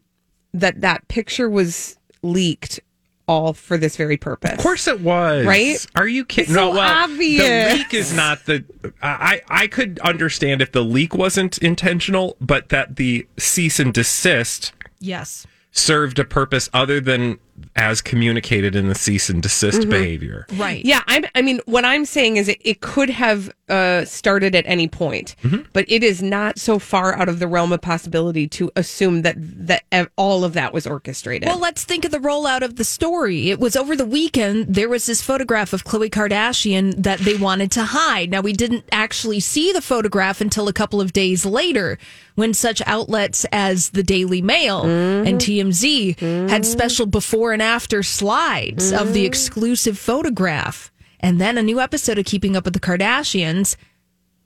that 0.52 0.80
that 0.80 1.06
picture 1.08 1.48
was 1.48 1.96
leaked 2.22 2.80
all 3.28 3.52
for 3.52 3.76
this 3.78 3.96
very 3.96 4.16
purpose. 4.16 4.52
Of 4.52 4.58
course 4.58 4.88
it 4.88 5.00
was. 5.00 5.46
Right? 5.46 5.86
Are 5.94 6.08
you 6.08 6.24
kidding? 6.24 6.50
It's 6.50 6.54
no, 6.56 6.72
so 6.72 6.78
well, 6.78 7.04
obvious. 7.04 7.72
the 7.72 7.78
leak 7.78 7.94
is 7.94 8.12
not 8.12 8.44
the. 8.46 8.64
I 9.02 9.40
I 9.48 9.68
could 9.68 10.00
understand 10.00 10.60
if 10.60 10.72
the 10.72 10.82
leak 10.82 11.14
wasn't 11.14 11.56
intentional, 11.58 12.36
but 12.40 12.70
that 12.70 12.96
the 12.96 13.28
cease 13.38 13.78
and 13.78 13.94
desist 13.94 14.72
Yes. 14.98 15.46
served 15.70 16.18
a 16.18 16.24
purpose 16.24 16.68
other 16.72 17.00
than 17.00 17.38
as 17.80 18.00
communicated 18.02 18.76
in 18.76 18.88
the 18.88 18.94
cease 18.94 19.30
and 19.30 19.42
desist 19.42 19.80
Mm-hmm. 19.80 19.90
behavior. 19.90 20.46
Right. 20.54 20.84
Yeah, 20.84 21.02
I'm, 21.06 21.24
I 21.34 21.42
mean, 21.42 21.60
what 21.64 21.84
I'm 21.84 22.04
saying 22.04 22.36
is 22.36 22.48
it, 22.48 22.58
it 22.60 22.80
could 22.80 23.08
have 23.08 23.50
uh, 23.68 24.04
started 24.04 24.54
at 24.54 24.64
any 24.66 24.88
point, 24.88 25.34
but 25.72 25.84
it 25.88 26.02
is 26.02 26.22
not 26.22 26.58
so 26.58 26.78
far 26.78 27.14
out 27.16 27.28
of 27.28 27.38
the 27.38 27.46
realm 27.46 27.72
of 27.72 27.80
possibility 27.80 28.46
to 28.48 28.70
assume 28.76 29.22
that 29.22 29.36
that 29.38 29.84
all 30.16 30.44
of 30.44 30.52
that 30.54 30.72
was 30.74 30.86
orchestrated. 30.86 31.48
Well, 31.48 31.58
let's 31.60 31.84
think 31.84 32.04
of 32.04 32.10
the 32.10 32.18
rollout 32.18 32.62
of 32.62 32.76
the 32.76 32.84
story. 32.84 33.50
It 33.50 33.60
was 33.60 33.76
over 33.76 33.94
the 33.96 34.04
weekend. 34.04 34.74
There 34.74 34.88
was 34.88 35.06
this 35.06 35.22
photograph 35.22 35.72
of 35.72 35.84
Khloe 35.84 36.10
Kardashian 36.10 37.02
that 37.02 37.20
they 37.20 37.36
wanted 37.36 37.70
to 37.72 37.84
hide. 37.84 38.30
Now, 38.30 38.40
we 38.40 38.52
didn't 38.52 38.84
actually 38.92 39.40
see 39.40 39.72
the 39.72 39.80
photograph 39.82 40.40
until 40.40 40.66
a 40.68 40.72
couple 40.72 41.00
of 41.00 41.12
days 41.12 41.46
later 41.46 41.96
when 42.34 42.52
such 42.54 42.82
outlets 42.86 43.46
as 43.52 43.90
the 43.90 44.02
Daily 44.02 44.42
Mail 44.42 44.84
and 44.84 45.38
TMZ 45.40 46.18
had 46.50 46.66
special 46.66 47.06
before 47.06 47.52
and 47.52 47.62
after 47.62 47.69
slides 47.78 48.92
of 48.92 49.12
the 49.14 49.24
exclusive 49.24 49.98
photograph. 49.98 50.90
And 51.20 51.40
then 51.40 51.58
a 51.58 51.62
new 51.62 51.80
episode 51.80 52.18
of 52.18 52.24
Keeping 52.24 52.56
Up 52.56 52.64
with 52.64 52.72
the 52.74 52.80
Kardashians, 52.80 53.76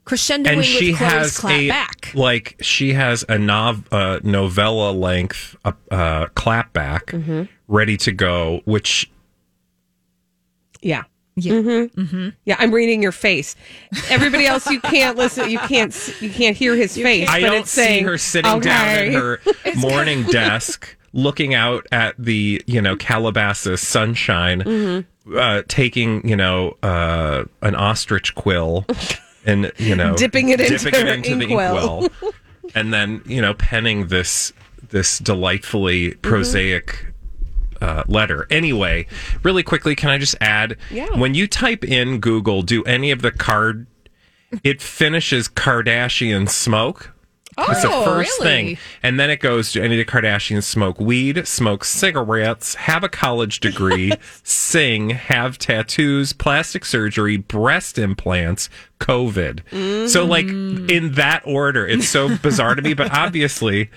crescendoing 0.05 0.47
and 0.47 0.57
with 0.57 0.65
she 0.65 0.91
Khloe's 0.91 0.97
has 0.99 1.37
clap 1.37 1.53
a 1.59 1.67
back. 1.69 2.11
like 2.13 2.57
she 2.61 2.93
has 2.93 3.23
a 3.29 3.37
nov 3.39 3.91
uh, 3.93 4.19
novella 4.23 4.91
length 4.91 5.55
uh, 5.65 5.71
uh, 5.89 6.25
clapback 6.35 7.05
Mm-hmm. 7.05 7.43
ready 7.67 7.97
to 7.97 8.11
go, 8.11 8.61
which 8.65 9.09
yeah. 10.81 11.03
Yeah. 11.37 11.53
Mm-hmm. 11.53 12.29
Yeah, 12.45 12.55
I'm 12.59 12.71
reading 12.71 13.01
your 13.03 13.11
face. 13.11 13.55
Everybody 14.09 14.45
else, 14.45 14.67
you 14.69 14.79
can't 14.79 15.17
listen. 15.17 15.49
You 15.49 15.59
can't. 15.59 15.93
You 16.21 16.29
can't 16.29 16.55
hear 16.55 16.75
his 16.75 16.95
face. 16.95 17.27
I 17.27 17.41
but 17.41 17.47
don't 17.47 17.59
it's 17.61 17.71
see 17.71 17.81
saying, 17.81 18.05
her 18.05 18.17
sitting 18.17 18.59
down 18.61 18.87
at 18.87 19.11
her 19.13 19.41
morning 19.77 20.23
desk, 20.23 20.95
looking 21.15 21.53
out 21.55 21.87
at 21.91 22.13
the 22.19 22.61
you 22.67 22.81
know 22.81 22.95
Calabasas 22.95 23.81
sunshine, 23.81 24.61
Mm-hmm. 24.61 25.37
uh, 25.37 25.63
taking 25.67 26.27
you 26.27 26.35
know 26.35 26.77
uh, 26.83 27.45
an 27.63 27.73
ostrich 27.75 28.35
quill, 28.35 28.85
and 29.45 29.71
you 29.77 29.95
know 29.95 30.15
Dipping 30.15 30.49
it 30.49 30.61
into 30.61 30.77
dipping 30.77 30.99
it 30.99 31.07
her 31.07 31.13
into 31.15 31.35
the 31.37 31.45
inkwell. 31.45 32.03
inkwell, 32.03 32.31
and 32.75 32.93
then 32.93 33.21
you 33.25 33.41
know 33.41 33.53
penning 33.55 34.07
this 34.07 34.53
this 34.89 35.17
delightfully 35.17 36.11
Mm-hmm. 36.11 36.21
prosaic. 36.21 37.07
Uh, 37.81 38.03
letter. 38.07 38.47
Anyway, 38.49 39.05
really 39.43 39.61
quickly, 39.61 39.95
can 39.97 40.09
I 40.09 40.17
just 40.17 40.33
add? 40.39 40.77
Yeah. 40.89 41.09
When 41.19 41.35
you 41.35 41.45
type 41.45 41.83
in 41.83 42.19
Google, 42.21 42.61
do 42.61 42.83
any 42.85 43.11
of 43.11 43.21
the 43.21 43.31
card? 43.31 43.85
It 44.63 44.81
finishes 44.81 45.49
Kardashian 45.49 46.47
smoke. 46.49 47.13
It's 47.57 47.81
the 47.83 47.89
Oh, 47.91 48.03
first 48.03 48.39
really? 48.41 48.49
thing. 48.51 48.77
And 49.01 49.19
then 49.19 49.29
it 49.29 49.39
goes 49.39 49.71
to 49.71 49.81
any 49.81 49.99
of 49.99 50.05
the 50.05 50.11
Kardashians 50.11 50.63
smoke 50.63 50.99
weed, 50.99 51.47
smoke 51.47 51.85
cigarettes, 51.85 52.75
have 52.75 53.03
a 53.03 53.09
college 53.09 53.59
degree, 53.61 54.11
sing, 54.43 55.11
have 55.11 55.57
tattoos, 55.57 56.33
plastic 56.33 56.83
surgery, 56.85 57.37
breast 57.37 57.97
implants, 57.97 58.69
COVID. 58.99 60.07
So, 60.09 60.25
like, 60.25 60.47
Mm. 60.47 60.89
in 60.91 61.11
that 61.13 61.41
order, 61.45 61.87
it's 61.87 62.07
so 62.09 62.35
bizarre 62.37 62.75
to 62.75 62.81
me, 62.81 62.93
but 62.93 63.11
obviously. 63.17 63.89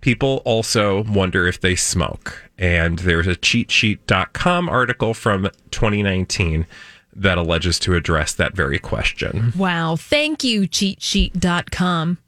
people 0.00 0.42
also 0.44 1.04
wonder 1.04 1.46
if 1.46 1.60
they 1.60 1.76
smoke. 1.76 2.48
And 2.58 2.98
there's 2.98 3.28
a 3.28 3.36
cheatsheet.com 3.36 4.68
article 4.68 5.14
from 5.14 5.48
2019 5.70 6.66
that 7.14 7.38
alleges 7.38 7.78
to 7.80 7.94
address 7.94 8.32
that 8.34 8.56
very 8.56 8.80
question. 8.80 9.52
Wow. 9.56 9.94
Thank 9.96 10.42
you, 10.42 10.62
cheatsheet.com, 10.62 12.18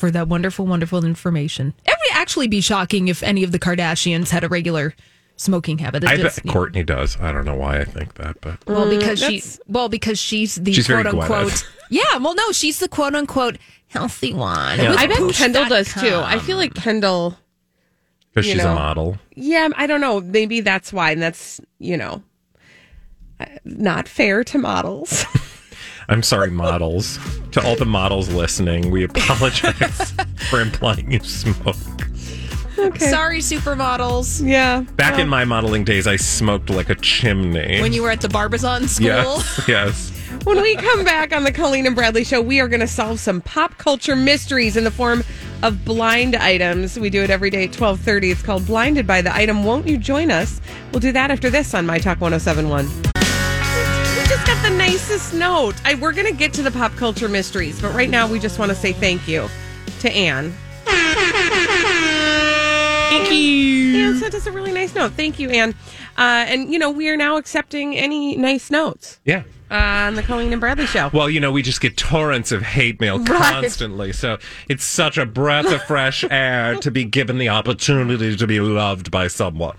for 0.00 0.10
that 0.10 0.26
wonderful, 0.28 0.66
wonderful 0.66 1.04
information. 1.04 1.74
It 1.84 1.90
would 1.90 2.18
actually 2.18 2.48
be 2.48 2.60
shocking 2.62 3.08
if 3.08 3.22
any 3.22 3.44
of 3.44 3.52
the 3.52 3.58
Kardashians 3.58 4.30
had 4.30 4.42
a 4.42 4.48
regular 4.48 4.94
smoking 5.36 5.78
habit. 5.78 6.02
It's 6.02 6.12
I 6.12 6.16
just- 6.16 6.42
bet 6.42 6.52
Kourtney 6.54 6.84
does. 6.84 7.18
I 7.20 7.30
don't 7.32 7.44
know 7.44 7.54
why 7.54 7.78
I 7.80 7.84
think 7.84 8.14
that, 8.14 8.40
but 8.40 8.58
Well, 8.66 8.88
because 8.88 9.20
she, 9.20 9.42
well, 9.68 9.88
because 9.90 10.18
she's 10.18 10.54
the 10.56 10.72
She's 10.72 10.86
quote 10.86 11.06
unquote. 11.06 11.66
Yeah, 11.92 12.18
well, 12.18 12.36
no, 12.36 12.52
she's 12.52 12.78
the 12.78 12.88
quote 12.88 13.16
unquote 13.16 13.58
healthy 13.88 14.32
one. 14.32 14.78
Yeah. 14.78 14.94
I 14.96 15.08
bet 15.08 15.18
Poosh 15.18 15.34
Kendall 15.38 15.62
dot 15.62 15.70
does 15.70 15.92
too. 15.92 16.14
I 16.24 16.38
feel 16.38 16.56
like 16.56 16.72
Kendall. 16.74 17.36
because 18.32 18.46
she's 18.46 18.62
know. 18.62 18.70
a 18.70 18.74
model. 18.76 19.18
Yeah, 19.34 19.68
I 19.74 19.88
don't 19.88 20.00
know. 20.00 20.20
Maybe 20.20 20.60
that's 20.60 20.92
why, 20.92 21.10
and 21.10 21.20
that's 21.20 21.60
you 21.80 21.96
know, 21.96 22.22
uh, 23.40 23.46
not 23.64 24.06
fair 24.06 24.44
to 24.44 24.58
models. 24.58 25.24
I'm 26.10 26.22
sorry, 26.24 26.50
models. 26.50 27.18
to 27.52 27.64
all 27.64 27.76
the 27.76 27.84
models 27.86 28.28
listening, 28.30 28.90
we 28.90 29.04
apologize 29.04 30.10
for 30.50 30.60
implying 30.60 31.12
you 31.12 31.20
smoke. 31.20 31.76
Sorry, 32.98 33.38
supermodels. 33.38 34.46
yeah. 34.46 34.80
Back 34.96 35.18
in 35.18 35.28
my 35.28 35.44
modeling 35.44 35.84
days, 35.84 36.06
I 36.06 36.16
smoked 36.16 36.68
like 36.70 36.90
a 36.90 36.94
chimney. 36.96 37.80
When 37.80 37.92
you 37.92 38.02
were 38.02 38.10
at 38.10 38.22
the 38.22 38.28
Barbizon 38.28 38.88
school. 38.88 39.06
yes, 39.06 39.64
yes. 39.68 40.10
When 40.44 40.60
we 40.62 40.74
come 40.76 41.04
back 41.04 41.32
on 41.34 41.44
the 41.44 41.52
Colleen 41.52 41.86
and 41.86 41.94
Bradley 41.94 42.24
show, 42.24 42.40
we 42.40 42.60
are 42.60 42.68
going 42.68 42.80
to 42.80 42.86
solve 42.88 43.20
some 43.20 43.40
pop 43.40 43.76
culture 43.78 44.16
mysteries 44.16 44.76
in 44.76 44.84
the 44.84 44.90
form 44.90 45.22
of 45.62 45.84
blind 45.84 46.34
items. 46.34 46.98
We 46.98 47.10
do 47.10 47.22
it 47.22 47.30
every 47.30 47.50
day 47.50 47.64
at 47.64 47.72
12:30. 47.72 48.32
It's 48.32 48.42
called 48.42 48.66
Blinded 48.66 49.06
by 49.06 49.20
the 49.22 49.34
Item. 49.34 49.62
Won't 49.64 49.86
you 49.86 49.98
join 49.98 50.30
us? 50.30 50.60
We'll 50.92 51.00
do 51.00 51.12
that 51.12 51.30
after 51.30 51.50
this 51.50 51.74
on 51.74 51.84
My 51.84 51.98
Talk 51.98 52.20
1071. 52.20 53.09
The 54.62 54.70
nicest 54.76 55.32
note. 55.34 55.74
I, 55.84 55.94
we're 55.94 56.12
going 56.12 56.26
to 56.26 56.34
get 56.36 56.52
to 56.54 56.62
the 56.62 56.70
pop 56.70 56.92
culture 56.96 57.28
mysteries, 57.28 57.80
but 57.80 57.94
right 57.94 58.10
now 58.10 58.28
we 58.30 58.38
just 58.38 58.58
want 58.58 58.70
to 58.70 58.74
say 58.74 58.92
thank 58.92 59.26
you 59.26 59.48
to 60.00 60.10
Anne. 60.12 60.52
Thank 63.10 63.32
you. 63.32 63.96
Anne 64.06 64.18
sent 64.18 64.34
us 64.34 64.46
a 64.46 64.52
really 64.52 64.72
nice 64.72 64.94
note. 64.94 65.12
Thank 65.12 65.38
you, 65.38 65.50
Anne. 65.50 65.70
Uh, 66.18 66.44
and, 66.48 66.70
you 66.72 66.78
know, 66.78 66.90
we 66.90 67.08
are 67.08 67.16
now 67.16 67.36
accepting 67.38 67.96
any 67.96 68.36
nice 68.36 68.70
notes 68.70 69.18
Yeah. 69.24 69.42
uh, 69.70 69.74
on 69.74 70.14
the 70.14 70.22
Colleen 70.22 70.52
and 70.52 70.60
Bradley 70.60 70.86
show. 70.86 71.10
Well, 71.12 71.30
you 71.30 71.40
know, 71.40 71.50
we 71.50 71.62
just 71.62 71.80
get 71.80 71.96
torrents 71.96 72.52
of 72.52 72.60
hate 72.62 73.00
mail 73.00 73.18
Right. 73.18 73.26
constantly. 73.62 74.12
So 74.12 74.38
it's 74.68 74.84
such 74.84 75.16
a 75.16 75.24
breath 75.26 75.66
of 75.72 75.82
fresh 75.84 76.22
air 76.30 76.76
to 76.76 76.90
be 76.90 77.04
given 77.04 77.38
the 77.38 77.48
opportunity 77.48 78.36
to 78.36 78.46
be 78.46 78.60
loved 78.60 79.10
by 79.10 79.28
someone. 79.28 79.76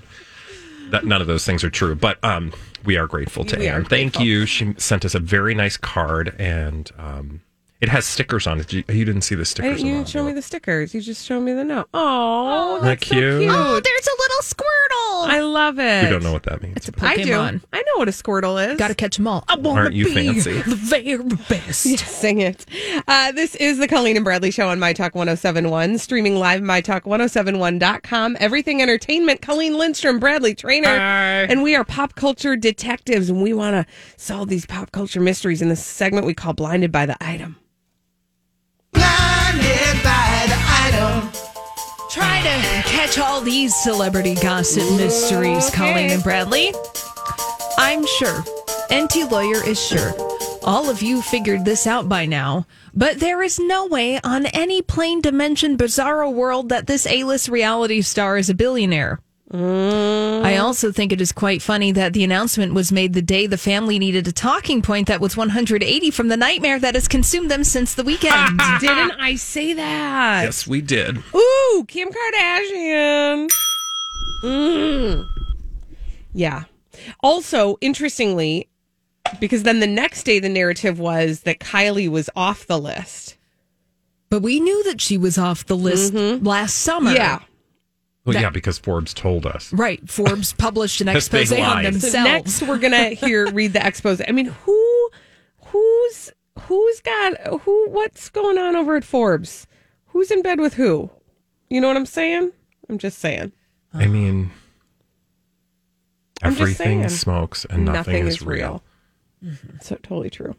That 0.90 1.06
none 1.06 1.22
of 1.22 1.28
those 1.28 1.46
things 1.46 1.64
are 1.64 1.70
true, 1.70 1.96
but 1.96 2.22
um, 2.24 2.52
we 2.84 2.98
are 2.98 3.08
grateful 3.08 3.46
to 3.46 3.58
We 3.58 3.68
Anne. 3.68 3.86
Thank 3.86 4.20
you. 4.20 4.46
She 4.46 4.74
sent 4.78 5.06
us 5.06 5.16
a 5.16 5.20
very 5.20 5.54
nice 5.54 5.78
card, 5.78 6.36
and 6.40 6.90
um, 6.98 7.42
it 7.82 7.90
has 7.90 8.06
stickers 8.06 8.48
on 8.48 8.60
it. 8.60 8.72
You, 8.72 8.84
you 8.90 9.04
didn't 9.06 9.22
see 9.22 9.36
the 9.36 9.44
stickers. 9.46 9.78
didn't, 9.78 9.88
you 9.88 9.94
didn't 9.96 10.10
show 10.10 10.24
me 10.24 10.32
the 10.34 10.42
stickers. 10.42 10.94
You 10.94 11.02
just 11.02 11.26
showed 11.26 11.42
me 11.42 11.54
the 11.54 11.64
note. 11.64 11.90
Oh, 11.94 12.76
Isn't 12.78 12.84
that 12.86 12.90
that's 13.00 13.08
so 13.08 13.16
cute? 13.16 13.42
cute. 13.42 13.52
Oh, 13.54 13.80
there's 13.80 14.08
a 14.08 14.18
little 14.20 14.42
Squirtle. 14.44 15.28
I 15.30 15.40
love 15.42 15.80
it. 15.80 16.04
We 16.06 16.10
don't 16.10 16.24
know 16.24 16.32
what 16.34 16.44
that 16.44 16.62
means. 16.62 16.78
It's 16.78 16.88
a 16.88 16.92
but- 16.92 17.04
I 17.04 17.16
do. 17.18 17.34
I 17.34 17.52
know 17.52 17.98
what 17.98 18.08
a 18.08 18.12
Squirtle 18.12 18.72
is. 18.72 18.78
Got 18.78 18.88
to 18.90 18.96
catch 18.96 19.18
them 19.18 19.28
all. 19.28 19.44
I 19.48 19.56
want 19.56 19.80
Aren't 19.80 19.92
to 19.92 19.98
you 19.98 20.06
be 20.06 20.14
fancy? 20.14 20.62
the 20.62 20.76
very 20.76 21.18
best. 21.18 21.82
Sing 22.00 22.40
it. 22.40 22.66
Uh, 23.08 23.32
this 23.32 23.56
is 23.56 23.78
the 23.80 23.88
Colleen 23.88 24.16
and 24.16 24.24
Bradley 24.24 24.52
Show 24.52 24.70
on 24.70 24.80
My 24.80 24.94
Talk 24.94 25.16
1071, 25.16 25.98
streaming 25.98 26.36
live 26.38 26.62
MyTalk1071.com. 26.62 28.38
Everything 28.40 28.82
Entertainment, 28.82 29.42
Colleen 29.42 29.78
Lindstrom, 29.78 30.20
Bradley 30.20 30.56
Trainer. 30.56 30.88
Hi. 30.88 31.42
And 31.50 31.64
we 31.64 31.76
are 31.76 31.84
pop 31.84 32.16
culture 32.16 32.56
detectives, 32.56 33.30
and 33.30 33.42
we 33.42 33.54
want 33.54 33.74
to 33.76 33.86
solve 34.18 34.50
these 34.50 34.66
pop 34.66 34.92
culture 34.92 35.20
mysteries 35.22 35.62
in 35.62 35.70
this 35.70 35.84
segment 35.84 36.26
we 36.26 36.34
call 36.34 36.54
Blinded 36.54 36.92
by 36.92 37.06
the 37.06 37.18
Item. 37.24 37.58
Catch 42.86 43.18
all 43.18 43.42
these 43.42 43.76
celebrity 43.76 44.36
gossip 44.36 44.84
mysteries, 44.98 45.70
Colleen 45.72 46.12
and 46.12 46.24
Bradley. 46.24 46.74
I'm 47.78 48.06
sure, 48.06 48.44
Enty 48.90 49.30
Lawyer 49.30 49.66
is 49.68 49.84
sure, 49.84 50.14
all 50.64 50.90
of 50.90 51.02
you 51.02 51.22
figured 51.22 51.66
this 51.66 51.88
out 51.88 52.08
by 52.08 52.26
now, 52.26 52.68
but 52.94 53.20
there 53.20 53.42
is 53.42 53.60
no 53.60 53.88
way 53.88 54.20
on 54.24 54.46
any 54.48 54.82
plane 54.82 55.22
dimension 55.22 55.78
bizarro 55.78 56.32
world 56.32 56.70
that 56.70 56.88
this 56.88 57.08
A-list 57.08 57.50
reality 57.50 58.02
star 58.02 58.38
is 58.38 58.50
a 58.50 58.54
billionaire. 58.54 59.20
I 59.54 60.58
also 60.58 60.92
think 60.92 61.12
it 61.12 61.20
is 61.20 61.32
quite 61.32 61.62
funny 61.62 61.92
that 61.92 62.14
the 62.14 62.24
announcement 62.24 62.74
was 62.74 62.92
made 62.92 63.14
the 63.14 63.22
day 63.22 63.48
the 63.48 63.58
family 63.58 64.00
needed 64.00 64.28
a 64.28 64.32
talking 64.32 64.82
point 64.82 65.08
that 65.08 65.20
was 65.20 65.36
180 65.36 66.12
from 66.12 66.30
the 66.30 66.38
nightmare 66.38 66.80
that 66.80 66.96
has 66.96 67.08
consumed 67.08 67.52
them 67.52 67.64
since 67.64 67.94
the 67.94 68.04
weekend. 68.04 68.60
Didn't 68.80 69.12
I 69.20 69.36
say 69.36 69.74
that? 69.74 70.44
yes, 70.44 70.66
we 70.66 70.82
did. 70.82 71.18
Ooh, 71.36 71.86
Kim 71.88 72.10
Kardashian. 72.10 73.50
Mm. 74.44 75.28
Yeah. 76.34 76.64
Also, 77.22 77.78
interestingly, 77.82 78.70
because 79.40 79.64
then 79.64 79.80
the 79.80 79.88
next 79.88 80.24
day 80.24 80.40
the 80.40 80.50
narrative 80.50 81.00
was 81.00 81.42
that 81.42 81.60
Kylie 81.60 82.10
was 82.10 82.30
off 82.36 82.68
the 82.68 82.80
list. 82.80 83.38
But 84.30 84.42
we 84.42 84.60
knew 84.62 84.84
that 84.86 85.02
she 85.02 85.18
was 85.18 85.38
off 85.38 85.66
the 85.66 85.76
list 85.76 86.14
last 86.14 86.78
summer. 86.78 87.12
Yeah. 87.12 87.40
Well, 88.26 88.34
That- 88.34 88.42
yeah, 88.42 88.50
because 88.52 88.78
Forbes 88.78 89.14
told 89.14 89.46
us. 89.46 89.74
Right. 89.74 90.08
Forbes 90.10 90.54
published 90.58 91.02
an 91.02 91.08
expose 91.10 91.52
on 91.52 91.60
lie. 91.60 91.84
Themselves. 91.84 92.12
So 92.14 92.24
next 92.24 92.62
we're 92.64 92.78
gonna 92.78 93.10
hear 93.10 93.52
read 93.52 93.74
the 93.74 93.86
expose. 93.86 94.22
I 94.28 94.32
mean, 94.32 94.46
who 94.48 95.10
who's 95.66 96.32
who's 96.60 97.00
got 97.02 97.38
who 97.62 97.90
what's 97.90 98.30
going 98.30 98.58
on 98.58 98.76
over 98.76 98.96
at 98.96 99.04
Forbes? 99.04 99.66
Who's 100.08 100.30
in 100.30 100.42
bed 100.42 100.60
with 100.60 100.76
who? 100.76 101.10
You 101.70 101.82
know 101.82 101.88
what 101.88 101.98
I'm 101.98 102.06
saying? 102.06 102.52
I'm 102.90 102.98
just 102.98 103.18
saying. 103.20 103.54
I 103.94 104.06
mean, 104.08 104.52
I'm 106.44 106.52
everything 106.52 107.00
saying. 107.00 107.10
smokes 107.10 107.66
and 107.66 107.86
nothing, 107.86 108.28
is, 108.28 108.42
real. 108.42 108.84
So 109.82 109.96
totally 110.04 110.30
true. 110.30 110.56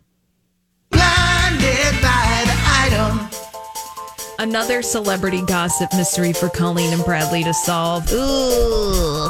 Another 4.39 4.83
celebrity 4.83 5.43
gossip 5.43 5.93
mystery 5.95 6.33
for 6.33 6.49
Colleen 6.49 6.93
and 6.93 7.05
Bradley 7.05 7.45
to 7.45 7.55
solve. 7.55 8.11
Ooh. 8.13 9.29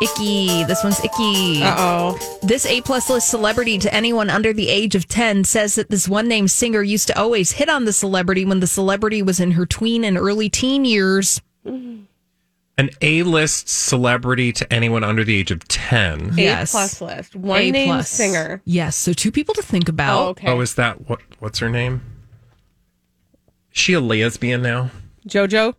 Icky. 0.00 0.64
This 0.64 0.82
one's 0.82 0.98
icky. 1.04 1.62
Uh 1.62 1.74
oh. 1.78 2.38
This 2.42 2.66
A 2.66 2.80
plus 2.80 3.08
list 3.10 3.28
celebrity 3.28 3.78
to 3.78 3.94
anyone 3.94 4.30
under 4.30 4.52
the 4.52 4.68
age 4.68 4.94
of 4.94 5.06
10 5.08 5.44
says 5.44 5.74
that 5.76 5.88
this 5.90 6.08
one 6.08 6.26
named 6.28 6.50
singer 6.50 6.82
used 6.82 7.06
to 7.08 7.18
always 7.18 7.52
hit 7.52 7.68
on 7.68 7.84
the 7.84 7.92
celebrity 7.92 8.44
when 8.44 8.60
the 8.60 8.66
celebrity 8.66 9.22
was 9.22 9.40
in 9.40 9.52
her 9.52 9.66
tween 9.66 10.04
and 10.04 10.16
early 10.18 10.48
teen 10.48 10.84
years. 10.84 11.40
An 12.76 12.90
A-list 13.02 13.68
celebrity 13.68 14.52
to 14.52 14.72
anyone 14.72 15.04
under 15.04 15.22
the 15.22 15.36
age 15.36 15.50
of 15.52 15.66
ten. 15.68 16.32
Yes. 16.36 16.70
A 16.70 16.76
plus 16.76 17.00
list. 17.00 17.36
One 17.36 17.60
A 17.60 17.70
name 17.70 17.88
plus. 17.88 18.08
singer. 18.08 18.60
Yes. 18.64 18.96
So 18.96 19.12
two 19.12 19.30
people 19.30 19.54
to 19.54 19.62
think 19.62 19.88
about. 19.88 20.20
Oh, 20.20 20.28
okay. 20.30 20.48
Oh, 20.50 20.60
is 20.60 20.74
that 20.74 21.08
what? 21.08 21.20
What's 21.38 21.60
her 21.60 21.68
name? 21.70 22.02
Is 23.74 23.80
she 23.80 23.92
a 23.92 24.00
lesbian 24.00 24.62
now? 24.62 24.90
Jojo. 25.26 25.74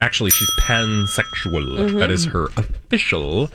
Actually, 0.00 0.30
she's 0.30 0.50
pansexual. 0.60 1.78
Mm-hmm. 1.78 1.98
That 1.98 2.10
is 2.10 2.24
her 2.26 2.46
official 2.56 3.50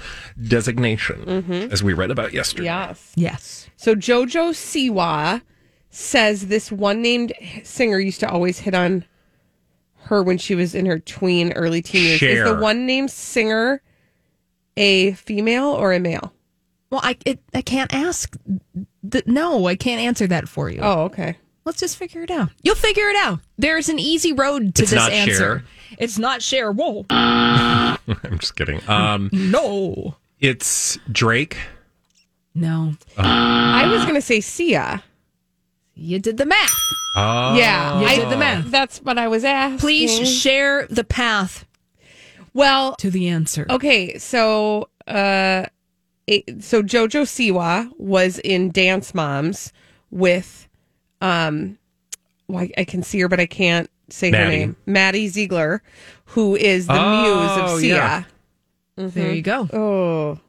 designation, 0.47 1.25
mm-hmm. 1.25 1.71
as 1.73 1.83
we 1.83 1.93
read 1.93 2.09
about 2.09 2.33
yesterday. 2.33 2.65
Yes. 2.65 3.11
Yes. 3.15 3.69
So 3.75 3.95
Jojo 3.95 4.51
Siwa 4.51 5.41
says 5.89 6.47
this 6.47 6.71
one 6.71 7.01
named 7.01 7.33
singer 7.63 7.99
used 7.99 8.21
to 8.21 8.29
always 8.29 8.59
hit 8.59 8.73
on 8.73 9.03
her 10.03 10.23
when 10.23 10.37
she 10.37 10.55
was 10.55 10.73
in 10.73 10.85
her 10.85 10.99
tween, 10.99 11.51
early 11.51 11.81
teen 11.81 12.03
years. 12.03 12.21
Is 12.21 12.43
the 12.45 12.55
one 12.55 12.85
named 12.85 13.11
singer 13.11 13.81
a 14.77 15.11
female 15.13 15.65
or 15.65 15.91
a 15.91 15.99
male? 15.99 16.33
Well, 16.89 17.01
I 17.03 17.17
it, 17.25 17.39
I 17.53 17.61
can't 17.61 17.93
ask. 17.93 18.37
The, 19.03 19.21
no, 19.25 19.67
I 19.67 19.75
can't 19.75 20.01
answer 20.01 20.27
that 20.27 20.47
for 20.47 20.69
you. 20.69 20.79
Oh, 20.81 21.01
okay. 21.03 21.37
Let's 21.67 21.81
just 21.81 21.97
figure 21.97 22.21
it 22.23 22.31
out. 22.31 22.49
You'll 22.63 22.75
figure 22.75 23.07
it 23.09 23.17
out. 23.17 23.39
There's 23.57 23.89
an 23.89 23.99
easy 23.99 24.31
road 24.31 24.73
to 24.75 24.83
It's 24.83 24.91
this 24.91 24.97
not 24.97 25.11
answer. 25.11 25.35
Cher. 25.35 25.63
It's 25.99 26.17
not 26.17 26.41
share. 26.41 26.71
Whoa. 26.71 27.05
I'm 27.09 27.97
just 28.39 28.55
kidding. 28.55 28.79
Um, 28.89 29.29
No. 29.33 30.15
it's 30.39 30.97
Drake. 31.11 31.57
No. 32.55 32.93
I 33.17 33.85
was 33.91 34.05
gonna 34.05 34.21
say 34.21 34.39
Sia. 34.39 35.03
You 35.93 36.19
did 36.19 36.37
the 36.37 36.45
math. 36.45 36.73
Oh, 37.17 37.55
Yeah, 37.57 37.99
You 37.99 38.05
I 38.07 38.15
did 38.15 38.29
the 38.29 38.37
math. 38.37 38.71
That's 38.71 38.99
what 38.99 39.17
I 39.17 39.27
was 39.27 39.43
asking. 39.43 39.79
Please 39.79 40.25
share 40.29 40.87
the 40.87 41.03
path 41.03 41.65
Well, 42.53 42.95
to 42.95 43.11
the 43.11 43.27
answer. 43.27 43.65
okay. 43.69 44.17
So, 44.19 44.87
uh, 45.05 45.65
it, 46.27 46.63
so 46.63 46.81
Jojo 46.81 47.23
Siwa 47.23 47.91
was 47.97 48.39
in 48.39 48.71
Dance 48.71 49.13
Moms 49.13 49.73
with, 50.11 50.66
um, 51.21 51.77
well, 52.47 52.63
I, 52.63 52.71
I 52.79 52.83
can 52.85 53.03
see 53.03 53.19
her, 53.19 53.27
but 53.27 53.39
I 53.39 53.45
can't 53.45 53.89
say 54.09 54.31
her 54.31 54.47
name. 54.49 54.75
Maddie 54.85 55.27
Ziegler, 55.27 55.81
who 56.25 56.55
is 56.55 56.87
the 56.87 56.93
muse 56.93 57.01
Oh, 57.03 57.73
of 57.75 57.79
Sia. 57.79 57.95
yeah. 57.95 58.23
There 58.95 59.31
you 59.33 59.41
go. 59.43 59.67
Oh. 59.73 60.39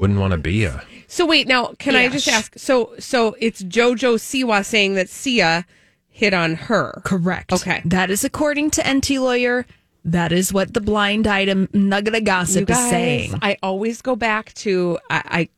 Wouldn't 0.00 0.18
want 0.18 0.30
to 0.32 0.38
be 0.38 0.64
a. 0.64 0.82
So 1.06 1.26
wait, 1.26 1.46
now 1.48 1.74
can 1.78 1.94
I 1.96 2.08
just 2.08 2.28
ask? 2.28 2.58
So 2.58 2.94
so 2.98 3.36
it's 3.40 3.62
JoJo 3.62 4.14
Siwa 4.16 4.64
saying 4.64 4.94
that 4.94 5.08
Sia 5.10 5.66
hit 6.08 6.32
on 6.32 6.54
her. 6.54 7.02
Correct. 7.04 7.52
Okay. 7.52 7.82
That 7.84 8.10
is 8.10 8.24
according 8.24 8.70
to 8.72 8.82
Enty 8.82 9.20
Lawyer. 9.20 9.66
That 10.02 10.32
is 10.32 10.50
what 10.52 10.72
the 10.72 10.80
blind 10.80 11.26
item 11.26 11.68
nugget 11.74 12.14
of 12.14 12.20
You 12.20 12.24
gossip 12.26 12.66
guys, 12.68 12.78
is 12.84 12.90
saying. 12.90 13.34
I 13.42 13.58
always 13.62 14.00
go 14.00 14.16
back 14.16 14.54
to 14.54 14.98
I, 15.10 15.22
I 15.26 15.48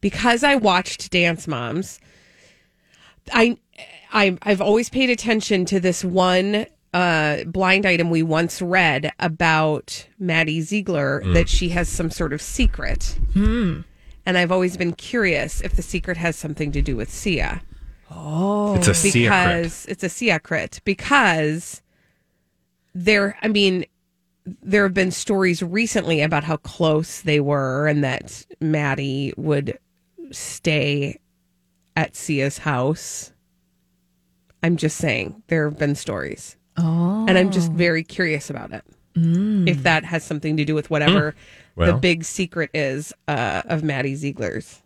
because 0.00 0.44
I 0.44 0.54
watched 0.54 1.10
Dance 1.10 1.48
Moms. 1.48 1.98
I, 3.32 3.56
I 4.12 4.36
I've 4.42 4.60
always 4.60 4.88
paid 4.90 5.10
attention 5.10 5.64
to 5.66 5.80
this 5.80 6.04
one 6.04 6.66
uh, 6.92 7.44
blind 7.44 7.86
item 7.86 8.10
we 8.10 8.22
once 8.22 8.60
read 8.60 9.12
about 9.20 10.06
Maddie 10.18 10.60
Ziegler 10.60 11.22
that 11.34 11.48
she 11.48 11.68
has 11.70 11.88
some 11.88 12.10
sort 12.10 12.32
of 12.32 12.42
secret. 12.42 13.16
And 14.26 14.36
I've 14.38 14.52
always 14.52 14.76
been 14.76 14.92
curious 14.92 15.60
if 15.60 15.74
the 15.76 15.82
secret 15.82 16.16
has 16.16 16.36
something 16.36 16.72
to 16.72 16.82
do 16.82 16.94
with 16.96 17.10
Sia. 17.10 17.62
Oh, 18.10 18.74
It's 18.76 18.88
a 18.88 18.94
secret. 18.94 19.22
because 19.22 19.86
it's 19.86 20.02
a 20.04 20.08
secret 20.08 20.80
because 20.84 21.80
there 22.92 23.36
i 23.40 23.46
mean 23.46 23.84
there 24.64 24.82
have 24.82 24.92
been 24.94 25.12
stories 25.12 25.62
recently 25.62 26.20
about 26.22 26.42
how 26.42 26.56
close 26.56 27.20
they 27.20 27.38
were 27.38 27.86
and 27.86 28.02
that 28.02 28.44
maddie 28.60 29.32
would 29.36 29.78
stay 30.32 31.20
at 32.00 32.16
sia's 32.16 32.58
house 32.58 33.32
i'm 34.62 34.76
just 34.76 34.96
saying 34.96 35.42
there 35.48 35.68
have 35.68 35.78
been 35.78 35.94
stories 35.94 36.56
oh 36.78 37.26
and 37.28 37.36
i'm 37.38 37.50
just 37.50 37.70
very 37.72 38.02
curious 38.02 38.48
about 38.48 38.72
it 38.72 38.84
if 39.68 39.82
that 39.82 40.02
has 40.04 40.24
something 40.24 40.56
to 40.56 40.64
do 40.64 40.74
with 40.74 40.88
whatever 40.88 41.34
the 41.76 41.82
Well. 41.92 41.98
big 41.98 42.24
secret 42.24 42.70
is 42.72 43.12
uh, 43.28 43.62
of 43.66 43.82
maddie 43.82 44.14
ziegler's 44.14 44.80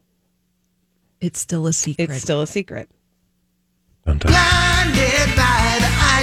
It's 1.20 1.38
still 1.38 1.66
a 1.68 1.72
secret. 1.72 2.11
it's 2.11 2.22
still 2.22 2.40
a 2.42 2.46
secret 2.46 2.88
Dun, 4.07 4.18
dun. 4.18 4.33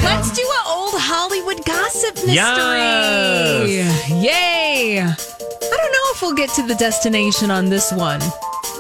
Let's 0.04 0.32
do 0.32 0.42
an 0.42 0.64
old 0.68 0.94
Hollywood 0.96 1.66
gossip 1.66 2.16
mystery. 2.16 2.36
Yes. 2.36 4.10
Yay. 4.10 5.00
I 5.02 5.06
don't 5.78 5.92
know 5.92 6.06
if 6.14 6.22
we'll 6.22 6.36
get 6.36 6.50
to 6.52 6.64
the 6.68 6.76
destination 6.76 7.50
on 7.50 7.70
this 7.70 7.92
one, 7.92 8.20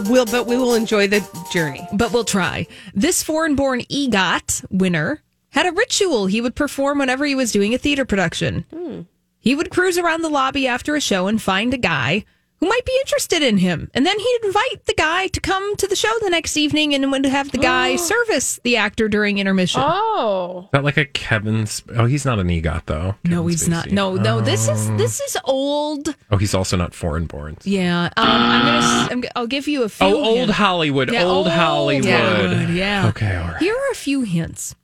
will 0.10 0.26
but 0.26 0.48
we 0.48 0.58
will 0.58 0.74
enjoy 0.74 1.08
the 1.08 1.26
journey 1.52 1.88
but 1.94 2.12
we'll 2.14 2.24
try. 2.24 2.68
This 2.94 3.24
foreign 3.24 3.56
born 3.56 3.82
EGOT 3.90 4.66
winner 4.70 5.22
had 5.50 5.66
a 5.66 5.72
ritual 5.72 6.28
he 6.28 6.42
would 6.42 6.56
perform 6.56 7.00
whenever 7.00 7.26
he 7.26 7.36
was 7.36 7.52
doing 7.52 7.74
a 7.74 7.78
theater 7.78 8.06
production. 8.06 8.66
Hmm. 8.74 9.02
He 9.40 9.56
would 9.56 9.72
cruise 9.72 9.98
around 9.98 10.22
the 10.22 10.30
lobby 10.30 10.68
after 10.68 10.96
a 10.96 11.02
show 11.02 11.28
and 11.28 11.42
find 11.42 11.74
a 11.74 11.78
guy 11.78 12.26
who 12.62 12.70
might 12.70 12.86
be 12.86 12.96
interested 13.02 13.42
in 13.42 13.58
him. 13.58 13.90
And 13.94 14.06
then 14.06 14.18
he'd 14.18 14.40
invite 14.44 14.86
the 14.86 14.94
guy 14.94 15.28
to 15.28 15.42
come 15.42 15.76
to 15.78 15.88
the 15.88 15.96
show 15.96 16.12
the 16.22 16.30
next 16.30 16.56
evening 16.56 16.94
and 16.94 17.12
would 17.12 17.26
have 17.26 17.52
the 17.52 17.58
guy 17.58 17.96
service 17.98 18.60
the 18.64 18.78
actor 18.78 19.10
during 19.10 19.40
intermission. 19.40 19.82
oh 19.84 20.62
Is 20.66 20.70
that 20.72 20.84
like 20.84 20.96
a 20.98 21.06
Kevin's? 21.06 21.82
Oh, 21.96 22.06
he's 22.06 22.24
not 22.24 22.38
an 22.40 22.48
EGOT 22.48 22.86
though. 22.86 23.16
no, 23.26 23.38
Kevin 23.38 23.50
he's 23.50 23.68
not. 23.68 23.86
Spacey. 23.88 23.92
No, 23.94 24.16
no. 24.16 24.40
This 24.42 24.70
is 24.70 24.88
this 24.92 25.20
is 25.20 25.36
old. 25.44 26.16
Oh, 26.30 26.38
he's 26.38 26.54
also 26.54 26.78
not 26.78 26.94
foreign 26.94 27.26
born. 27.26 27.58
Yeah, 27.64 28.06
um, 28.06 28.12
I'm 28.18 28.66
gonna. 28.66 28.78
s- 28.78 29.08
I'm, 29.12 29.22
g- 29.24 29.30
I'll 29.36 29.48
give 29.48 29.68
you 29.68 29.84
a 29.84 29.90
few. 29.90 30.08
Oh, 30.08 30.14
old 30.24 30.38
hints. 30.38 30.54
Hollywood. 30.54 31.12
Yeah, 31.12 31.24
old, 31.26 31.48
Hollywood. 31.50 32.06
Hollywood, 32.10 32.70
Yeah. 32.70 33.08
Okay, 33.10 33.36
all 33.36 33.48
right. 33.50 33.58
Here 33.60 33.74
are 33.76 33.92
a 33.92 33.96
few 33.96 34.22
hints. 34.22 34.76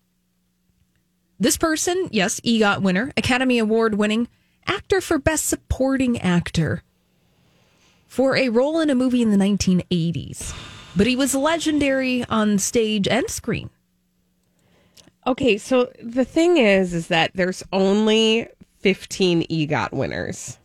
This 1.40 1.58
person, 1.58 2.10
yes, 2.12 2.40
EGOT 2.42 2.82
winner, 2.82 3.14
Academy 3.16 3.60
Award 3.60 3.96
winning 3.96 4.28
actor 4.66 5.00
for 5.02 5.20
Best 5.20 5.46
Supporting 5.46 6.20
Actor 6.20 6.82
for 8.08 8.36
a 8.36 8.50
role 8.50 8.80
in 8.80 8.90
a 8.90 8.96
movie 8.96 9.22
in 9.22 9.32
the 9.32 9.38
1980s. 9.38 10.56
But 10.96 11.08
he 11.08 11.16
was 11.16 11.36
legendary 11.36 12.24
on 12.26 12.58
stage 12.58 13.08
and 13.08 13.30
screen. 13.30 13.70
Okay, 15.28 15.58
so 15.58 15.92
the 16.02 16.26
thing 16.26 16.58
is, 16.58 16.94
is 16.94 17.08
that 17.08 17.32
there's 17.36 17.64
only 17.74 18.48
15 18.80 19.44
EGOT 19.44 19.92
winners. 19.92 20.57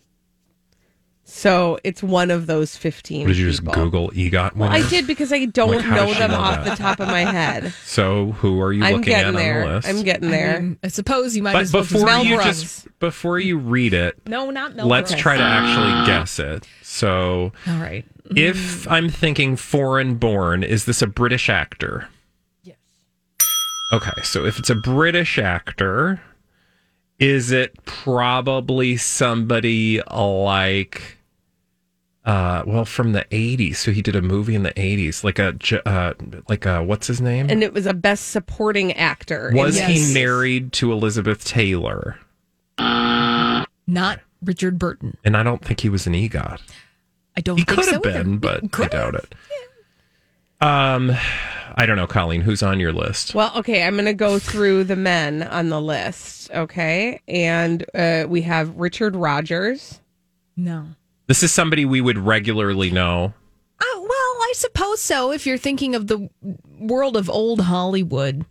So 1.35 1.79
it's 1.83 2.03
one 2.03 2.31
of 2.31 2.47
those 2.47 2.77
15. 2.77 3.27
Did 3.27 3.39
you 3.39 3.47
just 3.49 3.61
people. 3.65 3.73
Google 3.73 4.11
EGOT 4.11 4.55
winners? 4.55 4.85
I 4.85 4.89
did 4.91 5.07
because 5.07 5.33
I 5.33 5.47
don't 5.47 5.71
Like, 5.77 5.87
know 5.87 6.13
them 6.13 6.31
know 6.31 6.37
off 6.37 6.63
that? 6.63 6.77
the 6.77 6.83
top 6.83 7.01
of 7.01 7.09
my 7.09 7.21
head. 7.25 7.73
So 7.87 8.33
who 8.33 8.61
are 8.61 8.71
you 8.73 8.85
I'm 8.85 8.97
looking 8.97 9.15
at 9.15 9.21
getting 9.23 9.37
there. 9.37 9.63
on 9.63 9.69
the 9.69 9.75
list? 9.77 9.89
I'm 9.89 10.03
getting 10.03 10.31
there. 10.31 10.59
Um, 10.59 10.79
I 10.85 10.89
suppose 10.89 11.35
you 11.35 11.43
might 11.43 11.55
but 11.55 11.63
as 11.63 11.73
well 11.73 11.83
before 11.85 12.01
just 12.07 12.25
you 12.27 12.37
Mel 12.37 12.45
just 12.45 12.99
before 13.01 13.39
you 13.39 13.57
read 13.59 13.95
it, 13.95 14.19
No, 14.29 14.51
not 14.51 14.77
Mel 14.77 14.87
let's 14.87 15.11
Brooks. 15.11 15.23
try 15.23 15.37
to 15.39 15.43
actually 15.43 16.07
guess 16.07 16.39
it. 16.39 16.69
So, 16.83 17.53
All 17.67 17.79
right. 17.81 18.05
if 18.37 18.87
I'm 18.91 19.09
thinking 19.09 19.57
foreign 19.57 20.17
born, 20.17 20.63
is 20.63 20.85
this 20.85 21.01
a 21.01 21.07
British 21.07 21.49
actor? 21.49 22.09
Yes. 22.63 22.77
Okay, 23.91 24.21
so 24.23 24.45
if 24.45 24.59
it's 24.59 24.71
a 24.71 24.75
British 24.75 25.39
actor, 25.39 26.21
is 27.19 27.51
it 27.53 27.83
probably 27.87 28.99
somebody 28.99 30.03
like 30.11 31.19
uh 32.25 32.63
well 32.67 32.85
from 32.85 33.13
the 33.13 33.25
80s 33.33 33.77
so 33.77 33.91
he 33.91 34.01
did 34.01 34.15
a 34.15 34.23
movie 34.23 34.55
in 34.55 34.63
the 34.63 34.71
80s 34.75 35.25
like 35.25 35.39
a 35.41 35.53
J- 35.55 35.81
uh 35.85 36.15
like 36.49 36.65
a 36.67 36.83
what's 36.83 37.09
his 37.09 37.21
name 37.21 37.51
And 37.51 37.63
it 37.65 37.73
was 37.75 37.85
a 37.87 37.95
best 37.95 38.29
supporting 38.29 38.93
actor. 38.93 39.51
was 39.55 39.77
in- 39.79 39.91
he 39.91 40.15
married 40.15 40.73
to 40.75 40.93
elizabeth 40.93 41.45
taylor 41.45 42.19
Not 42.79 44.21
Richard 44.43 44.79
Burton. 44.79 45.17
and 45.25 45.37
i 45.37 45.43
don't 45.43 45.65
think 45.65 45.81
he 45.81 45.89
was 45.89 46.07
an 46.07 46.15
egot 46.15 46.61
I 47.37 47.41
don't 47.41 47.57
he 47.59 47.65
think 47.65 47.77
could 47.79 47.85
so 47.87 47.93
have 47.93 48.07
either. 48.07 48.23
been 48.25 48.39
but 48.39 48.63
i 48.81 48.87
doubt 48.89 49.15
it 49.17 49.35
um 50.61 51.11
i 51.75 51.87
don't 51.87 51.97
know 51.97 52.07
colleen 52.07 52.43
who's 52.43 52.63
on 52.63 52.79
your 52.79 52.93
list 52.93 53.35
Well, 53.35 53.53
okay, 53.57 53.83
I'm 53.83 53.95
going 53.95 54.05
to 54.05 54.13
go 54.15 54.39
through 54.39 54.85
the 54.85 54.95
men 54.97 55.43
on 55.43 55.71
the 55.71 55.81
list, 55.81 56.51
okay? 56.53 57.21
And 57.27 57.85
uh, 57.95 58.27
we 58.29 58.43
have 58.43 58.77
Richard 58.77 59.17
Rodgers. 59.17 60.01
No. 60.57 60.89
This 61.33 61.43
is 61.43 61.51
somebody 61.51 61.87
we 61.87 62.03
would 62.03 62.19
regularly 62.19 62.91
know 62.91 63.33
Oh, 63.81 64.01
well, 64.03 64.49
I 64.51 64.53
suppose 64.55 65.01
so. 65.01 65.33
If 65.33 65.47
you're 65.47 65.57
thinking 65.57 65.95
of 65.95 66.07
the 66.07 66.29
world 66.79 67.17
of 67.17 67.31
old 67.31 67.63
Hollywood 67.63 68.45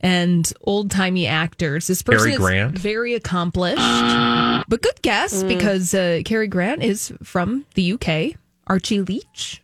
and 0.00 0.52
old 0.62 0.90
timey 0.90 1.28
actors, 1.28 1.86
this 1.86 2.02
person 2.02 2.18
Cary 2.22 2.32
is 2.32 2.38
Grant? 2.38 2.76
very 2.76 3.14
accomplished. 3.14 3.78
But 4.66 4.82
good 4.82 5.00
guess 5.02 5.44
because 5.44 5.94
uh, 5.94 6.22
Cary 6.24 6.48
Grant 6.48 6.82
is 6.82 7.12
from 7.22 7.66
the 7.74 7.92
UK. 7.92 8.36
Archie 8.66 9.02
Leach? 9.02 9.62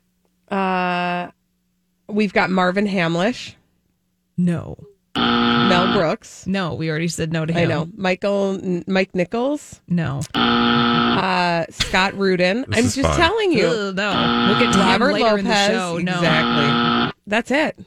Uh, 0.49 1.33
we've 2.07 2.33
got 2.33 2.51
Marvin 2.51 2.87
Hamlisch, 2.87 3.55
No. 4.37 4.79
Mel 5.71 5.93
Brooks. 5.95 6.47
No, 6.47 6.75
we 6.75 6.91
already 6.91 7.09
said 7.09 7.33
no 7.33 7.47
to 7.47 7.53
him. 7.53 7.59
I 7.63 7.65
know. 7.73 7.89
Michael, 7.97 8.83
Mike 8.87 9.15
Nichols, 9.15 9.81
No. 9.89 10.21
uh, 10.35 11.65
Scott 11.71 12.15
Rudin. 12.19 12.65
This 12.69 12.79
I'm 12.79 12.85
is 12.85 12.95
just 12.97 13.09
fun. 13.09 13.17
telling 13.19 13.53
you. 13.53 13.67
Ugh, 13.67 13.95
no. 13.97 14.47
We'll 14.51 14.61
get 14.61 14.73
to 14.75 14.79
Robert 14.79 15.07
him 15.09 15.13
later 15.15 15.25
Lopez. 15.25 15.39
in 15.41 15.45
the 15.45 15.67
show. 15.69 15.99
No. 15.99 16.13
Exactly. 16.15 17.21
That's 17.27 17.51
it. 17.51 17.79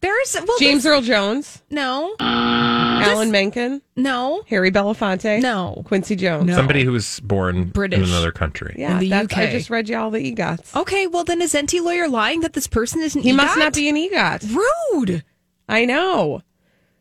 There's 0.00 0.36
well, 0.46 0.58
James 0.58 0.82
there's- 0.82 0.98
Earl 0.98 1.00
Jones, 1.02 1.62
No. 1.70 2.14
Alan 2.20 3.30
Menken, 3.30 3.80
No. 3.96 4.42
Harry 4.48 4.70
Belafonte, 4.70 5.40
No. 5.40 5.82
Quincy 5.86 6.14
Jones. 6.14 6.46
No. 6.46 6.54
somebody 6.54 6.84
who 6.84 6.92
was 6.92 7.20
born 7.20 7.64
British. 7.70 8.00
in 8.00 8.04
another 8.04 8.30
country 8.30 8.74
Yeah, 8.78 8.92
In 8.92 8.98
the 8.98 9.08
that's, 9.08 9.34
I 9.34 9.44
UK. 9.44 9.50
just 9.52 9.70
read 9.70 9.88
you 9.88 9.96
all 9.96 10.10
the 10.10 10.18
EGOTs. 10.20 10.76
Okay, 10.76 11.06
well 11.06 11.24
then 11.24 11.40
is 11.40 11.54
Enty 11.54 11.82
lawyer 11.82 12.06
lying 12.06 12.40
that 12.40 12.52
this 12.52 12.66
person 12.66 13.00
isn't 13.00 13.22
He 13.22 13.32
must 13.32 13.56
not 13.58 13.72
be 13.72 13.88
an 13.88 13.96
EGOT. 13.96 14.54
rude. 14.92 15.24
I 15.70 15.86
know. 15.86 16.42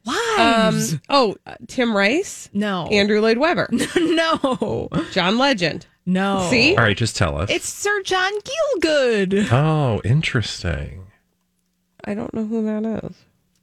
Um, 0.05 0.81
oh, 1.09 1.35
uh, 1.45 1.55
Tim 1.67 1.95
Rice, 1.95 2.49
no. 2.53 2.87
Andrew 2.87 3.21
Lloyd 3.21 3.37
Webber, 3.37 3.69
no. 3.95 4.89
John 5.11 5.37
Legend. 5.37 5.85
No. 6.05 6.47
See? 6.49 6.75
all 6.75 6.83
right 6.83 6.97
just 6.97 7.15
tell 7.15 7.37
us 7.39 7.49
It's 7.49 7.65
Sir 7.69 8.01
John 8.03 8.31
Gielgud. 8.41 9.47
oh 9.53 10.01
interesting 10.03 11.05
I 12.03 12.13
don't 12.13 12.33
know 12.33 12.45
who 12.45 12.65
that 12.65 13.05
is. 13.05 13.15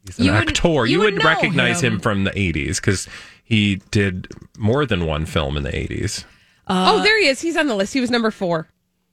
He's 0.06 0.18
an 0.18 0.24
You 0.24 0.32
would- 0.32 0.48
actor. 0.48 0.68
You, 0.68 0.84
you 0.86 0.98
would, 1.00 1.14
would 1.14 1.24
recognize 1.24 1.82
him. 1.84 1.94
him. 1.94 2.00
from 2.00 2.24
the 2.24 2.30
80s 2.30 2.76
because 2.76 3.06
he 3.44 3.82
did 3.90 4.28
more 4.56 4.86
than 4.86 5.04
one 5.04 5.26
film 5.26 5.58
in 5.58 5.62
the 5.64 5.70
80s. 5.72 6.24
oh, 6.66 7.02
there 7.02 7.20
he 7.20 7.26
is. 7.28 7.42
He's 7.42 7.58
on 7.58 7.66
the 7.66 7.74
list. 7.74 7.92
He 7.92 8.00
was 8.00 8.10
number 8.10 8.30
four. 8.30 8.68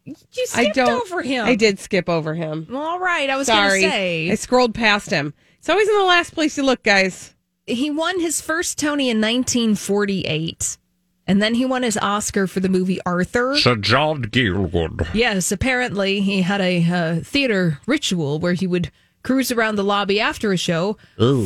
You 0.06 0.16
I 0.34 0.46
skipped 0.46 0.76
don't. 0.76 1.02
over 1.02 1.22
him. 1.22 1.46
I 1.46 1.56
did 1.56 1.80
skip 1.80 2.08
over 2.08 2.34
him. 2.34 2.70
All 2.74 2.98
right, 3.00 3.30
I 3.30 3.36
was 3.36 3.48
Sorry. 3.48 3.82
going 3.82 3.92
to 3.92 3.98
say 3.98 4.32
I 4.32 4.36
scrolled 4.36 4.74
past 4.74 5.10
him. 5.10 5.34
It's 5.60 5.70
always 5.70 5.88
in 5.88 5.98
the 5.98 6.04
last 6.06 6.34
place 6.34 6.58
you 6.58 6.64
look, 6.64 6.84
guys. 6.84 7.34
he 7.66 7.90
won 7.92 8.20
his 8.20 8.40
first 8.42 8.78
Tony 8.80 9.10
in 9.10 9.18
1948, 9.20 10.78
and 11.26 11.42
then 11.42 11.56
he 11.56 11.66
won 11.66 11.84
his 11.84 11.98
Oscar 11.98 12.48
for 12.48 12.60
the 12.60 12.70
movie 12.70 13.00
Arthur. 13.06 13.58
Sir 13.58 13.76
John 13.76 14.24
Gielgud. 14.24 15.08
Yes, 15.14 15.52
apparently 15.52 16.22
he 16.22 16.42
had 16.42 16.62
a 16.62 16.84
uh, 16.90 17.16
theater 17.22 17.80
ritual 17.86 18.40
where 18.40 18.54
he 18.54 18.68
would 18.68 18.92
cruise 19.24 19.52
around 19.52 19.76
the 19.76 19.84
lobby 19.84 20.22
after 20.22 20.54
a 20.54 20.58
show, 20.58 20.98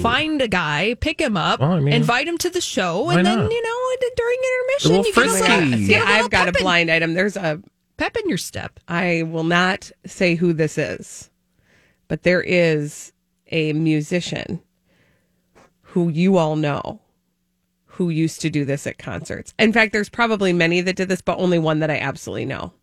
find 0.01 0.39
a 0.41 0.47
guy, 0.47 0.93
pick 0.99 1.19
him 1.19 1.35
up, 1.35 1.59
Well, 1.61 1.71
I 1.71 1.79
mean, 1.79 1.93
invite 1.95 2.27
him 2.27 2.37
to 2.39 2.49
the 2.51 2.61
show, 2.61 3.05
why 3.05 3.15
and 3.17 3.25
then 3.25 3.39
not? 3.39 3.51
you 3.51 3.61
know 3.63 3.77
during 4.15 4.37
intermission 4.37 4.91
little 4.91 5.05
you 5.05 5.13
get 5.13 5.25
a 5.25 5.29
frisky. 5.29 5.65
little, 5.65 5.77
See, 5.79 5.87
get 5.87 6.01
a 6.01 6.05
little 6.05 6.25
I've 6.25 6.29
got 6.31 6.45
a 6.47 6.57
in- 6.57 6.63
blind 6.63 6.91
item. 6.91 7.13
There's 7.15 7.37
a 7.37 7.59
pep 7.97 8.17
in 8.17 8.27
your 8.29 8.37
step. 8.37 8.79
I 8.87 9.23
will 9.23 9.43
not 9.45 9.91
say 10.05 10.35
who 10.35 10.53
this 10.53 10.77
is, 10.77 11.29
but 12.07 12.21
there 12.23 12.41
is 12.41 13.13
a 13.51 13.73
musician 13.73 14.61
who 15.81 16.09
you 16.09 16.37
all 16.37 16.55
know 16.55 17.01
who 17.85 18.09
used 18.09 18.41
to 18.41 18.49
do 18.49 18.63
this 18.65 18.87
at 18.87 18.97
concerts. 18.97 19.53
In 19.59 19.73
fact, 19.73 19.91
there's 19.91 20.09
probably 20.09 20.53
many 20.53 20.81
that 20.81 20.95
did 20.95 21.09
this, 21.09 21.21
but 21.21 21.37
only 21.37 21.59
one 21.59 21.79
that 21.79 21.91
I 21.91 21.97
absolutely 21.99 22.45
know 22.45 22.73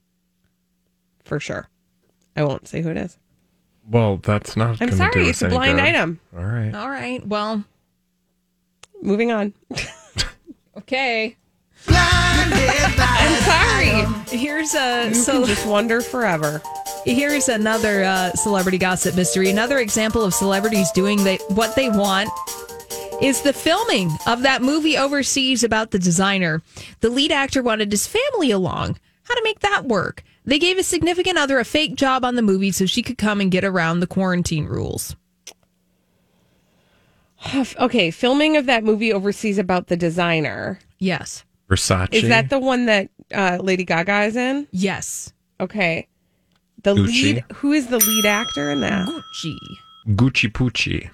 for 1.25 1.41
sure. 1.41 1.69
I 2.37 2.45
won't 2.45 2.69
say 2.69 2.83
who 2.83 2.91
it 2.91 2.97
is. 2.97 3.19
Well, 3.89 4.19
that's 4.19 4.57
not. 4.57 4.81
I'm 4.83 4.93
sorry, 4.93 5.25
do 5.25 5.29
it's 5.31 5.41
a 5.43 5.49
blind 5.49 5.79
good. 5.79 5.85
item. 5.87 6.21
All 6.37 6.45
right. 6.45 6.75
All 6.75 6.91
right, 6.91 7.27
well, 7.27 7.65
Moving 9.01 9.31
on. 9.31 9.55
okay. 10.79 11.37
I'm 11.87 13.43
sorry. 13.45 14.37
Here's 14.37 14.75
a 14.75 15.09
You 15.09 15.15
so 15.15 15.33
can 15.39 15.45
just 15.47 15.67
wonder 15.67 16.01
forever. 16.01 16.61
Here's 17.09 17.49
another 17.49 18.05
uh, 18.05 18.33
celebrity 18.33 18.77
gossip 18.77 19.17
mystery. 19.17 19.49
Another 19.49 19.79
example 19.79 20.23
of 20.25 20.35
celebrities 20.35 20.91
doing 20.93 21.25
they, 21.25 21.39
what 21.49 21.75
they 21.75 21.89
want 21.89 22.29
is 23.23 23.41
the 23.41 23.55
filming 23.55 24.11
of 24.27 24.43
that 24.43 24.61
movie 24.61 24.99
overseas 24.99 25.65
about 25.65 25.91
the 25.91 25.99
designer. 25.99 26.61
The 27.01 27.09
lead 27.09 27.33
actor 27.33 27.63
wanted 27.63 27.91
his 27.91 28.07
family 28.07 28.51
along. 28.51 28.99
How 29.23 29.35
to 29.35 29.41
make 29.43 29.61
that 29.61 29.87
work? 29.87 30.23
They 30.45 30.59
gave 30.59 30.77
a 30.77 30.83
significant 30.83 31.39
other 31.39 31.59
a 31.59 31.65
fake 31.65 31.95
job 31.95 32.27
on 32.27 32.35
the 32.35 32.43
movie 32.43 32.73
so 32.73 32.85
she 32.85 33.03
could 33.03 33.17
come 33.17 33.41
and 33.41 33.51
get 33.51 33.65
around 33.65 34.01
the 34.01 34.07
quarantine 34.07 34.67
rules. 34.67 35.17
Okay, 37.81 38.11
filming 38.11 38.59
of 38.59 38.67
that 38.67 38.85
movie 38.85 39.15
overseas 39.15 39.57
about 39.57 39.87
the 39.87 39.97
designer. 39.97 40.79
Yes. 40.99 41.45
Versace. 41.71 42.13
Is 42.13 42.29
that 42.29 42.51
the 42.51 42.59
one 42.59 42.85
that 42.87 43.09
uh, 43.33 43.59
Lady 43.63 43.85
Gaga 43.85 44.25
is 44.25 44.37
in? 44.37 44.67
Yes. 44.73 45.33
Okay. 45.59 46.07
The 46.83 46.95
Gucci. 46.95 47.23
lead 47.23 47.45
who 47.55 47.73
is 47.73 47.89
the 47.89 47.99
lead 47.99 48.27
actor 48.27 48.71
in 48.71 48.81
that? 48.81 49.09
Gucci. 49.09 49.57
Gucci 50.09 50.51
Poochie? 50.51 51.11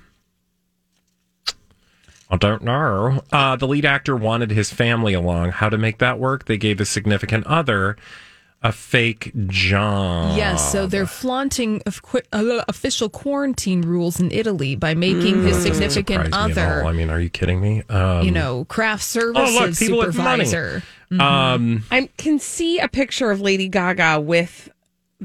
I 2.31 2.37
don't 2.37 2.63
know. 2.63 3.23
Uh, 3.33 3.57
the 3.57 3.69
lead 3.69 3.85
actor 3.85 4.17
wanted 4.17 4.51
his 4.51 4.73
family 4.73 5.15
along. 5.15 5.53
How 5.53 5.69
to 5.69 5.79
make 5.79 5.99
that 5.99 6.19
work? 6.19 6.47
They 6.47 6.57
gave 6.57 6.81
a 6.81 6.85
significant 6.85 7.47
other 7.47 7.97
a 8.65 8.73
fake 8.73 9.31
job. 9.47 10.39
Yes, 10.39 10.73
so 10.73 10.87
they're 10.87 11.07
flaunting 11.07 11.83
of 11.85 12.01
qu- 12.01 12.23
uh, 12.33 12.65
official 12.67 13.11
quarantine 13.11 13.83
rules 13.83 14.19
in 14.19 14.31
Italy 14.33 14.75
by 14.75 14.95
making 14.95 15.43
his 15.43 15.63
significant 15.63 16.25
surprise 16.25 16.49
me 16.49 16.63
other, 16.63 16.85
I 16.85 16.93
mean, 16.93 17.11
are 17.11 17.21
you 17.21 17.29
kidding 17.29 17.61
me? 17.61 17.83
Um, 17.91 18.25
you 18.25 18.31
know, 18.31 18.65
craft 18.65 19.05
services 19.05 19.55
oh, 19.55 19.67
look, 19.67 19.77
people 19.77 19.99
with 19.99 20.17
money. 20.17 20.47
supervisor. 20.47 20.83
Um, 21.21 21.85
I 21.91 22.09
can 22.17 22.39
see 22.39 22.79
a 22.79 22.89
picture 22.89 23.31
of 23.31 23.43
Lady 23.43 23.69
Gaga 23.69 24.21
with 24.21 24.71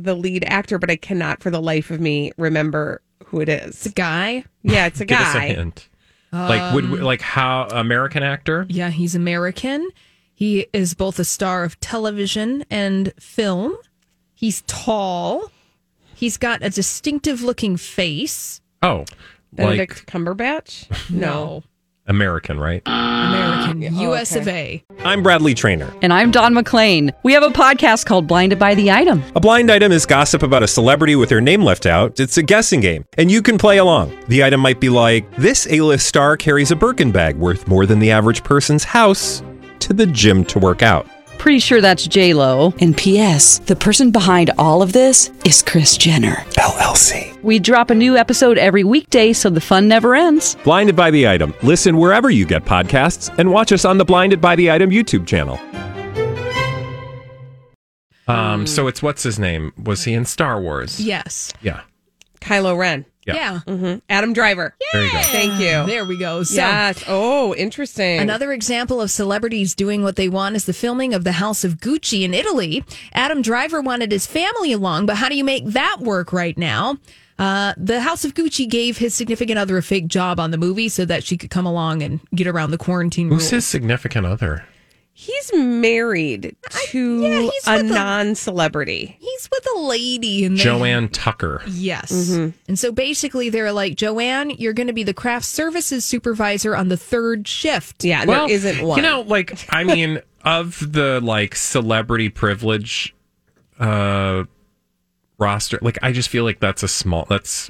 the 0.04 0.16
lead 0.16 0.44
actor, 0.46 0.78
but 0.78 0.90
I 0.90 0.96
cannot 0.96 1.42
for 1.42 1.50
the 1.50 1.62
life 1.62 1.92
of 1.92 2.00
me 2.00 2.32
remember 2.38 3.02
who 3.26 3.42
it 3.42 3.50
is. 3.50 3.68
It's 3.68 3.86
a 3.88 3.92
guy. 3.92 4.44
Yeah, 4.64 4.88
it's 4.88 5.00
a 5.02 5.06
give 5.06 5.20
us 5.20 5.36
a 5.36 5.40
guy. 5.40 5.48
hint. 5.54 5.90
like, 6.32 6.74
would 6.74 6.90
like 6.90 7.22
how 7.22 7.68
American 7.72 8.24
actor? 8.24 8.66
Yeah, 8.70 8.90
he's 8.90 9.16
American. 9.16 9.88
He 10.34 10.68
is 10.74 10.94
both 10.94 11.20
a 11.20 11.26
star 11.26 11.64
of 11.64 11.80
television 11.80 12.66
and 12.70 13.14
film. 13.20 13.78
He's 14.34 14.62
tall. 14.68 15.52
He's 16.16 16.38
got 16.38 16.64
a 16.64 16.70
distinctive 16.70 17.42
looking 17.42 17.78
face. 17.78 18.62
Oh, 18.82 19.06
Benedict 19.52 19.92
like 19.92 20.06
Cumberbatch? 20.06 21.10
No. 21.10 21.64
American, 22.10 22.60
right? 22.60 22.82
American, 22.86 23.84
ah, 23.86 24.00
Oh, 24.00 24.14
US 24.14 24.36
of 24.36 24.48
A. 24.48 24.84
I'm 25.06 25.24
Bradley 25.24 25.54
Trainer. 25.54 25.94
And 26.02 26.12
I'm 26.12 26.32
Don 26.32 26.54
McClain. 26.54 27.14
We 27.24 27.34
have 27.34 27.44
a 27.44 27.50
podcast 27.50 28.06
called 28.06 28.28
Blinded 28.28 28.60
by 28.60 28.76
the 28.76 28.92
Item. 28.92 29.24
A 29.36 29.40
blind 29.40 29.72
item 29.72 29.92
is 29.92 30.06
gossip 30.06 30.44
about 30.44 30.64
a 30.64 30.68
celebrity 30.68 31.16
with 31.16 31.30
their 31.30 31.40
name 31.40 31.62
left 31.64 31.86
out. 31.86 32.20
It's 32.20 32.38
a 32.38 32.44
guessing 32.44 32.82
game, 32.82 33.06
and 33.18 33.32
you 33.32 33.42
can 33.42 33.58
play 33.58 33.78
along. 33.78 34.18
The 34.28 34.44
item 34.44 34.60
might 34.60 34.80
be 34.80 34.90
like 34.90 35.30
this: 35.38 35.68
A-list 35.70 36.08
star 36.08 36.36
carries 36.36 36.72
a 36.72 36.76
Birkin 36.76 37.12
bag 37.12 37.36
worth 37.38 37.68
more 37.68 37.86
than 37.86 38.00
the 38.00 38.12
average 38.12 38.44
person's 38.44 38.84
house 38.84 39.42
to 39.80 39.94
the 39.94 40.06
gym 40.08 40.44
to 40.46 40.60
work 40.60 40.82
out. 40.82 41.08
Pretty 41.40 41.60
sure 41.60 41.80
that's 41.80 42.06
J 42.06 42.34
Lo. 42.34 42.74
And 42.82 42.96
P.S. 42.96 43.60
The 43.60 43.76
person 43.76 44.12
behind 44.12 44.52
all 44.58 44.82
of 44.82 44.92
this 44.92 45.32
is 45.46 45.62
Kris 45.62 45.98
Jenner 45.98 46.36
LLC. 46.58 47.42
We 47.42 47.60
drop 47.60 47.90
a 47.90 47.96
new 47.96 48.18
episode 48.18 48.58
every 48.58 48.84
weekday, 48.84 49.32
so 49.32 49.50
the 49.50 49.62
fun 49.62 49.88
never 49.88 50.16
ends. 50.16 50.56
Blinded 50.66 50.98
by 50.98 51.10
the 51.12 51.30
item. 51.30 51.54
Listen 51.64 51.96
wherever 51.98 52.30
you 52.30 52.46
get 52.46 52.66
podcasts, 52.66 53.34
and 53.40 53.52
watch 53.52 53.72
us 53.72 53.86
on 53.86 53.98
the 53.98 54.04
Blinded 54.04 54.42
by 54.42 54.58
the 54.58 54.70
Item 54.70 54.90
YouTube 54.90 55.26
channel. 55.26 55.58
Um, 58.28 58.68
so 58.68 58.88
it's 58.88 59.02
what's 59.02 59.24
his 59.24 59.40
name? 59.40 59.72
Was 59.82 60.04
he 60.04 60.14
in 60.14 60.26
Star 60.26 60.60
Wars? 60.62 61.00
Yes. 61.00 61.54
Yeah. 61.62 61.82
Kylo 62.42 62.78
Ren. 62.78 63.06
Yeah. 63.26 63.36
Yeah. 63.36 63.60
hmm 63.76 63.96
Adam 64.10 64.34
Driver. 64.34 64.76
There 64.94 65.06
you 65.06 65.12
go. 65.12 65.22
Thank 65.24 65.54
you. 65.60 65.86
There 65.86 66.06
we 66.06 66.18
go. 66.18 66.44
So 66.44 66.56
yes. 66.56 67.04
Oh, 67.08 67.54
interesting. 67.56 68.20
Another 68.20 68.52
example 68.54 69.02
of 69.02 69.12
celebrities 69.12 69.76
doing 69.76 70.04
what 70.04 70.16
they 70.16 70.30
want 70.30 70.56
is 70.56 70.66
the 70.66 70.74
filming 70.74 71.14
of 71.14 71.24
the 71.24 71.34
House 71.34 71.64
of 71.64 71.78
Gucci 71.78 72.24
in 72.24 72.34
Italy. 72.34 72.84
Adam 73.14 73.42
Driver 73.42 73.82
wanted 73.82 74.12
his 74.12 74.26
family 74.26 74.72
along, 74.72 75.06
but 75.06 75.18
how 75.18 75.30
do 75.30 75.36
you 75.36 75.44
make 75.44 75.66
that 75.66 75.98
work 76.00 76.32
right 76.34 76.58
now? 76.58 76.98
Uh, 77.38 77.74
the 77.78 78.02
House 78.02 78.26
of 78.26 78.34
Gucci 78.34 78.68
gave 78.70 78.98
his 78.98 79.14
significant 79.16 79.58
other 79.60 79.78
a 79.78 79.84
fake 79.84 80.08
job 80.08 80.40
on 80.40 80.52
the 80.52 80.58
movie 80.58 80.90
so 80.90 81.06
that 81.06 81.24
she 81.24 81.38
could 81.38 81.50
come 81.50 81.66
along 81.66 82.02
and 82.04 82.20
get 82.36 82.48
around 82.48 82.72
the 82.72 82.78
quarantine 82.78 83.30
Who's 83.30 83.44
rules. 83.44 83.50
his 83.52 83.66
significant 83.68 84.26
other? 84.26 84.66
He's 85.22 85.52
married 85.54 86.56
to 86.70 87.22
yeah, 87.22 87.42
he's 87.42 87.68
a 87.68 87.84
non-celebrity. 87.84 89.18
He's 89.20 89.50
with 89.52 89.68
a 89.76 89.80
lady 89.80 90.46
and 90.46 90.58
they- 90.58 90.64
Joanne 90.64 91.10
Tucker. 91.10 91.62
Yes. 91.68 92.14
Mm-hmm. 92.14 92.58
And 92.70 92.80
so 92.80 92.94
basically, 92.94 93.50
they're 93.50 93.74
like, 93.74 93.96
Joanne, 93.96 94.52
you're 94.52 94.72
going 94.72 94.88
to 94.88 94.94
be 94.94 95.04
the 95.04 95.14
craft 95.14 95.44
services 95.44 96.06
supervisor 96.06 96.74
on 96.74 96.88
the 96.88 96.96
third 96.96 97.50
shift. 97.50 98.06
Yeah, 98.06 98.22
and 98.22 98.30
there 98.30 98.50
isn't 98.50 98.82
one. 98.82 98.96
You 98.96 99.04
know, 99.04 99.20
like 99.24 99.60
I 99.70 99.84
mean, 99.84 100.22
of 100.46 100.94
the 100.94 101.20
like 101.22 101.54
celebrity 101.54 102.30
privilege 102.30 103.14
uh 103.78 104.46
roster, 105.38 105.80
like 105.82 105.98
I 106.02 106.14
just 106.14 106.30
feel 106.30 106.46
like 106.46 106.62
that's 106.62 106.82
a 106.82 106.88
small 106.88 107.26
that's 107.28 107.70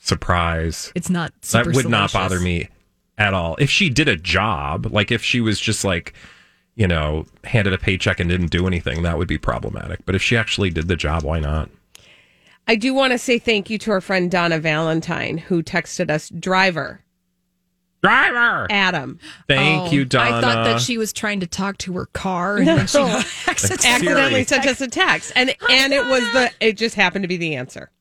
surprise. 0.00 0.90
It's 0.96 1.08
not 1.08 1.32
super 1.40 1.70
that 1.70 1.76
would 1.76 1.88
not 1.88 2.12
bother 2.12 2.40
me 2.40 2.68
at 3.16 3.32
all. 3.32 3.54
If 3.60 3.70
she 3.70 3.90
did 3.90 4.08
a 4.08 4.16
job, 4.16 4.86
like 4.86 5.12
if 5.12 5.22
she 5.22 5.40
was 5.40 5.60
just 5.60 5.84
like, 5.84 6.14
you 6.76 6.86
know, 6.88 7.26
handed 7.44 7.72
a 7.72 7.78
paycheck 7.78 8.18
and 8.20 8.28
didn't 8.28 8.50
do 8.50 8.66
anything, 8.66 9.02
that 9.02 9.16
would 9.18 9.28
be 9.28 9.38
problematic. 9.38 10.00
But 10.06 10.14
if 10.14 10.22
she 10.22 10.36
actually 10.36 10.70
did 10.70 10.88
the 10.88 10.96
job, 10.96 11.22
why 11.22 11.38
not? 11.40 11.70
I 12.66 12.76
do 12.76 12.94
want 12.94 13.12
to 13.12 13.18
say 13.18 13.38
thank 13.38 13.68
you 13.70 13.76
to 13.78 13.90
our 13.90 14.00
friend 14.00 14.30
Donna 14.30 14.58
Valentine 14.58 15.36
who 15.38 15.62
texted 15.62 16.10
us 16.10 16.28
driver 16.30 17.00
Driver. 18.02 18.66
Adam. 18.70 19.18
Thank 19.48 19.88
Oh, 19.88 19.90
you, 19.90 20.04
Donna. 20.04 20.36
I 20.36 20.40
thought 20.42 20.64
that 20.64 20.80
she 20.82 20.98
was 20.98 21.10
trying 21.10 21.40
to 21.40 21.46
talk 21.46 21.78
to 21.78 21.94
her 21.94 22.04
car 22.06 22.56
and 22.58 22.66
then 22.68 22.86
she 22.86 22.98
No. 22.98 23.06
accidentally 23.48 23.88
accidentally 24.12 24.44
sent 24.44 24.66
us 24.66 24.80
a 24.82 24.88
text 24.88 25.32
and 25.34 25.54
and 25.70 25.92
it 25.94 26.04
was 26.04 26.20
the 26.34 26.50
it 26.60 26.76
just 26.76 26.96
happened 26.96 27.22
to 27.22 27.28
be 27.28 27.38
the 27.38 27.54
answer 27.56 27.90
hi 27.90 27.93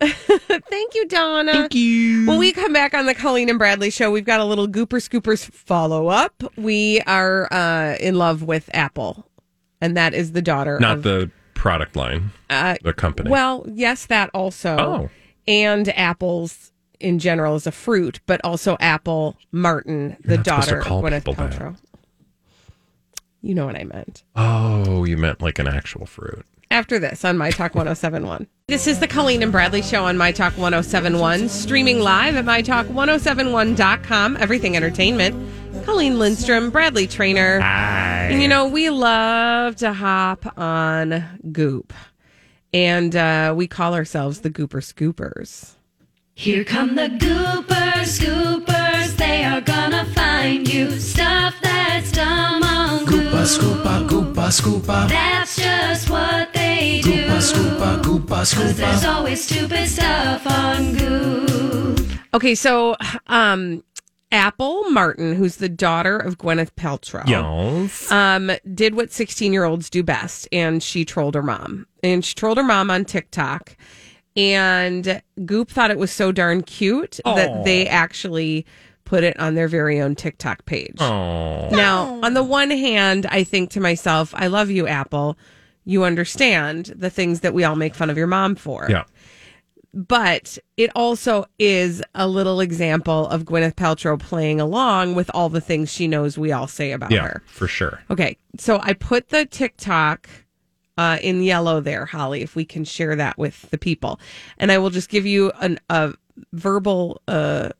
thank 0.70 0.94
you 0.94 1.06
donna 1.08 1.52
thank 1.52 1.74
you 1.74 2.26
when 2.26 2.38
we 2.38 2.52
come 2.52 2.72
back 2.72 2.94
on 2.94 3.04
the 3.06 3.14
colleen 3.14 3.48
and 3.50 3.58
bradley 3.58 3.90
show 3.90 4.10
we've 4.10 4.24
got 4.24 4.40
a 4.40 4.44
little 4.44 4.66
gooper 4.66 4.98
scoopers 5.00 5.44
follow-up 5.44 6.42
we 6.56 7.00
are 7.02 7.52
uh 7.52 7.96
in 8.00 8.14
love 8.14 8.42
with 8.42 8.70
apple 8.72 9.26
and 9.80 9.96
that 9.96 10.14
is 10.14 10.32
the 10.32 10.40
daughter 10.42 10.78
not 10.80 10.98
of, 10.98 11.02
the 11.02 11.30
product 11.54 11.94
line, 11.96 12.30
uh, 12.48 12.76
the 12.82 12.92
company. 12.94 13.30
well 13.30 13.64
yes 13.68 14.06
that 14.06 14.30
also 14.32 14.76
Oh. 14.78 15.10
and 15.46 15.88
apples 15.98 16.72
in 16.98 17.18
general 17.18 17.54
is 17.54 17.66
a 17.66 17.72
fruit 17.72 18.20
but 18.26 18.40
also 18.42 18.78
apple 18.80 19.36
martin 19.52 20.16
the 20.24 20.36
not 20.38 20.46
supposed 20.46 20.68
to 20.68 20.70
daughter 20.76 20.80
call 20.80 20.98
of 20.98 21.04
gwyneth 21.12 21.24
people 21.26 21.34
that. 21.34 21.74
you 23.42 23.54
know 23.54 23.66
what 23.66 23.76
i 23.76 23.84
meant 23.84 24.22
oh, 24.36 25.04
you 25.04 25.18
meant 25.18 25.42
like 25.42 25.58
an 25.58 25.68
actual 25.68 26.06
fruit. 26.06 26.46
After 26.70 26.98
this 26.98 27.24
on 27.24 27.36
My 27.36 27.50
Talk 27.50 27.74
1071. 27.74 28.46
This 28.68 28.86
is 28.86 29.00
the 29.00 29.08
Colleen 29.08 29.42
and 29.42 29.50
Bradley 29.50 29.82
Show 29.82 30.04
on 30.04 30.16
My 30.16 30.30
Talk 30.32 30.56
1071, 30.56 31.48
streaming 31.48 32.00
live 32.00 32.36
at 32.36 32.44
MyTalk1071.com. 32.44 34.36
Everything 34.36 34.76
Entertainment. 34.76 35.84
Colleen 35.84 36.18
Lindstrom, 36.18 36.70
Bradley 36.70 37.06
Trainer. 37.06 37.60
Hi. 37.60 38.28
And 38.30 38.40
you 38.40 38.48
know, 38.48 38.68
we 38.68 38.90
love 38.90 39.76
to 39.76 39.92
hop 39.92 40.56
on 40.58 41.24
Goop. 41.50 41.92
And 42.72 43.16
uh, 43.16 43.54
we 43.56 43.66
call 43.66 43.94
ourselves 43.94 44.40
the 44.42 44.50
Gooper 44.50 44.80
Scoopers. 44.80 45.74
Here 46.34 46.64
come 46.64 46.94
the 46.94 47.08
Goopers, 47.08 48.20
Scoopers. 48.20 49.16
They 49.16 49.44
are 49.44 49.60
gonna 49.60 50.04
find 50.14 50.72
you 50.72 50.98
stuff 51.00 51.54
that's 51.60 52.12
dumb 52.12 52.62
on 53.40 53.46
Goop. 53.46 53.78
Scoopa, 53.84 54.08
Goopa, 54.08 54.48
Scoopa. 54.60 55.08
That's 55.08 55.56
just 55.56 56.10
what 56.10 56.52
they 56.52 57.00
do. 57.02 57.24
Scoopa, 57.26 58.02
Goopa, 58.02 58.28
Cause 58.54 58.76
there's 58.76 59.04
always 59.04 59.42
stupid 59.42 59.88
stuff 59.88 60.46
on 60.46 60.92
Goop. 60.94 62.00
Okay, 62.34 62.54
so 62.54 62.96
um, 63.28 63.82
Apple 64.30 64.90
Martin, 64.90 65.34
who's 65.34 65.56
the 65.56 65.70
daughter 65.70 66.18
of 66.18 66.36
Gwyneth 66.36 66.72
Paltrow, 66.76 67.26
Yes. 67.26 68.12
um, 68.12 68.52
did 68.74 68.94
what 68.94 69.10
16 69.10 69.52
year 69.54 69.64
olds 69.64 69.88
do 69.88 70.02
best, 70.02 70.46
and 70.52 70.82
she 70.82 71.04
trolled 71.06 71.34
her 71.34 71.42
mom. 71.42 71.86
And 72.02 72.22
she 72.24 72.34
trolled 72.34 72.58
her 72.58 72.62
mom 72.64 72.90
on 72.90 73.04
TikTok. 73.06 73.74
And 74.36 75.22
Goop 75.46 75.70
thought 75.70 75.90
it 75.90 75.98
was 75.98 76.10
so 76.12 76.30
darn 76.30 76.62
cute 76.62 77.18
that 77.24 77.64
they 77.64 77.88
actually 77.88 78.64
put 79.10 79.24
it 79.24 79.38
on 79.40 79.56
their 79.56 79.66
very 79.66 80.00
own 80.00 80.14
TikTok 80.14 80.64
page. 80.66 80.96
Oh. 81.00 81.68
Now, 81.72 82.20
on 82.22 82.34
the 82.34 82.44
one 82.44 82.70
hand, 82.70 83.26
I 83.26 83.42
think 83.42 83.70
to 83.70 83.80
myself, 83.80 84.32
I 84.36 84.46
love 84.46 84.70
you, 84.70 84.86
Apple. 84.86 85.36
You 85.84 86.04
understand 86.04 86.86
the 86.96 87.10
things 87.10 87.40
that 87.40 87.52
we 87.52 87.64
all 87.64 87.74
make 87.74 87.96
fun 87.96 88.08
of 88.08 88.16
your 88.16 88.28
mom 88.28 88.54
for 88.54 88.86
Yeah. 88.88 89.02
but 89.92 90.56
it 90.76 90.90
also 90.94 91.44
is 91.58 92.00
a 92.14 92.28
little 92.28 92.60
example 92.60 93.26
of 93.26 93.42
Gwyneth 93.44 93.74
Paltrow 93.74 94.16
playing 94.16 94.60
along 94.60 95.16
with 95.16 95.28
all 95.34 95.48
the 95.48 95.60
things 95.60 95.90
she 95.92 96.06
knows 96.06 96.38
we 96.38 96.52
all 96.52 96.68
say 96.68 96.92
about 96.92 97.10
Yeah, 97.10 97.22
her. 97.26 97.42
for 97.46 97.66
sure. 97.66 98.00
Okay, 98.10 98.36
so 98.58 98.78
I 98.80 98.92
put 98.92 99.30
the 99.30 99.44
TikTok 99.46 100.28
uh, 100.96 101.18
in 101.20 101.42
yellow 101.42 101.80
there, 101.80 102.06
Holly, 102.06 102.42
if 102.42 102.54
we 102.54 102.64
can 102.64 102.84
share 102.84 103.16
that 103.16 103.36
with 103.38 103.68
the 103.70 103.78
people. 103.78 104.20
And 104.58 104.70
I 104.70 104.78
will 104.78 104.90
just 104.90 105.08
give 105.08 105.26
you 105.26 105.50
an, 105.60 105.80
a 105.88 106.14
verbal 106.52 107.20
uh, 107.26 107.70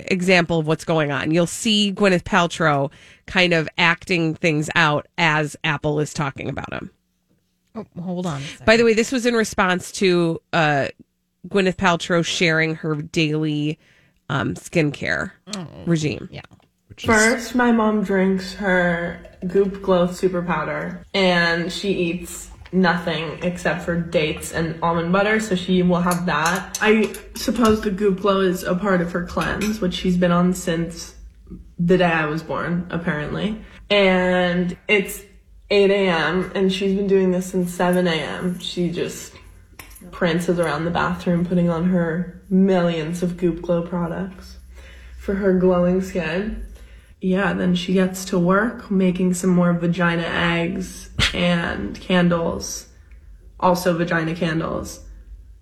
example 0.00 0.58
of 0.58 0.66
what's 0.66 0.84
going 0.84 1.10
on. 1.10 1.30
You'll 1.30 1.46
see 1.46 1.92
Gwyneth 1.92 2.24
Paltrow 2.24 2.90
kind 3.26 3.52
of 3.52 3.68
acting 3.78 4.34
things 4.34 4.70
out 4.74 5.06
as 5.18 5.56
Apple 5.64 6.00
is 6.00 6.12
talking 6.14 6.48
about 6.48 6.72
him. 6.72 6.90
Oh, 7.74 7.86
hold 8.00 8.26
on. 8.26 8.40
a. 8.60 8.64
By 8.64 8.76
the 8.76 8.84
way, 8.84 8.94
this 8.94 9.12
was 9.12 9.26
in 9.26 9.34
response 9.34 9.92
to 9.92 10.40
uh, 10.52 10.88
Gwyneth 11.48 11.76
Paltrow 11.76 12.24
sharing 12.24 12.74
her 12.76 12.96
daily 12.96 13.78
um, 14.28 14.54
skincare 14.54 15.32
regime. 15.86 16.28
Yeah. 16.32 16.42
First, 16.98 17.54
my 17.54 17.72
mom 17.72 18.04
drinks 18.04 18.54
her 18.54 19.20
Goop 19.46 19.82
Glow 19.82 20.06
Super 20.06 20.42
Powder, 20.42 21.04
and 21.12 21.70
she 21.70 21.90
eats 21.92 22.50
nothing 22.72 23.42
except 23.42 23.82
for 23.82 24.00
dates 24.00 24.52
and 24.52 24.78
almond 24.82 25.12
butter, 25.12 25.40
so 25.40 25.54
she 25.54 25.82
will 25.82 26.00
have 26.00 26.26
that. 26.26 26.78
I 26.80 27.14
suppose 27.34 27.80
the 27.80 27.90
Goop 27.90 28.20
Glow 28.20 28.40
is 28.40 28.62
a 28.62 28.74
part 28.74 29.00
of 29.00 29.12
her 29.12 29.24
cleanse, 29.24 29.80
which 29.80 29.94
she's 29.94 30.16
been 30.16 30.32
on 30.32 30.54
since 30.54 31.14
the 31.78 31.98
day 31.98 32.04
I 32.04 32.26
was 32.26 32.42
born, 32.42 32.86
apparently. 32.90 33.60
And 33.90 34.76
it's 34.88 35.22
8 35.70 35.90
a.m., 35.90 36.52
and 36.54 36.72
she's 36.72 36.94
been 36.94 37.06
doing 37.06 37.30
this 37.32 37.46
since 37.50 37.72
7 37.72 38.06
a.m. 38.06 38.58
She 38.58 38.90
just 38.90 39.34
prances 40.10 40.58
around 40.58 40.84
the 40.84 40.90
bathroom 40.90 41.44
putting 41.44 41.68
on 41.68 41.88
her 41.90 42.42
millions 42.48 43.22
of 43.22 43.36
Goop 43.36 43.62
Glow 43.62 43.82
products 43.82 44.58
for 45.18 45.34
her 45.34 45.58
glowing 45.58 46.00
skin. 46.00 46.64
Yeah, 47.20 47.54
then 47.54 47.74
she 47.74 47.94
gets 47.94 48.24
to 48.26 48.38
work 48.38 48.90
making 48.90 49.34
some 49.34 49.50
more 49.50 49.72
vagina 49.72 50.22
eggs 50.22 51.10
and 51.32 51.98
candles, 51.98 52.88
also 53.58 53.96
vagina 53.96 54.34
candles, 54.34 55.00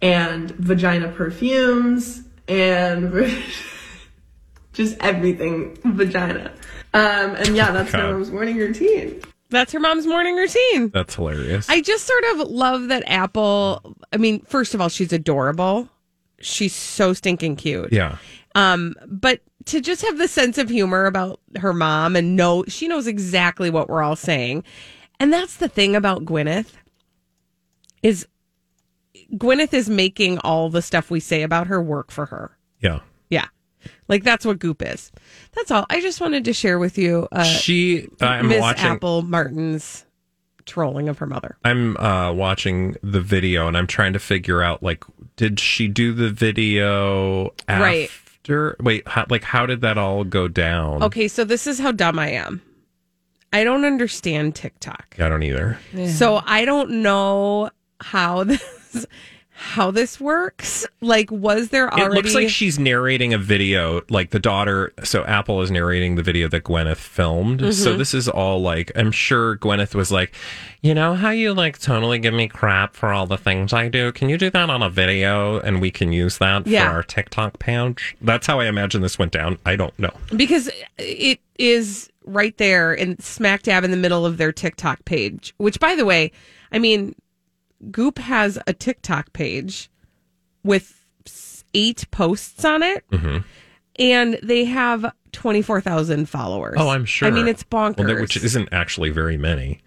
and 0.03 0.51
vagina 0.53 1.09
perfumes, 1.09 2.23
and 2.49 3.13
just 4.73 4.97
everything 5.01 5.79
vagina. 5.85 6.53
Um, 6.93 7.35
and 7.37 7.57
yeah, 7.57 7.71
that's 7.71 7.93
my 7.93 8.03
mom's 8.11 8.31
morning 8.31 8.57
routine. 8.57 9.23
That's 9.51 9.73
her 9.73 9.81
mom's 9.81 10.07
morning 10.07 10.35
routine. 10.37 10.89
That's 10.89 11.15
hilarious. 11.15 11.69
I 11.69 11.81
just 11.81 12.07
sort 12.07 12.25
of 12.33 12.49
love 12.51 12.89
that 12.89 13.05
Apple. 13.07 13.97
I 14.13 14.17
mean, 14.17 14.41
first 14.41 14.75
of 14.75 14.81
all, 14.81 14.89
she's 14.89 15.13
adorable. 15.13 15.89
She's 16.41 16.75
so 16.75 17.13
stinking 17.13 17.57
cute. 17.57 17.93
yeah. 17.93 18.19
Um, 18.55 18.95
but 19.07 19.41
to 19.67 19.81
just 19.81 20.03
have 20.03 20.19
the 20.19 20.29
sense 20.29 20.59
of 20.59 20.69
humor 20.69 21.07
about 21.07 21.41
her 21.59 21.73
mom 21.73 22.17
and 22.17 22.37
know 22.37 22.65
she 22.69 22.87
knows 22.87 23.07
exactly 23.07 23.71
what 23.71 23.89
we're 23.89 24.03
all 24.03 24.17
saying. 24.17 24.65
And 25.21 25.33
that's 25.33 25.57
the 25.57 25.69
thing 25.69 25.97
about 25.97 26.25
Gwyneth 26.25 26.73
is 28.03 28.27
Gwyneth 29.35 29.73
is 29.73 29.89
making 29.89 30.39
all 30.39 30.69
the 30.71 30.83
stuff 30.83 31.11
we 31.11 31.21
say 31.21 31.43
about 31.43 31.67
her 31.69 31.81
work 31.83 32.11
for 32.11 32.27
her. 32.27 32.57
Yeah. 32.81 33.01
Yeah. 33.31 33.47
Like 34.09 34.23
that's 34.23 34.45
what 34.45 34.59
Goop 34.59 34.83
is. 34.83 35.11
That's 35.53 35.71
all. 35.71 35.87
I 35.91 36.01
just 36.01 36.21
wanted 36.21 36.45
to 36.45 36.53
share 36.53 36.79
with 36.79 36.99
you 36.99 37.27
uh 37.33 37.45
she 37.45 38.09
I'm 38.21 38.49
Miss 38.49 38.61
watching 38.61 38.85
Apple 38.91 39.23
Martin's 39.23 40.05
trolling 40.67 41.09
of 41.09 41.19
her 41.19 41.27
mother. 41.27 41.57
I'm 41.65 41.97
uh 41.97 42.33
watching 42.33 42.97
the 43.03 43.21
video 43.21 43.67
and 43.69 43.77
I'm 43.77 43.87
trying 43.87 44.13
to 44.13 44.19
figure 44.19 44.63
out 44.63 44.83
like 44.83 45.05
did 45.37 45.59
she 45.59 45.89
do 45.89 46.13
the 46.13 46.31
video 46.31 47.55
Right. 47.69 48.11
After 48.45 48.77
wait 48.81 49.09
how, 49.09 49.25
like 49.31 49.43
how 49.43 49.65
did 49.65 49.81
that 49.81 49.97
all 49.97 50.23
go 50.23 50.49
down? 50.49 51.03
Okay, 51.03 51.29
so 51.29 51.45
this 51.45 51.67
is 51.67 51.79
how 51.79 51.93
dumb 51.93 52.19
I 52.19 52.29
am. 52.29 52.61
I 53.53 53.65
don't 53.65 53.85
understand 53.85 54.55
TikTok. 54.55 55.17
I 55.19 55.29
don't 55.29 55.43
either. 55.43 55.79
So 56.09 56.43
I 56.45 56.65
don't 56.65 57.03
know 57.03 57.71
how 58.01 58.45
this 58.45 59.07
how 59.65 59.91
this 59.91 60.21
works. 60.21 60.87
Like 61.01 61.31
was 61.31 61.71
there 61.71 61.93
already 61.93 62.05
It 62.05 62.15
looks 62.15 62.35
like 62.35 62.49
she's 62.51 62.79
narrating 62.79 63.33
a 63.33 63.39
video, 63.39 64.03
like 64.11 64.31
the 64.31 64.39
daughter. 64.39 64.93
So 65.03 65.25
Apple 65.25 65.63
is 65.63 65.71
narrating 65.71 66.17
the 66.17 66.23
video 66.23 66.49
that 66.49 66.65
Gwyneth 66.65 66.99
filmed. 66.99 67.61
Mm-hmm. 67.61 67.71
So 67.73 67.97
this 67.97 68.13
is 68.13 68.29
all 68.29 68.61
like, 68.61 68.93
I'm 68.95 69.11
sure 69.11 69.57
Gwyneth 69.57 69.95
was 69.95 70.13
like, 70.13 70.35
you 70.83 70.95
know 70.95 71.15
how 71.15 71.31
you 71.31 71.55
like 71.55 71.79
totally 71.79 72.19
give 72.19 72.35
me 72.35 72.47
crap 72.47 72.95
for 72.95 73.13
all 73.13 73.27
the 73.27 73.39
things 73.39 73.73
I 73.73 73.89
do? 73.89 74.13
Can 74.13 74.29
you 74.29 74.37
do 74.37 74.51
that 74.51 74.69
on 74.69 74.83
a 74.83 74.91
video 74.91 75.59
and 75.61 75.81
we 75.81 75.91
can 75.91 76.13
use 76.13 76.39
that 76.39 76.67
Yeah. 76.67 76.89
for 76.89 76.97
our 76.97 77.03
TikTok 77.03 77.59
page? 77.59 78.17
That's 78.21 78.47
how 78.47 78.61
I 78.61 78.67
imagine 78.67 79.01
this 79.01 79.19
went 79.19 79.33
down. 79.33 79.59
I 79.65 79.77
don't 79.77 79.99
know. 79.99 80.13
because 80.37 80.71
it 80.99 81.41
is 81.59 82.11
right 82.27 82.57
there 82.59 82.93
in 82.93 83.19
smack 83.19 83.63
dab 83.63 83.83
in 83.85 83.91
the 83.91 83.97
middle 83.97 84.25
of 84.27 84.37
their 84.37 84.53
TikTok 84.53 85.05
page, 85.05 85.55
which 85.57 85.81
by 85.81 85.95
the 85.95 86.05
way, 86.05 86.33
I 86.71 86.79
mean 86.79 87.15
Goop 87.91 88.19
has 88.19 88.59
a 88.67 88.73
TikTok 88.73 89.33
page 89.33 89.91
with 90.63 91.05
eight 91.75 92.05
posts 92.11 92.65
on 92.65 92.83
it. 92.83 93.05
Mm-hmm. 93.11 93.39
And 93.99 94.39
they 94.43 94.65
have 94.65 95.13
24,000 95.33 96.29
followers. 96.29 96.75
Oh, 96.79 96.89
I'm 96.89 97.05
sure. 97.05 97.29
I 97.29 97.31
mean, 97.31 97.47
it's 97.49 97.63
bonkers. 97.63 97.99
Well, 97.99 98.09
that- 98.09 98.21
which 98.21 98.37
isn't 98.37 98.69
actually 98.73 99.11
very 99.11 99.37
many 99.37 99.81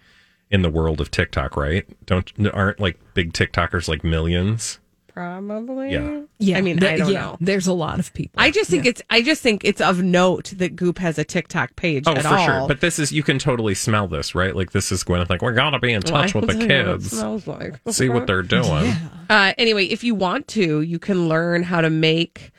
in 0.50 0.62
the 0.62 0.70
world 0.70 1.00
of 1.00 1.10
TikTok, 1.10 1.56
right? 1.56 1.86
Don't 2.06 2.32
aren't 2.54 2.80
like 2.80 2.98
big 3.14 3.32
TikTokers 3.34 3.86
like 3.88 4.02
millions? 4.04 4.78
Probably. 5.18 5.90
Yeah. 5.90 6.20
Yeah. 6.38 6.58
I 6.58 6.60
mean, 6.60 6.78
th- 6.78 6.92
I 6.92 6.96
don't 6.96 7.10
yeah, 7.12 7.20
know. 7.22 7.36
There's 7.40 7.66
a 7.66 7.72
lot 7.72 7.98
of 7.98 8.14
people. 8.14 8.40
I 8.40 8.52
just 8.52 8.70
think 8.70 8.86
it's 8.86 9.02
I 9.10 9.20
just 9.20 9.42
think 9.42 9.64
it's 9.64 9.80
of 9.80 10.00
note 10.00 10.52
that 10.58 10.76
Goop 10.76 10.98
has 10.98 11.18
a 11.18 11.24
TikTok 11.24 11.74
page 11.74 12.04
Oh, 12.06 12.12
at 12.12 12.22
for 12.22 12.28
all. 12.28 12.46
sure. 12.46 12.68
But 12.68 12.80
this 12.80 13.00
is 13.00 13.10
you 13.10 13.24
can 13.24 13.40
totally 13.40 13.74
smell 13.74 14.06
this, 14.06 14.34
right? 14.36 14.54
Like 14.54 14.70
this 14.70 14.92
is 14.92 15.02
Gwyneth. 15.02 15.28
Like 15.28 15.42
we're 15.42 15.54
gonna 15.54 15.80
be 15.80 15.92
in 15.92 16.02
touch 16.02 16.34
Well, 16.34 16.42
with 16.42 16.50
the 16.50 16.56
I 16.56 16.58
what 16.58 16.68
kids, 17.00 17.10
smells 17.10 17.46
like. 17.48 17.80
see 17.88 18.08
what 18.08 18.28
they're 18.28 18.42
doing. 18.58 18.92
Uh, 19.28 19.54
anyway, 19.58 19.86
if 19.86 20.04
you 20.04 20.14
want 20.14 20.46
to, 20.48 20.82
you 20.82 20.98
can 21.00 21.28
learn 21.28 21.64
how 21.64 21.80
to 21.80 21.90
make. 21.90 22.52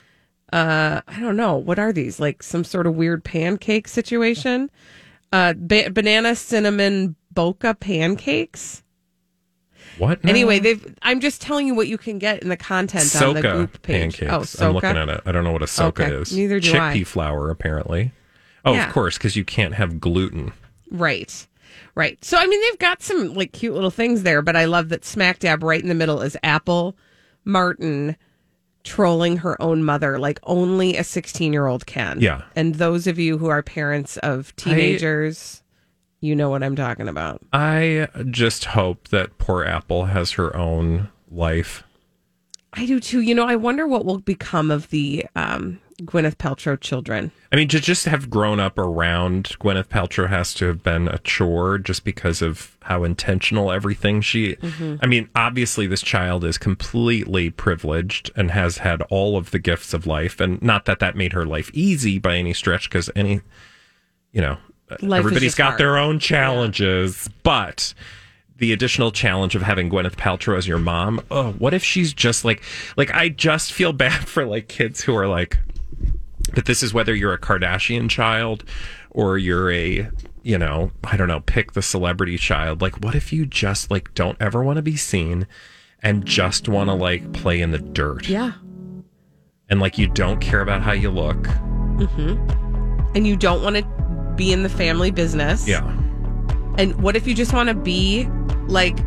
Uh, 0.52 1.00
I 1.08 1.20
don't 1.20 1.38
know 1.38 1.56
what 1.56 1.80
are 1.80 1.94
these 1.94 2.20
like 2.20 2.44
some 2.44 2.64
sort 2.66 2.88
of 2.88 2.96
weird 2.96 3.24
pancake 3.24 3.88
situation. 3.88 4.70
Uh, 5.32 5.54
ba- 5.56 5.92
banana 5.92 6.36
cinnamon 6.36 7.16
boca 7.32 7.74
pancakes. 7.76 8.84
What? 10.00 10.24
now? 10.24 10.30
Anyway, 10.32 10.60
they've. 10.60 10.96
I'm 11.04 11.20
just 11.20 11.42
telling 11.42 11.68
you 11.68 11.76
what 11.76 11.88
you 11.88 11.98
can 11.98 12.18
get 12.20 12.42
in 12.42 12.50
the 12.50 12.58
content 12.58 13.16
on 13.22 13.34
the 13.36 13.42
group 13.42 13.82
page. 13.84 14.18
pancakes. 14.18 14.32
Oh, 14.34 14.44
Socca. 14.44 14.66
I'm 14.68 14.74
looking 14.74 14.98
at 14.98 15.10
it. 15.10 15.22
I 15.26 15.32
don't 15.32 15.44
know 15.44 15.52
what 15.52 15.62
a 15.62 15.68
socca 15.68 16.04
Okay. 16.06 16.16
is. 16.16 16.36
Neither 16.36 16.60
do 16.60 16.72
Chickpea 16.72 17.02
I. 17.02 17.04
flour, 17.04 17.50
apparently. 17.52 18.12
Oh, 18.66 18.74
Yeah. 18.74 18.88
of 18.88 18.94
course, 18.94 19.18
because 19.18 19.36
you 19.36 19.44
can't 19.46 19.76
have 19.76 20.00
gluten. 20.00 20.54
Right. 20.90 21.46
Right. 21.96 22.24
So 22.24 22.38
I 22.38 22.48
mean 22.48 22.60
they've 22.62 22.80
got 22.80 23.02
some 23.02 23.34
like 23.34 23.52
cute 23.52 23.74
little 23.74 23.92
things 23.92 24.24
there, 24.24 24.42
but 24.42 24.56
I 24.56 24.66
love 24.66 24.90
that 24.90 25.04
smack 25.06 25.40
dab 25.40 25.64
right 25.64 25.82
in 25.82 25.88
the 25.90 25.96
middle 25.96 26.22
is 26.22 26.36
Apple 26.44 26.96
Martin 27.46 28.16
trolling 28.84 29.38
her 29.38 29.62
own 29.62 29.84
mother 29.84 30.18
like 30.18 30.40
only 30.44 30.96
a 30.98 31.02
16-year-old 31.02 31.86
can. 31.86 32.20
Yeah. 32.22 32.44
And 32.56 32.76
those 32.76 33.06
of 33.08 33.20
you 33.20 33.38
who 33.38 33.48
are 33.48 33.62
parents 33.62 34.18
of 34.18 34.56
teenagers, 34.56 35.62
you 36.22 36.36
know 36.36 36.50
what 36.50 36.64
I'm 36.64 36.76
talking 36.76 37.08
about. 37.08 37.42
I 37.54 38.08
just 38.30 38.66
hope 38.66 39.08
that 39.10 39.38
poor 39.38 39.64
Apple 39.64 40.06
has 40.06 40.32
her 40.34 40.56
own 40.56 41.10
life. 41.30 41.84
I 42.74 42.86
do 42.86 43.00
too. 43.00 43.22
You 43.22 43.34
know, 43.36 43.46
I 43.46 43.56
wonder 43.56 43.88
what 43.88 44.06
will 44.06 44.20
become 44.20 44.70
of 44.72 44.90
the 44.90 45.26
um 45.36 45.80
Gwyneth 46.04 46.38
Paltrow 46.38 46.80
children. 46.80 47.30
I 47.52 47.58
mean, 47.58 47.68
to 47.70 47.80
just 47.82 48.06
have 48.06 48.30
grown 48.30 48.62
up 48.62 48.78
around 48.78 49.50
Gwyneth 49.60 49.90
Paltrow 49.90 50.30
has 50.30 50.54
to 50.54 50.66
have 50.68 50.82
been 50.82 51.10
a 51.10 51.18
chore 51.20 51.78
just 51.78 52.06
because 52.06 52.42
of 52.42 52.78
how 52.84 53.04
intentional 53.04 53.70
everything 53.70 54.22
she. 54.22 54.56
I 55.02 55.08
mean, 55.08 55.28
obviously, 55.36 55.88
this 55.88 56.02
child 56.02 56.46
is 56.46 56.58
completely 56.58 57.50
privileged 57.50 58.32
and 58.38 58.52
has 58.52 58.78
had 58.78 59.02
all 59.10 59.36
of 59.36 59.52
the 59.52 59.60
gifts 59.60 59.94
of 59.94 60.08
life. 60.08 60.40
And 60.40 60.62
not 60.62 60.86
that 60.86 61.00
that 61.00 61.18
made 61.18 61.34
her 61.34 61.46
life 61.46 61.70
easy 61.74 62.18
by 62.18 62.38
any 62.38 62.54
stretch, 62.54 62.90
because 62.90 63.10
any, 63.14 63.42
you 64.32 64.40
know, 64.40 64.58
Life 65.02 65.20
everybody's 65.20 65.56
got 65.56 65.70
hard. 65.70 65.80
their 65.80 65.98
own 65.98 66.20
challenges. 66.20 67.30
But 67.44 67.94
the 68.60 68.74
additional 68.74 69.12
challenge 69.12 69.56
of 69.56 69.62
having 69.62 69.90
Gwyneth 69.90 70.16
Paltrow 70.16 70.58
as 70.58 70.68
your 70.68 70.78
mom. 70.78 71.22
Oh, 71.32 71.54
what 71.54 71.74
if 71.74 71.84
she's 71.84 72.14
just 72.14 72.46
like 72.46 72.62
like 72.96 73.12
I 73.14 73.30
just 73.30 73.74
feel 73.74 73.94
bad 73.94 74.28
for 74.28 74.46
like 74.46 74.68
kids 74.68 75.02
who 75.02 75.16
are 75.16 75.28
like 75.28 75.58
but 76.54 76.66
this 76.66 76.84
is 76.84 76.94
whether 76.94 77.14
you're 77.14 77.34
a 77.34 77.40
Kardashian 77.40 78.10
child 78.10 78.64
or 79.10 79.38
you're 79.38 79.72
a 79.72 80.10
you 80.42 80.58
know, 80.58 80.92
I 81.04 81.18
don't 81.18 81.28
know, 81.28 81.42
pick 81.42 81.74
the 81.74 81.82
celebrity 81.82 82.38
child. 82.38 82.82
Like 82.82 83.02
what 83.04 83.16
if 83.16 83.34
you 83.34 83.46
just 83.46 83.90
like 83.90 84.14
don't 84.14 84.38
ever 84.42 84.64
want 84.64 84.78
to 84.78 84.82
be 84.84 84.96
seen 84.96 85.48
and 86.02 86.26
just 86.26 86.70
want 86.70 86.90
to 86.90 86.94
like 86.94 87.34
play 87.34 87.62
in 87.62 87.72
the 87.72 87.80
dirt? 87.80 88.28
Yeah. 88.28 88.54
And 89.70 89.80
like 89.80 89.98
you 89.98 90.08
don't 90.08 90.40
care 90.40 90.62
about 90.62 90.82
how 90.82 90.94
you 90.94 91.12
look. 91.12 91.38
Mm-hmm. 91.38 93.16
And 93.16 93.28
you 93.28 93.36
don't 93.36 93.64
want 93.64 93.76
to 93.76 93.99
be 94.40 94.54
in 94.54 94.64
the 94.64 94.70
family 94.70 95.12
business. 95.12 95.68
Yeah. 95.68 95.84
And 96.78 96.96
what 97.02 97.16
if 97.18 97.28
you 97.28 97.36
just 97.36 97.52
want 97.54 97.68
to 97.68 97.76
be 97.76 98.26
like 98.68 98.98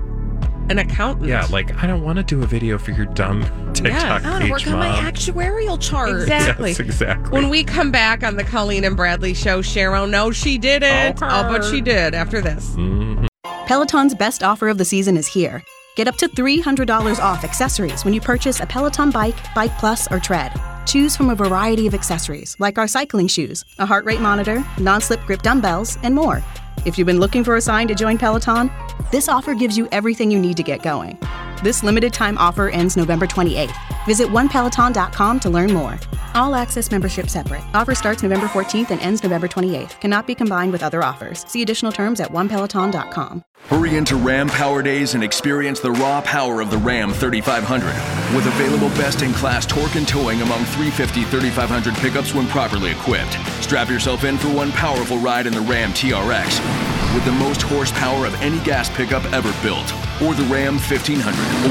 an 0.69 0.79
accountant? 0.79 1.27
Yeah, 1.27 1.47
like 1.51 1.83
I 1.83 1.87
don't 1.87 2.03
want 2.03 2.19
to 2.19 2.23
do 2.23 2.43
a 2.43 2.47
video 2.47 2.77
for 2.77 2.91
your 2.91 3.07
dumb 3.07 3.41
TikTok 3.73 4.23
yeah. 4.23 4.29
I 4.29 4.31
want 4.31 4.35
to 4.35 4.41
page, 4.41 4.51
work 4.51 4.67
on 4.67 4.79
my 4.79 5.11
actuarial 5.11 5.81
chart. 5.81 6.11
Exactly. 6.11 6.71
Yes, 6.71 6.81
exactly. 6.81 7.33
When 7.33 7.49
we 7.49 7.65
come 7.65 7.91
back 7.91 8.23
on 8.23 8.37
the 8.37 8.45
Colleen 8.45 8.85
and 8.85 8.95
Bradley 8.95 9.33
show, 9.33 9.63
Cheryl, 9.63 10.09
no, 10.09 10.31
she 10.31 10.59
didn't. 10.59 11.23
Okay. 11.23 11.27
Oh, 11.27 11.49
but 11.49 11.65
she 11.65 11.81
did 11.81 12.15
after 12.15 12.43
this. 12.43 12.69
Mhm. 12.77 13.27
Peloton's 13.67 14.15
best 14.15 14.43
offer 14.43 14.69
of 14.69 14.77
the 14.77 14.85
season 14.85 15.17
is 15.17 15.27
here. 15.27 15.63
Get 15.97 16.09
up 16.09 16.17
to 16.17 16.29
$300 16.29 17.19
off 17.21 17.43
accessories 17.43 18.05
when 18.05 18.13
you 18.13 18.21
purchase 18.21 18.61
a 18.61 18.67
Peloton 18.67 19.11
bike, 19.11 19.37
Bike 19.55 19.77
Plus, 19.79 20.11
or 20.13 20.21
Tread. 20.21 20.53
Choose 20.87 21.17
from 21.17 21.31
a 21.31 21.35
variety 21.35 21.87
of 21.87 21.95
accessories 21.95 22.57
like 22.59 22.79
our 22.79 22.89
cycling 22.89 23.29
shoes, 23.29 23.65
a 23.79 23.87
heart 23.87 24.05
rate 24.05 24.21
monitor, 24.21 24.65
non 24.79 25.01
slip 25.01 25.21
grip 25.23 25.43
dumbbells, 25.43 25.99
and 26.03 26.15
more. 26.15 26.43
If 26.85 26.99
you've 26.99 27.07
been 27.07 27.21
looking 27.21 27.45
for 27.45 27.57
a 27.57 27.61
sign 27.61 27.89
to 27.89 27.95
join 27.95 28.19
Peloton, 28.19 28.71
this 29.11 29.29
offer 29.29 29.55
gives 29.55 29.79
you 29.79 29.89
everything 29.93 30.31
you 30.31 30.39
need 30.39 30.57
to 30.57 30.63
get 30.63 30.83
going. 30.83 31.19
This 31.63 31.85
limited 31.85 32.13
time 32.13 32.37
offer 32.39 32.71
ends 32.71 32.97
November 32.97 33.25
28th. 33.25 33.73
Visit 34.05 34.27
onepeloton.com 34.27 35.39
to 35.41 35.49
learn 35.49 35.73
more. 35.73 35.97
All 36.35 36.57
access 36.57 36.91
membership 36.91 37.29
separate. 37.29 37.63
Offer 37.73 37.95
starts 37.95 38.23
November 38.25 38.47
14th 38.47 38.91
and 38.91 39.01
ends 39.01 39.23
November 39.23 39.47
28th. 39.47 40.01
Cannot 40.01 40.27
be 40.27 40.35
combined 40.35 40.73
with 40.73 40.83
other 40.83 41.05
offers. 41.05 41.47
See 41.49 41.63
additional 41.63 41.93
terms 41.93 42.19
at 42.19 42.33
onepeloton.com. 42.33 43.45
Hurry 43.69 43.97
into 43.97 44.17
Ram 44.17 44.49
Power 44.49 44.83
Days 44.83 45.15
and 45.15 45.23
experience 45.23 45.79
the 45.79 45.93
raw 45.93 46.21
power 46.23 46.61
of 46.61 46.71
the 46.73 46.79
Ram 46.79 47.13
3500. 47.13 47.87
With 48.35 48.47
available 48.47 48.89
best 48.97 49.23
in 49.23 49.33
class 49.33 49.65
torque 49.65 49.95
and 49.95 50.09
towing 50.09 50.43
among 50.43 50.65
350 50.65 51.23
3500 51.23 51.95
pickups 51.95 52.35
when 52.35 52.49
properly 52.49 52.91
equipped. 52.91 53.35
Strap 53.63 53.89
yourself 53.89 54.25
in 54.25 54.37
for 54.37 54.49
one 54.49 54.73
powerful 54.73 55.19
ride 55.19 55.47
in 55.47 55.53
the 55.53 55.61
Ram 55.61 55.93
TRX 55.93 56.93
with 57.15 57.25
the 57.25 57.33
most 57.33 57.61
horsepower 57.63 58.27
of 58.27 58.35
any 58.41 58.59
gas 58.61 58.89
pickup 58.97 59.25
ever 59.33 59.53
built. 59.63 59.93
Or 60.23 60.35
the 60.35 60.45
Ram 60.45 60.75
1500, 60.75 61.21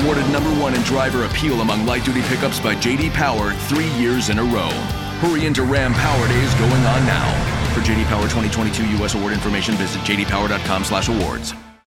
awarded 0.01 0.29
number 0.31 0.49
one 0.61 0.73
in 0.73 0.81
driver 0.81 1.25
appeal 1.25 1.61
among 1.61 1.85
light 1.85 2.05
duty 2.05 2.21
pickups 2.23 2.59
by 2.59 2.75
JD 2.75 3.11
Power 3.13 3.53
three 3.69 3.89
years 3.91 4.29
in 4.29 4.39
a 4.39 4.43
row. 4.43 4.69
Hurry 5.21 5.45
into 5.45 5.63
Ram 5.63 5.93
Power 5.93 6.27
Days 6.27 6.53
going 6.55 6.83
on 6.85 7.05
now. 7.05 7.27
For 7.73 7.81
JD 7.81 8.05
Power 8.05 8.23
2022 8.23 8.97
U.S. 8.97 9.15
award 9.15 9.33
information, 9.33 9.75
visit 9.75 10.01
jdpower.com/awards. 10.01 11.70